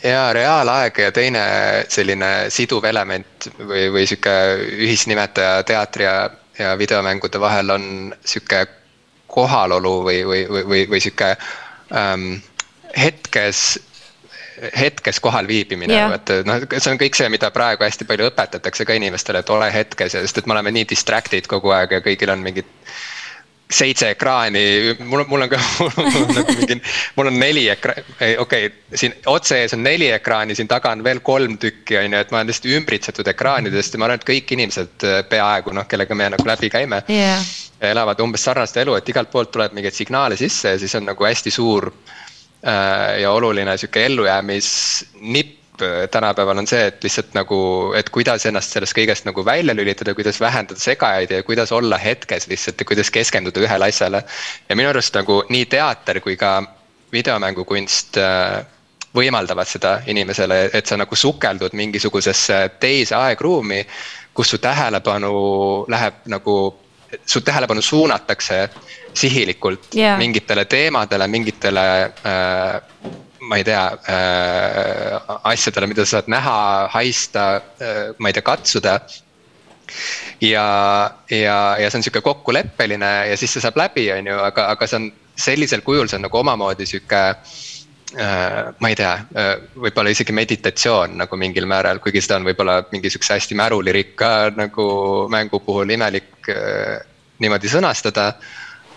ja 0.03 0.33
reaalaeg 0.33 0.97
ja 0.97 1.11
teine 1.11 1.43
selline 1.89 2.49
siduv 2.53 2.85
element 2.85 3.49
või, 3.59 3.87
või 3.93 4.05
sihuke 4.07 4.33
ühisnimetaja 4.77 5.63
teatri 5.63 6.03
ja, 6.03 6.29
ja 6.59 6.77
videomängude 6.77 7.39
vahel 7.39 7.69
on 7.69 7.87
sihuke 8.25 8.67
kohalolu 9.27 10.03
või, 10.03 10.21
või, 10.25 10.43
või, 10.49 10.63
või, 10.69 10.83
või 10.89 11.01
sihuke 11.01 11.31
ähm, 11.95 12.37
hetkes 12.95 13.79
hetkes 14.79 15.19
kohal 15.21 15.47
viibimine 15.47 15.93
yeah., 15.93 16.13
et 16.15 16.31
noh, 16.47 16.63
see 16.77 16.91
on 16.91 16.97
kõik 17.01 17.17
see, 17.17 17.27
mida 17.29 17.51
praegu 17.53 17.85
hästi 17.85 18.07
palju 18.09 18.31
õpetatakse 18.31 18.87
ka 18.89 18.95
inimestele, 18.97 19.43
et 19.43 19.51
ole 19.53 19.69
hetkes 19.73 20.17
ja 20.17 20.23
sest, 20.23 20.41
et 20.41 20.49
me 20.49 20.55
oleme 20.57 20.73
nii 20.73 20.87
distracted 20.89 21.49
kogu 21.49 21.73
aeg 21.75 21.93
ja 21.97 22.01
kõigil 22.05 22.33
on 22.33 22.41
mingid 22.45 22.71
seitse 23.67 24.13
ekraani, 24.13 24.61
mul 25.03 25.21
on, 25.21 25.27
mul 25.27 25.43
on 25.43 25.49
ka, 25.51 25.59
mul 25.79 25.91
on 26.23 26.33
nagu 26.37 26.55
mingi, 26.55 26.77
mul 27.17 27.29
on 27.31 27.39
neli 27.39 27.65
ekraani, 27.69 28.05
okei 28.39 28.69
okay,, 28.69 28.69
siin 28.95 29.15
otse 29.27 29.59
ees 29.61 29.75
on 29.75 29.83
neli 29.83 30.07
ekraani, 30.15 30.55
siin 30.55 30.69
taga 30.71 30.93
on 30.95 31.03
veel 31.03 31.19
kolm 31.25 31.57
tükki, 31.61 31.99
on 31.99 32.15
ju, 32.15 32.21
et 32.23 32.31
ma 32.31 32.39
olen 32.39 32.51
lihtsalt 32.51 32.69
ümbritsetud 32.79 33.31
ekraanidest 33.33 33.93
ja 33.93 34.01
ma 34.01 34.07
arvan, 34.07 34.21
et 34.21 34.29
kõik 34.29 34.55
inimesed 34.55 35.07
äh, 35.07 35.19
peaaegu 35.29 35.75
noh, 35.75 35.87
kellega 35.91 36.15
me 36.15 36.31
nagu 36.33 36.47
läbi 36.47 36.71
käime 36.71 37.03
yeah.. 37.11 37.43
elavad 37.91 38.23
umbes 38.23 38.47
sarnast 38.47 38.79
elu, 38.79 38.95
et 38.97 39.11
igalt 39.11 39.33
poolt 39.33 39.51
tuleb 39.53 39.75
mingeid 39.75 39.99
signaale 39.99 40.39
sisse 40.39 40.77
ja 40.77 40.79
siis 40.79 40.95
on 40.97 41.11
nagu 41.11 41.27
hästi 41.27 41.51
suur 41.51 41.91
ja 43.21 43.31
oluline 43.31 43.77
sihuke 43.77 44.05
ellujäämisnipp 44.05 45.81
äh, 45.81 46.09
tänapäeval 46.11 46.57
on 46.57 46.67
see, 46.67 46.87
et 46.87 47.03
lihtsalt 47.03 47.33
nagu, 47.37 47.59
et 47.95 48.09
kuidas 48.09 48.45
ennast 48.49 48.73
sellest 48.73 48.97
kõigest 48.97 49.27
nagu 49.29 49.45
välja 49.45 49.75
lülitada, 49.75 50.15
kuidas 50.17 50.39
vähendada 50.41 50.79
segajaid 50.79 51.31
ja 51.31 51.43
kuidas 51.43 51.71
olla 51.71 51.97
hetkes 52.01 52.47
lihtsalt 52.47 52.81
ja 52.81 52.85
kuidas 52.85 53.11
keskenduda 53.11 53.61
ühele 53.61 53.91
asjale. 53.91 54.23
ja 54.69 54.75
minu 54.75 54.89
arust 54.89 55.15
nagu 55.15 55.43
nii 55.49 55.65
teater 55.65 56.19
kui 56.19 56.35
ka 56.37 56.63
videomängukunst 57.13 58.17
äh, 58.17 58.65
võimaldavad 59.15 59.67
seda 59.69 59.99
inimesele, 60.05 60.69
et 60.73 60.85
sa 60.85 60.97
nagu 60.97 61.15
sukeldud 61.15 61.73
mingisugusesse 61.73 62.57
teise 62.79 63.15
aegruumi, 63.15 63.85
kus 64.33 64.49
su 64.53 64.57
tähelepanu 64.61 65.85
läheb 65.89 66.25
nagu 66.29 66.57
su 67.25 67.41
tähelepanu 67.41 67.81
suunatakse 67.81 68.69
sihilikult 69.13 69.95
yeah. 69.95 70.17
mingitele 70.17 70.65
teemadele, 70.65 71.27
mingitele 71.27 71.85
äh, 72.03 72.81
ma 73.47 73.55
ei 73.57 73.63
tea 73.63 73.85
äh,, 74.09 75.37
asjadele, 75.43 75.87
mida 75.87 76.05
sa 76.05 76.17
saad 76.17 76.31
näha, 76.31 76.57
haista 76.93 77.47
äh,, 77.55 78.11
ma 78.17 78.29
ei 78.29 78.35
tea, 78.35 78.45
katsuda. 78.45 78.99
ja, 80.41 80.65
ja, 81.31 81.57
ja 81.79 81.89
see 81.89 81.97
on 81.97 82.03
sihuke 82.03 82.21
kokkuleppeline 82.21 83.11
ja 83.29 83.37
siis 83.39 83.55
see 83.55 83.63
saab 83.63 83.79
läbi, 83.79 84.09
on 84.11 84.27
ju, 84.27 84.35
aga, 84.49 84.67
aga 84.75 84.87
see 84.87 84.99
on 84.99 85.07
sellisel 85.37 85.81
kujul, 85.85 86.09
see 86.11 86.19
on 86.19 86.27
nagu 86.27 86.41
omamoodi 86.41 86.85
sihuke 86.89 87.21
äh, 87.31 88.57
ma 88.83 88.91
ei 88.91 88.97
tea, 88.99 89.13
äh, 89.31 89.53
võib-olla 89.79 90.11
isegi 90.11 90.35
meditatsioon 90.35 91.15
nagu 91.23 91.39
mingil 91.39 91.69
määral, 91.69 92.03
kuigi 92.03 92.21
seda 92.25 92.41
on 92.41 92.49
võib-olla 92.49 92.81
mingi 92.91 93.13
sihukese 93.13 93.39
hästi 93.39 93.57
märulirikka 93.63 94.33
nagu 94.59 94.87
mängu 95.31 95.63
puhul 95.63 95.95
imelik 95.95 96.36
äh, 96.53 96.99
niimoodi 97.39 97.71
sõnastada 97.71 98.33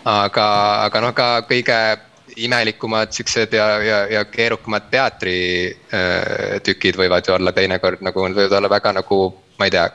aga, 0.05 0.45
aga 0.87 1.01
noh, 1.03 1.13
ka 1.13 1.41
kõige 1.49 1.97
imelikumad 2.41 3.11
siuksed 3.11 3.53
ja, 3.53 3.65
ja, 3.83 4.07
ja 4.07 4.25
keerukamad 4.25 4.81
teatritükid 4.91 6.95
võivad 6.97 7.27
ju 7.27 7.33
olla 7.35 7.51
teinekord 7.51 8.01
nagu, 8.05 8.27
nad 8.27 8.37
võivad 8.37 8.57
olla 8.57 8.69
väga 8.71 8.91
nagu, 9.01 9.35
ma 9.59 9.65
ei 9.67 9.73
tea. 9.77 9.89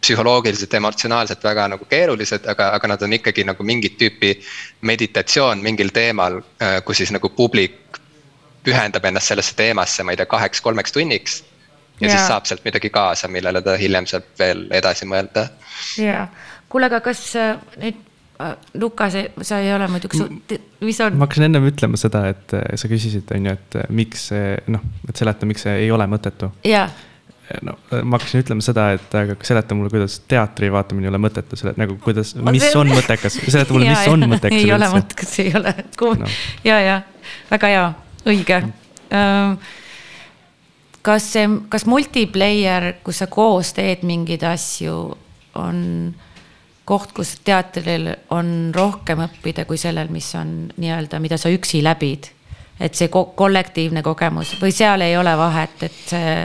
psühholoogiliselt, 0.00 0.74
emotsionaalselt 0.74 1.42
väga 1.44 1.68
nagu 1.68 1.84
keerulised, 1.84 2.46
aga, 2.48 2.70
aga 2.72 2.88
nad 2.88 3.02
on 3.04 3.12
ikkagi 3.12 3.44
nagu 3.44 3.62
mingit 3.62 3.98
tüüpi 4.00 4.30
meditatsioon 4.88 5.60
mingil 5.60 5.90
teemal, 5.92 6.40
kus 6.84 6.96
siis 6.96 7.12
nagu 7.12 7.28
publik 7.28 8.00
pühendab 8.64 9.04
ennast 9.04 9.28
sellesse 9.28 9.54
teemasse, 9.56 10.02
ma 10.02 10.12
ei 10.12 10.16
tea, 10.16 10.26
kaheks-kolmeks 10.26 10.92
tunniks. 10.92 11.44
ja 12.00 12.06
yeah. 12.06 12.16
siis 12.16 12.28
saab 12.28 12.46
sealt 12.48 12.64
midagi 12.64 12.90
kaasa, 12.90 13.28
millele 13.28 13.62
ta 13.62 13.76
hiljem 13.76 14.06
saab 14.06 14.24
veel 14.38 14.66
edasi 14.72 15.04
mõelda. 15.04 15.48
ja, 16.00 16.28
kuule, 16.70 16.86
aga 16.86 17.02
kas 17.04 17.26
nüüd 17.76 18.06
Äh, 18.40 18.56
Luka, 18.74 19.08
sa 19.42 19.58
ei 19.58 19.74
ole 19.74 19.88
muidugi, 19.88 20.22
mis 20.80 21.00
on? 21.04 21.16
ma 21.18 21.26
hakkasin 21.26 21.44
ennem 21.50 21.66
ütlema 21.68 21.98
seda, 22.00 22.22
et 22.32 22.54
äh, 22.56 22.62
sa 22.80 22.88
küsisid, 22.88 23.28
on 23.36 23.48
ju, 23.50 23.52
et 23.52 23.76
äh, 23.76 23.88
miks 23.92 24.30
noh, 24.72 24.84
et 25.08 25.20
seleta, 25.20 25.48
miks 25.48 25.66
see 25.66 25.74
ei 25.82 25.90
ole 25.92 26.06
mõttetu. 26.08 26.48
no 27.66 27.74
ma 27.90 28.16
hakkasin 28.16 28.44
ütlema 28.44 28.64
seda, 28.64 28.86
et 28.96 29.16
aga 29.18 29.36
seleta 29.44 29.76
mulle, 29.76 29.92
kuidas 29.92 30.20
teatri 30.30 30.70
vaatamine 30.72 31.08
ei 31.08 31.12
ole 31.12 31.20
mõttetu, 31.20 31.58
selle 31.60 31.74
nagu 31.80 31.98
kuidas, 32.00 32.32
mis 32.48 32.64
on 32.78 32.94
mõttekas, 32.94 33.36
seleta 33.42 33.76
mulle, 33.76 33.90
mis 33.90 34.08
on 34.14 34.24
mõttekas. 34.30 34.62
ei 34.62 34.72
ole 34.78 34.90
mõttekas, 34.94 35.36
ei 35.44 35.52
ole, 35.60 35.74
no. 36.22 36.32
ja, 36.64 36.80
ja 36.86 36.96
väga 37.50 37.72
hea, 37.74 37.84
õige 38.30 38.62
mm.. 38.62 39.60
kas 41.10 41.28
see, 41.34 41.44
kas 41.68 41.84
multiplayer, 41.90 42.94
kus 43.04 43.20
sa 43.20 43.28
koos 43.28 43.74
teed 43.76 44.08
mingeid 44.08 44.48
asju, 44.48 44.96
on 45.60 45.84
koht, 46.90 47.14
kus 47.16 47.36
teatril 47.46 48.10
on 48.34 48.72
rohkem 48.74 49.22
õppida 49.26 49.66
kui 49.68 49.78
sellel, 49.80 50.10
mis 50.12 50.32
on 50.38 50.54
nii-öelda, 50.80 51.20
mida 51.22 51.38
sa 51.40 51.52
üksi 51.52 51.84
läbid. 51.86 52.32
et 52.80 52.96
see 52.96 53.10
ko 53.12 53.26
kollektiivne 53.36 54.00
kogemus 54.00 54.54
või 54.56 54.72
seal 54.72 55.02
ei 55.04 55.12
ole 55.20 55.34
vahet, 55.36 55.82
et 55.84 55.98
see. 56.08 56.36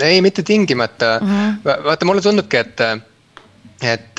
ei, 0.00 0.22
mitte 0.24 0.42
tingimata 0.42 1.18
mm, 1.20 1.28
-hmm. 1.28 1.82
vaata, 1.84 2.08
mulle 2.08 2.22
tundubki, 2.24 2.56
et 2.56 2.80
et 3.82 4.14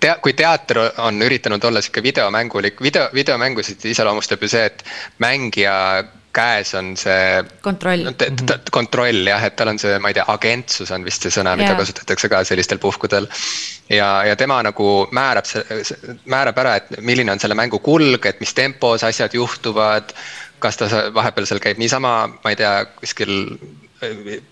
te, 0.00 0.14
kui 0.22 0.32
teater 0.32 0.78
on 1.04 1.22
üritanud 1.22 1.64
olla 1.64 1.80
sihuke 1.80 2.02
videomängulik, 2.02 2.80
video, 2.82 3.08
videomängusid 3.14 3.84
iseloomustab 3.84 4.42
ju 4.42 4.48
see, 4.48 4.64
et 4.64 4.84
mängija 5.18 5.74
käes 6.32 6.74
on 6.74 6.92
see. 6.96 7.44
kontroll 7.62 8.04
no,. 8.06 8.12
kontroll 8.70 9.26
jah, 9.26 9.44
et 9.46 9.56
tal 9.58 9.72
on 9.72 9.80
see, 9.82 9.98
ma 10.02 10.12
ei 10.12 10.16
tea, 10.18 10.26
agentsus 10.30 10.92
on 10.94 11.04
vist 11.06 11.26
see 11.26 11.34
sõna, 11.34 11.56
mida 11.58 11.72
yeah. 11.72 11.80
kasutatakse 11.80 12.30
ka 12.32 12.42
sellistel 12.46 12.80
puhkudel. 12.82 13.28
ja, 13.90 14.10
ja 14.28 14.36
tema 14.38 14.60
nagu 14.66 14.90
määrab, 15.16 15.48
määrab 16.30 16.62
ära, 16.64 16.76
et 16.80 17.00
milline 17.00 17.34
on 17.34 17.42
selle 17.42 17.58
mängu 17.58 17.82
kulg, 17.82 18.26
et 18.26 18.40
mis 18.40 18.54
tempos 18.54 19.04
asjad 19.06 19.34
juhtuvad. 19.34 20.14
kas 20.60 20.76
ta 20.76 20.88
vahepeal 21.14 21.46
seal 21.48 21.60
käib 21.62 21.78
niisama, 21.80 22.14
ma 22.44 22.50
ei 22.52 22.58
tea, 22.60 22.74
kuskil 23.00 23.30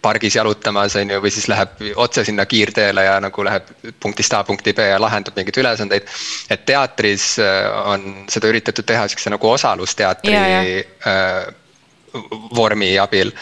pargis 0.03 0.37
jalutamas, 0.37 0.97
on 0.97 1.11
ju, 1.11 1.20
või 1.22 1.31
siis 1.33 1.49
läheb 1.49 1.81
otse 1.97 2.24
sinna 2.24 2.45
kiirteele 2.47 3.05
ja 3.05 3.16
nagu 3.20 3.45
läheb 3.45 3.68
punktist 4.01 4.35
A 4.37 4.43
punkti 4.45 4.74
B 4.76 4.85
ja 4.91 4.99
lahendab 5.01 5.37
mingeid 5.37 5.61
ülesandeid. 5.62 6.09
et 6.51 6.66
teatris 6.66 7.39
on 7.85 8.26
seda 8.29 8.49
üritatud 8.49 8.85
teha 8.85 9.09
sihukese 9.09 9.33
nagu 9.33 9.51
osalusteatri 9.51 10.33
ja, 10.33 10.47
ja. 10.49 10.85
Vormi 12.57 12.99
abil. 12.99 13.33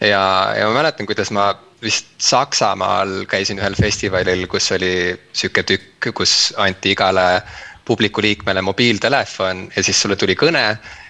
ja, 0.00 0.54
ja 0.58 0.68
ma 0.68 0.80
mäletan, 0.80 1.06
kuidas 1.06 1.30
ma 1.30 1.52
vist 1.82 2.06
Saksamaal 2.18 3.24
käisin 3.28 3.60
ühel 3.60 3.76
festivalil, 3.76 4.46
kus 4.48 4.70
oli 4.72 5.14
sihuke 5.32 5.62
tükk, 5.68 6.10
kus 6.16 6.54
anti 6.56 6.94
igale 6.94 7.42
publiku 7.84 8.22
liikmele 8.24 8.62
mobiiltelefon 8.64 9.68
ja 9.76 9.82
siis 9.84 10.00
sulle 10.00 10.16
tuli 10.16 10.36
kõne 10.40 10.64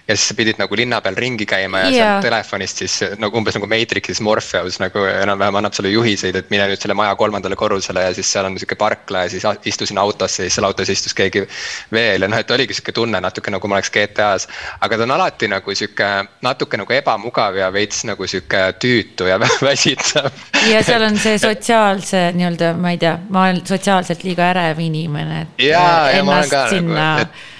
ja 0.08 0.16
siis 0.16 0.28
sa 0.28 0.34
pidid 0.36 0.58
nagu 0.60 0.76
linna 0.76 0.98
peal 1.00 1.16
ringi 1.16 1.46
käima 1.48 1.80
ja 1.84 1.88
yeah. 1.88 1.96
sealt 1.96 2.26
telefonist 2.26 2.82
siis 2.82 2.96
nagu 3.20 3.38
umbes 3.40 3.56
nagu 3.56 3.68
Matrixis 3.70 4.20
Morpheus 4.20 4.76
nagu 4.82 5.04
enam-vähem 5.08 5.56
annab 5.60 5.76
sulle 5.76 5.94
juhiseid, 5.94 6.36
et 6.36 6.50
mine 6.52 6.66
nüüd 6.68 6.82
selle 6.82 6.96
maja 6.98 7.14
kolmandale 7.16 7.56
korrusele 7.56 8.02
ja 8.04 8.10
siis 8.16 8.32
seal 8.32 8.44
on 8.44 8.58
sihuke 8.60 8.76
parkla 8.80 9.24
ja 9.24 9.32
siis 9.32 9.46
istusin 9.70 9.98
autosse 10.02 10.42
ja 10.42 10.50
siis 10.50 10.58
seal 10.58 10.68
autos 10.68 10.92
istus 10.92 11.16
keegi 11.16 11.46
veel 11.92 12.26
ja 12.26 12.28
noh, 12.28 12.42
et 12.42 12.52
oligi 12.52 12.76
sihuke 12.76 12.92
tunne 13.00 13.20
natuke 13.24 13.54
nagu 13.54 13.70
ma 13.70 13.78
oleks 13.78 13.92
GTA-s. 13.94 14.48
aga 14.84 15.00
ta 15.00 15.08
on 15.08 15.16
alati 15.16 15.48
nagu 15.48 15.78
sihuke 15.80 16.10
natuke 16.44 16.82
nagu 16.82 16.96
ebamugav 16.98 17.56
ja 17.56 17.72
veits 17.72 18.04
nagu 18.04 18.28
sihuke 18.28 18.62
tüütu 18.84 19.30
ja 19.30 19.40
väsitav. 19.68 20.28
ja 20.68 20.84
seal 20.84 21.08
on 21.08 21.16
see 21.16 21.40
sotsiaalse 21.40 22.26
nii-öelda, 22.36 22.74
ma 22.76 22.92
ei 22.92 23.00
tea, 23.00 23.16
ma 23.32 23.48
olen 23.48 23.64
sotsiaalselt 23.64 24.28
liiga 24.28 24.52
ärev 24.52 24.84
inimene. 24.84 25.46
ja, 25.64 25.88
ja 26.12 26.24
ma 26.24 26.42
olen 26.42 26.52
ka 26.52 26.66
nagu, 26.76 27.10
et 27.24 27.52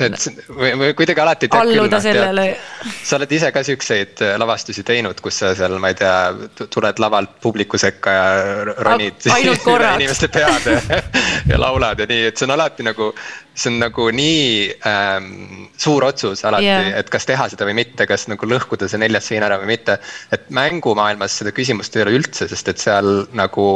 et 0.00 0.16
või, 0.48 0.70
või 0.78 0.94
kuidagi 0.96 1.20
alati. 1.20 1.48
alluda 1.56 2.00
sellele. 2.00 2.46
sa 3.04 3.18
oled 3.18 3.32
ise 3.32 3.50
ka 3.52 3.62
siukseid 3.66 4.22
äh, 4.24 4.34
lavastusi 4.40 4.84
teinud, 4.86 5.20
kus 5.24 5.42
sa 5.42 5.52
seal, 5.58 5.76
ma 5.82 5.92
ei 5.92 5.98
tea, 5.98 6.14
tuled 6.62 7.02
lavalt 7.02 7.34
publiku 7.42 7.80
sekka 7.80 8.14
ja 8.16 8.26
ronid 8.78 9.26
inimeste 9.98 10.30
peade 10.32 10.78
ja 11.50 11.60
laulad 11.60 12.00
ja 12.00 12.08
nii, 12.08 12.28
et 12.30 12.40
see 12.40 12.48
on 12.48 12.54
alati 12.56 12.86
nagu. 12.86 13.12
see 13.54 13.68
on 13.68 13.82
nagu 13.82 14.06
nii 14.16 14.70
ähm, 14.88 15.26
suur 15.76 16.06
otsus 16.08 16.44
alati 16.48 16.70
yeah., 16.70 16.94
et 17.02 17.10
kas 17.12 17.28
teha 17.28 17.50
seda 17.52 17.68
või 17.68 17.76
mitte, 17.82 18.06
kas 18.08 18.24
nagu 18.32 18.48
lõhkuda 18.48 18.88
see 18.88 19.00
neljas 19.02 19.28
sein 19.28 19.44
ära 19.44 19.60
või 19.60 19.74
mitte. 19.74 19.98
et 20.32 20.48
mängumaailmas 20.50 21.36
seda 21.42 21.52
küsimust 21.52 21.96
ei 21.96 22.06
ole 22.06 22.16
üldse, 22.16 22.48
sest 22.48 22.72
et 22.72 22.80
seal 22.80 23.26
nagu 23.36 23.66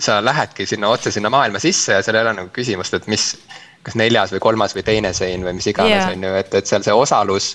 sa 0.00 0.20
lähedki 0.24 0.66
sinna 0.66 0.88
otse 0.88 1.12
sinna 1.12 1.30
maailma 1.32 1.60
sisse 1.60 1.96
ja 1.96 2.04
seal 2.04 2.16
ei 2.16 2.24
ole 2.24 2.36
nagu 2.42 2.52
küsimust, 2.52 2.94
et 2.96 3.08
mis 3.08 3.34
kas 3.86 3.96
neljas 3.96 4.32
või 4.34 4.42
kolmas 4.44 4.74
või 4.76 4.84
teine 4.86 5.12
sein 5.16 5.44
või 5.46 5.56
mis 5.58 5.68
iganes 5.70 5.96
yeah., 5.96 6.12
on 6.12 6.24
ju, 6.26 6.32
et, 6.42 6.54
et 6.54 6.68
seal 6.68 6.84
see 6.84 6.96
osalus 6.96 7.54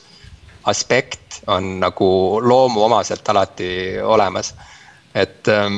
aspekt 0.66 1.42
on 1.52 1.76
nagu 1.84 2.08
loomuomaselt 2.42 3.30
alati 3.30 3.70
olemas. 4.02 4.54
et, 5.14 5.48
ähm, 5.48 5.78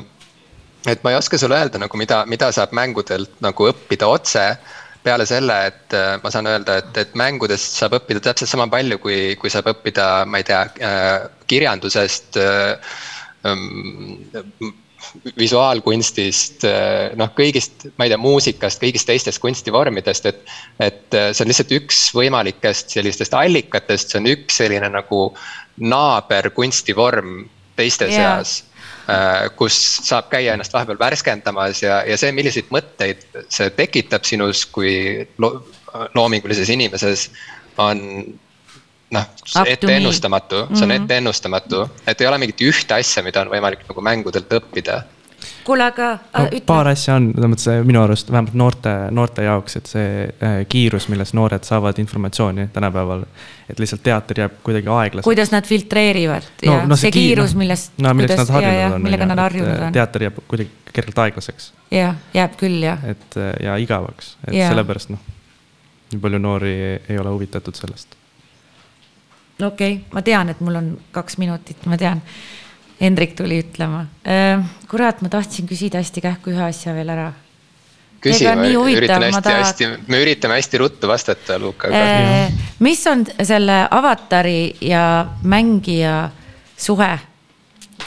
et 0.88 1.04
ma 1.04 1.12
ei 1.12 1.20
oska 1.20 1.38
sulle 1.38 1.60
öelda 1.60 1.82
nagu 1.84 1.98
mida, 2.00 2.24
mida 2.26 2.52
saab 2.56 2.72
mängudelt 2.72 3.42
nagu 3.44 3.68
õppida 3.68 4.08
otse 4.08 4.46
peale 5.04 5.26
selle, 5.30 5.58
et 5.70 5.96
äh, 5.96 6.16
ma 6.24 6.32
saan 6.32 6.48
öelda, 6.52 6.80
et, 6.82 6.98
et 7.04 7.16
mängudest 7.20 7.78
saab 7.80 7.98
õppida 8.00 8.24
täpselt 8.24 8.52
sama 8.52 8.68
palju, 8.72 9.00
kui, 9.04 9.20
kui 9.40 9.52
saab 9.52 9.70
õppida, 9.72 10.26
ma 10.28 10.42
ei 10.42 10.48
tea, 10.48 10.64
äh, 10.84 11.28
kirjandusest. 11.48 12.40
Visuaalkunstist, 15.38 16.66
noh, 17.20 17.32
kõigist, 17.38 17.88
ma 17.98 18.08
ei 18.08 18.14
tea, 18.14 18.20
muusikast, 18.22 18.82
kõigist 18.82 19.08
teistest 19.10 19.42
kunstivormidest, 19.44 20.30
et. 20.32 20.56
et 20.84 21.18
see 21.18 21.44
on 21.44 21.52
lihtsalt 21.52 21.74
üks 21.78 22.02
võimalikest 22.18 22.96
sellistest 22.98 23.36
allikatest, 23.38 24.12
see 24.12 24.22
on 24.22 24.32
üks 24.34 24.62
selline 24.62 24.90
nagu 24.94 25.22
naaberkunstivorm 25.78 27.46
teiste 27.78 28.10
yeah. 28.10 28.42
seas 28.42 28.68
Äh, 29.08 29.46
kus 29.56 29.76
saab 30.04 30.26
käia 30.28 30.52
ennast 30.58 30.74
vahepeal 30.76 30.98
värskendamas 31.00 31.80
ja, 31.80 32.02
ja 32.04 32.18
see, 32.20 32.34
milliseid 32.36 32.68
mõtteid 32.76 33.22
see 33.48 33.70
tekitab 33.78 34.26
sinus 34.28 34.66
kui 34.68 35.24
lo 35.40 35.52
loomingulises 36.18 36.68
inimeses, 36.74 37.30
on 37.80 38.02
noh, 39.16 39.28
etteennustamatu, 39.66 40.66
see 40.74 40.84
on 40.84 40.92
mhm. 40.92 41.04
etteennustamatu, 41.04 41.86
et 42.08 42.22
ei 42.22 42.28
ole 42.28 42.42
mingit 42.44 42.66
ühte 42.68 42.98
asja, 42.98 43.24
mida 43.24 43.46
on 43.46 43.54
võimalik 43.54 43.86
nagu 43.88 44.04
mängudelt 44.04 44.58
õppida 44.60 45.04
kuule, 45.68 45.84
aga 45.84 46.08
no, 46.16 46.46
ütle. 46.48 46.64
paar 46.68 46.90
asja 46.92 47.18
on, 47.18 47.30
selles 47.36 47.52
mõttes 47.52 47.86
minu 47.88 48.02
arust 48.02 48.32
vähemalt 48.32 48.56
noorte, 48.58 48.94
noorte 49.14 49.46
jaoks, 49.46 49.78
et 49.80 49.92
see 49.92 50.10
äh, 50.26 50.58
kiirus, 50.70 51.08
milles 51.12 51.34
noored 51.38 51.68
saavad 51.68 52.00
informatsiooni 52.02 52.70
tänapäeval. 52.74 53.24
et 53.70 53.80
lihtsalt 53.80 54.04
teater 54.04 54.40
jääb 54.44 54.60
kuidagi 54.64 54.88
aeglasemaks. 54.88 55.28
kuidas 55.28 55.52
nad 55.52 55.68
filtreerivad 55.68 56.48
no, 56.66 56.72
ja 56.72 56.86
no, 56.88 56.96
see, 56.96 57.08
see 57.08 57.16
kiirus, 57.20 57.56
millest. 57.60 57.98
no 58.02 58.14
millest 58.18 58.44
nad 58.44 58.54
harjunud 58.58 58.98
on. 58.98 59.08
millega 59.08 59.30
nad 59.30 59.44
harjunud 59.44 59.88
on. 59.88 59.98
teater 59.98 60.28
jääb 60.28 60.40
kuidagi 60.48 60.94
kergelt 60.94 61.24
aeglaseks. 61.26 61.72
jah, 61.92 62.16
jääb 62.34 62.56
küll 62.60 62.80
jah. 62.84 63.04
et 63.06 63.40
äh, 63.40 63.52
ja 63.68 63.76
igavaks, 63.82 64.38
et 64.48 64.56
ja. 64.62 64.72
sellepärast 64.72 65.14
noh, 65.14 65.34
nii 66.14 66.24
palju 66.24 66.42
noori 66.42 66.78
ei 66.98 67.20
ole 67.20 67.36
huvitatud 67.36 67.76
sellest. 67.76 68.16
Okei 69.62 69.94
okay., 69.94 70.06
ma 70.14 70.22
tean, 70.22 70.50
et 70.50 70.62
mul 70.62 70.76
on 70.80 70.94
kaks 71.12 71.38
minutit, 71.42 71.86
ma 71.86 71.98
tean 71.98 72.22
Hendrik 72.98 73.36
tuli 73.38 73.60
ütlema. 73.62 74.08
Äh, 74.26 74.64
kurat, 74.90 75.22
ma 75.22 75.30
tahtsin 75.30 75.68
küsida 75.70 76.02
hästi 76.02 76.24
kähku 76.24 76.50
ühe 76.50 76.64
asja 76.66 76.96
veel 76.98 77.12
ära. 77.14 77.28
küsi, 78.22 78.48
ma 78.50 78.66
üritan 78.66 79.22
hästi, 79.22 79.42
tahaks... 79.46 79.68
hästi, 79.68 79.90
me 80.10 80.22
üritame 80.24 80.58
hästi 80.58 80.82
ruttu 80.82 81.08
vastata, 81.08 81.60
Luka. 81.62 81.92
Äh, 81.94 82.54
mis 82.80 83.06
on 83.08 83.26
selle 83.44 83.84
avatari 83.92 84.76
ja 84.82 85.28
mängija 85.44 86.30
suhe? 86.78 87.20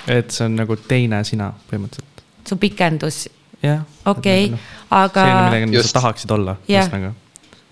et 0.07 0.30
see 0.30 0.44
on 0.46 0.57
nagu 0.59 0.76
teine 0.76 1.22
sina 1.24 1.53
põhimõtteliselt. 1.70 2.24
su 2.48 2.57
pikendus? 2.57 3.28
jah. 3.62 3.82
okei, 4.07 4.51
noh, 4.51 4.70
aga. 4.90 5.26
selline, 5.26 5.66
millega 5.70 5.86
sa 5.86 6.01
tahaksid 6.01 6.30
olla. 6.34 6.57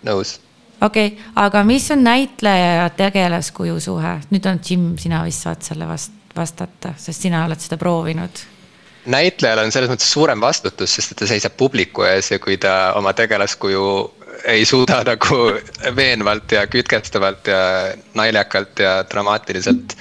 nõus 0.06 0.38
okei 0.80 1.06
okay,, 1.06 1.24
aga 1.36 1.64
mis 1.64 1.90
on 1.90 2.04
näitleja 2.04 2.74
ja 2.82 2.90
tegelaskuju 2.90 3.80
suhe? 3.80 4.14
nüüd 4.30 4.46
on 4.50 4.60
Jim, 4.70 4.92
sina 4.98 5.24
vist 5.24 5.46
saad 5.46 5.64
selle 5.66 5.88
vast-, 5.88 6.14
vastata, 6.36 6.94
sest 6.96 7.26
sina 7.26 7.44
oled 7.46 7.60
seda 7.60 7.80
proovinud? 7.80 8.44
näitlejal 9.08 9.64
on 9.64 9.72
selles 9.72 9.90
mõttes 9.90 10.10
suurem 10.12 10.40
vastutus, 10.40 10.94
sest 10.94 11.14
et 11.14 11.22
ta 11.22 11.28
seisab 11.30 11.56
publiku 11.56 12.04
ees 12.08 12.32
ja 12.34 12.38
kui 12.42 12.58
ta 12.60 12.94
oma 12.98 13.14
tegelaskuju 13.16 13.84
ei 14.44 14.64
suuda 14.68 15.02
nagu 15.12 15.38
veenvalt 15.96 16.52
ja 16.52 16.66
kütkestavalt 16.70 17.50
ja 17.50 17.60
naljakalt 18.18 18.84
ja 18.84 18.98
dramaatiliselt 19.10 19.96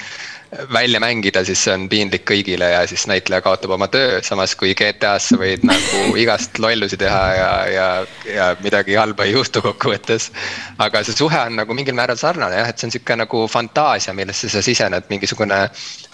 välja 0.73 0.99
mängida, 0.99 1.43
siis 1.45 1.63
see 1.63 1.73
on 1.75 1.87
piinlik 1.89 2.23
kõigile 2.27 2.69
ja 2.71 2.81
siis 2.87 3.03
näitleja 3.09 3.41
kaotab 3.43 3.73
oma 3.75 3.87
töö, 3.91 4.21
samas 4.23 4.55
kui 4.55 4.73
GTA-s 4.77 5.31
sa 5.33 5.39
võid 5.39 5.65
nagu 5.67 6.01
igast 6.23 6.59
lollusi 6.63 6.97
teha 6.99 7.23
ja, 7.35 7.49
ja, 7.71 7.87
ja 8.31 8.47
midagi 8.63 8.95
halba 8.95 9.27
ei 9.27 9.35
juhtu 9.35 9.61
kokkuvõttes. 9.65 10.29
aga 10.77 11.03
see 11.03 11.17
suhe 11.17 11.39
on 11.39 11.59
nagu 11.59 11.75
mingil 11.77 11.97
määral 11.97 12.19
sarnane 12.19 12.61
jah, 12.61 12.71
et 12.71 12.79
see 12.79 12.87
on 12.87 12.95
sihuke 12.95 13.19
nagu 13.19 13.43
fantaasia, 13.51 14.15
millesse 14.17 14.49
sa 14.49 14.63
sisened, 14.63 15.09
mingisugune 15.11 15.59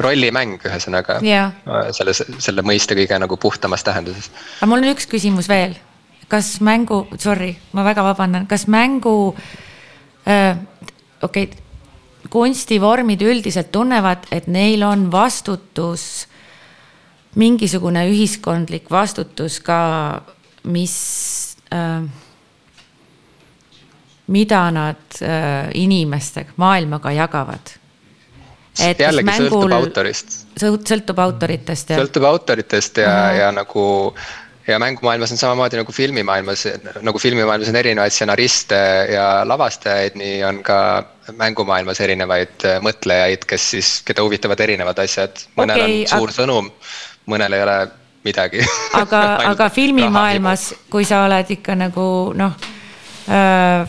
rollimäng, 0.02 0.58
ühesõnaga 0.66 1.20
yeah.. 1.26 1.54
selles, 1.94 2.24
selle 2.38 2.66
mõiste 2.66 2.98
kõige 2.98 3.20
nagu 3.22 3.38
puhtamas 3.38 3.86
tähenduses. 3.86 4.32
aga 4.60 4.72
mul 4.72 4.82
on 4.82 4.94
üks 4.96 5.10
küsimus 5.10 5.50
veel. 5.52 5.78
kas 6.28 6.56
mängu, 6.66 7.06
sorry, 7.22 7.54
ma 7.78 7.86
väga 7.86 8.06
vabandan, 8.06 8.48
kas 8.50 8.66
mängu 8.68 9.36
äh,, 10.26 10.58
okei 11.22 11.46
okay, 11.52 11.62
kunstivormid 12.34 13.22
üldiselt 13.22 13.70
tunnevad, 13.74 14.26
et 14.34 14.48
neil 14.52 14.82
on 14.88 15.06
vastutus, 15.14 16.26
mingisugune 17.38 18.08
ühiskondlik 18.10 18.90
vastutus 18.94 19.60
ka, 19.66 19.80
mis 20.74 20.96
äh,, 21.74 22.02
mida 24.34 24.66
nad 24.72 25.22
äh, 25.22 25.70
inimestega, 25.78 26.56
maailmaga 26.58 27.12
jagavad. 27.14 27.78
et 28.82 29.00
jällegi 29.00 29.30
mängul, 29.30 29.52
sõltub 29.52 29.74
autorist. 29.78 30.38
sõltub 30.58 31.20
autoritest 31.22 31.92
ja. 31.94 31.98
sõltub 32.02 32.24
autoritest 32.26 32.98
ja 32.98 33.10
uh, 33.10 33.18
-huh. 33.28 33.40
ja 33.40 33.52
nagu 33.54 33.84
ja 34.68 34.80
mängumaailmas 34.80 35.32
on 35.32 35.38
samamoodi 35.38 35.78
nagu 35.78 35.92
filmimaailmas, 35.92 36.68
nagu 37.02 37.20
filmimaailmas 37.20 37.70
on 37.70 37.76
erinevaid 37.76 38.12
stsenariste 38.12 38.80
ja 39.14 39.44
lavastajaid, 39.46 40.16
nii 40.16 40.44
on 40.44 40.64
ka 40.64 40.80
mängumaailmas 41.32 41.99
erinevaid 42.03 42.65
mõtlejaid, 42.84 43.47
kes 43.47 43.69
siis, 43.76 43.89
keda 44.05 44.24
huvitavad 44.26 44.59
erinevad 44.59 44.99
asjad. 45.03 45.45
mõnel 45.57 45.80
okay, 45.80 45.99
on 46.03 46.13
suur 46.13 46.32
aga... 46.32 46.38
sõnum, 46.41 46.69
mõnel 47.32 47.57
ei 47.57 47.63
ole 47.63 47.78
midagi. 48.24 48.63
aga 48.99 49.24
aga 49.53 49.69
filmimaailmas, 49.69 50.74
kui 50.91 51.05
sa 51.07 51.24
oled 51.28 51.51
ikka 51.57 51.76
nagu 51.80 52.05
noh 52.38 52.57
äh, 53.30 53.88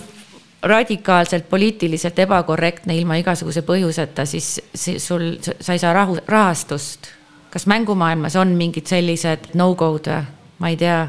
radikaalselt 0.65 1.49
poliitiliselt 1.51 2.19
ebakorrektne 2.19 2.97
ilma 2.97 3.19
igasuguse 3.21 3.63
põhjuseta, 3.67 4.25
siis, 4.25 4.57
siis 4.75 5.07
sul, 5.07 5.35
sa 5.61 5.75
ei 5.75 5.83
saa 5.83 5.93
rahu, 5.93 6.17
rahastust. 6.29 7.11
kas 7.51 7.67
mängumaailmas 7.71 8.37
on 8.37 8.57
mingid 8.59 8.87
sellised 8.87 9.53
no-go'd 9.55 10.09
või? 10.11 10.25
ma 10.59 10.71
ei 10.71 10.77
tea 10.77 11.09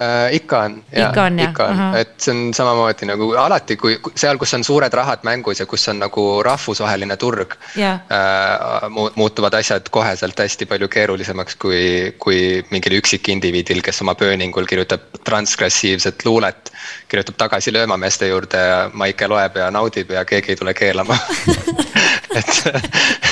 äh,. 0.00 0.34
ikka 0.34 0.60
on, 0.60 0.76
jaa, 0.92 1.08
ikka 1.08 1.24
on, 1.24 1.38
ikka 1.40 1.66
on, 1.70 1.82
et 1.98 2.14
see 2.18 2.34
on 2.34 2.54
samamoodi 2.56 3.06
nagu 3.08 3.30
alati, 3.38 3.76
kui 3.80 3.96
seal, 4.14 4.38
kus 4.40 4.54
on 4.58 4.64
suured 4.66 4.92
rahad 4.94 5.22
mängus 5.26 5.62
ja 5.62 5.66
kus 5.70 5.86
on 5.92 6.00
nagu 6.02 6.24
rahvusvaheline 6.44 7.16
turg 7.20 7.54
yeah.. 7.78 8.00
Äh, 8.14 8.88
muutuvad 9.16 9.54
asjad 9.54 9.88
koheselt 9.90 10.38
hästi 10.38 10.66
palju 10.70 10.88
keerulisemaks, 10.88 11.56
kui, 11.62 12.14
kui 12.18 12.38
mingil 12.70 12.98
üksikindiviidil, 12.98 13.82
kes 13.84 14.02
oma 14.02 14.14
pööningul 14.18 14.66
kirjutab 14.70 15.06
transgressiivset 15.24 16.24
luulet. 16.24 16.72
kirjutab 17.08 17.36
tagasi 17.38 17.72
löömameeste 17.72 18.28
juurde 18.28 18.58
ja 18.58 18.90
Maike 18.92 19.28
loeb 19.28 19.56
ja 19.56 19.70
naudib 19.70 20.10
ja 20.10 20.24
keegi 20.24 20.52
ei 20.52 20.56
tule 20.56 20.74
keelama 20.74 21.16
et, 22.38 22.54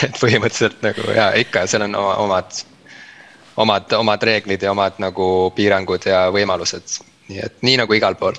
et 0.05 0.19
põhimõtteliselt 0.21 0.83
nagu 0.85 1.15
jaa, 1.17 1.33
ikka 1.43 1.67
seal 1.67 1.87
on 1.89 1.97
oma, 1.99 2.15
omad 2.23 2.63
omad, 3.57 3.93
omad 3.93 4.23
reeglid 4.23 4.63
ja 4.63 4.71
omad 4.71 5.01
nagu 5.03 5.53
piirangud 5.57 6.07
ja 6.07 6.27
võimalused, 6.33 7.01
nii 7.29 7.43
et 7.45 7.59
nii 7.63 7.79
nagu 7.83 7.97
igal 7.99 8.15
pool. 8.21 8.39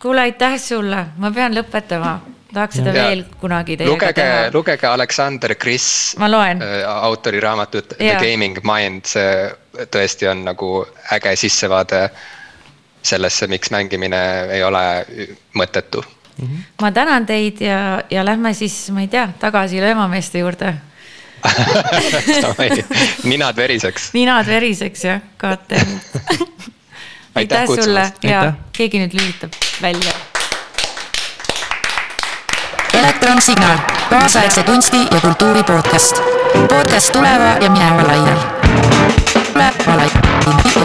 kuule, 0.00 0.20
aitäh 0.20 0.58
sulle, 0.60 1.06
ma 1.16 1.30
pean 1.30 1.54
lõpetama, 1.54 2.18
tahaks 2.54 2.80
seda 2.80 2.94
ja, 2.94 3.08
veel 3.08 3.24
kunagi 3.40 3.76
teiega 3.76 3.92
lugege, 3.92 4.12
teha. 4.20 4.50
lugege 4.54 4.86
Aleksander 4.86 5.54
Kris 5.54 6.16
äh, 6.20 6.60
autori 6.90 7.40
raamatut 7.40 7.94
ja. 7.98 8.16
The 8.16 8.30
Gaming 8.30 8.58
Mind, 8.64 9.04
see 9.10 9.86
tõesti 9.92 10.28
on 10.30 10.44
nagu 10.44 10.70
äge 11.14 11.36
sissevaade 11.36 12.08
sellesse, 13.02 13.46
miks 13.48 13.70
mängimine 13.70 14.22
ei 14.52 14.62
ole 14.64 14.84
mõttetu 15.56 16.02
mm. 16.02 16.46
-hmm. 16.46 16.64
ma 16.82 16.92
tänan 16.92 17.26
teid 17.26 17.60
ja, 17.60 18.02
ja 18.10 18.24
lähme 18.24 18.54
siis, 18.54 18.90
ma 18.90 19.00
ei 19.00 19.08
tea, 19.08 19.28
tagasi 19.38 19.80
löömameeste 19.80 20.38
juurde 20.38 20.74
ninad 23.30 23.56
veriseks. 23.56 24.10
ninad 24.12 24.46
veriseks 24.46 25.04
jah, 25.04 25.20
KTM 25.38 25.96
aitäh 27.34 27.66
sulle 27.66 28.12
ja 28.22 28.52
keegi 28.76 28.98
nüüd 29.02 29.14
lülitab 29.14 29.52
välja. 29.82 30.12
elektronsignaal, 32.94 33.78
kaasaegse 34.10 34.62
kunsti 34.62 35.06
ja 35.10 35.20
kultuuri 35.20 35.62
podcast. 35.62 36.22
podcast 36.68 37.12
tuleva 37.12 37.56
ja 37.60 37.70
mineva 37.70 38.06
lainel. 38.06 38.38
tuleva 39.52 39.96
lainel. 39.96 40.79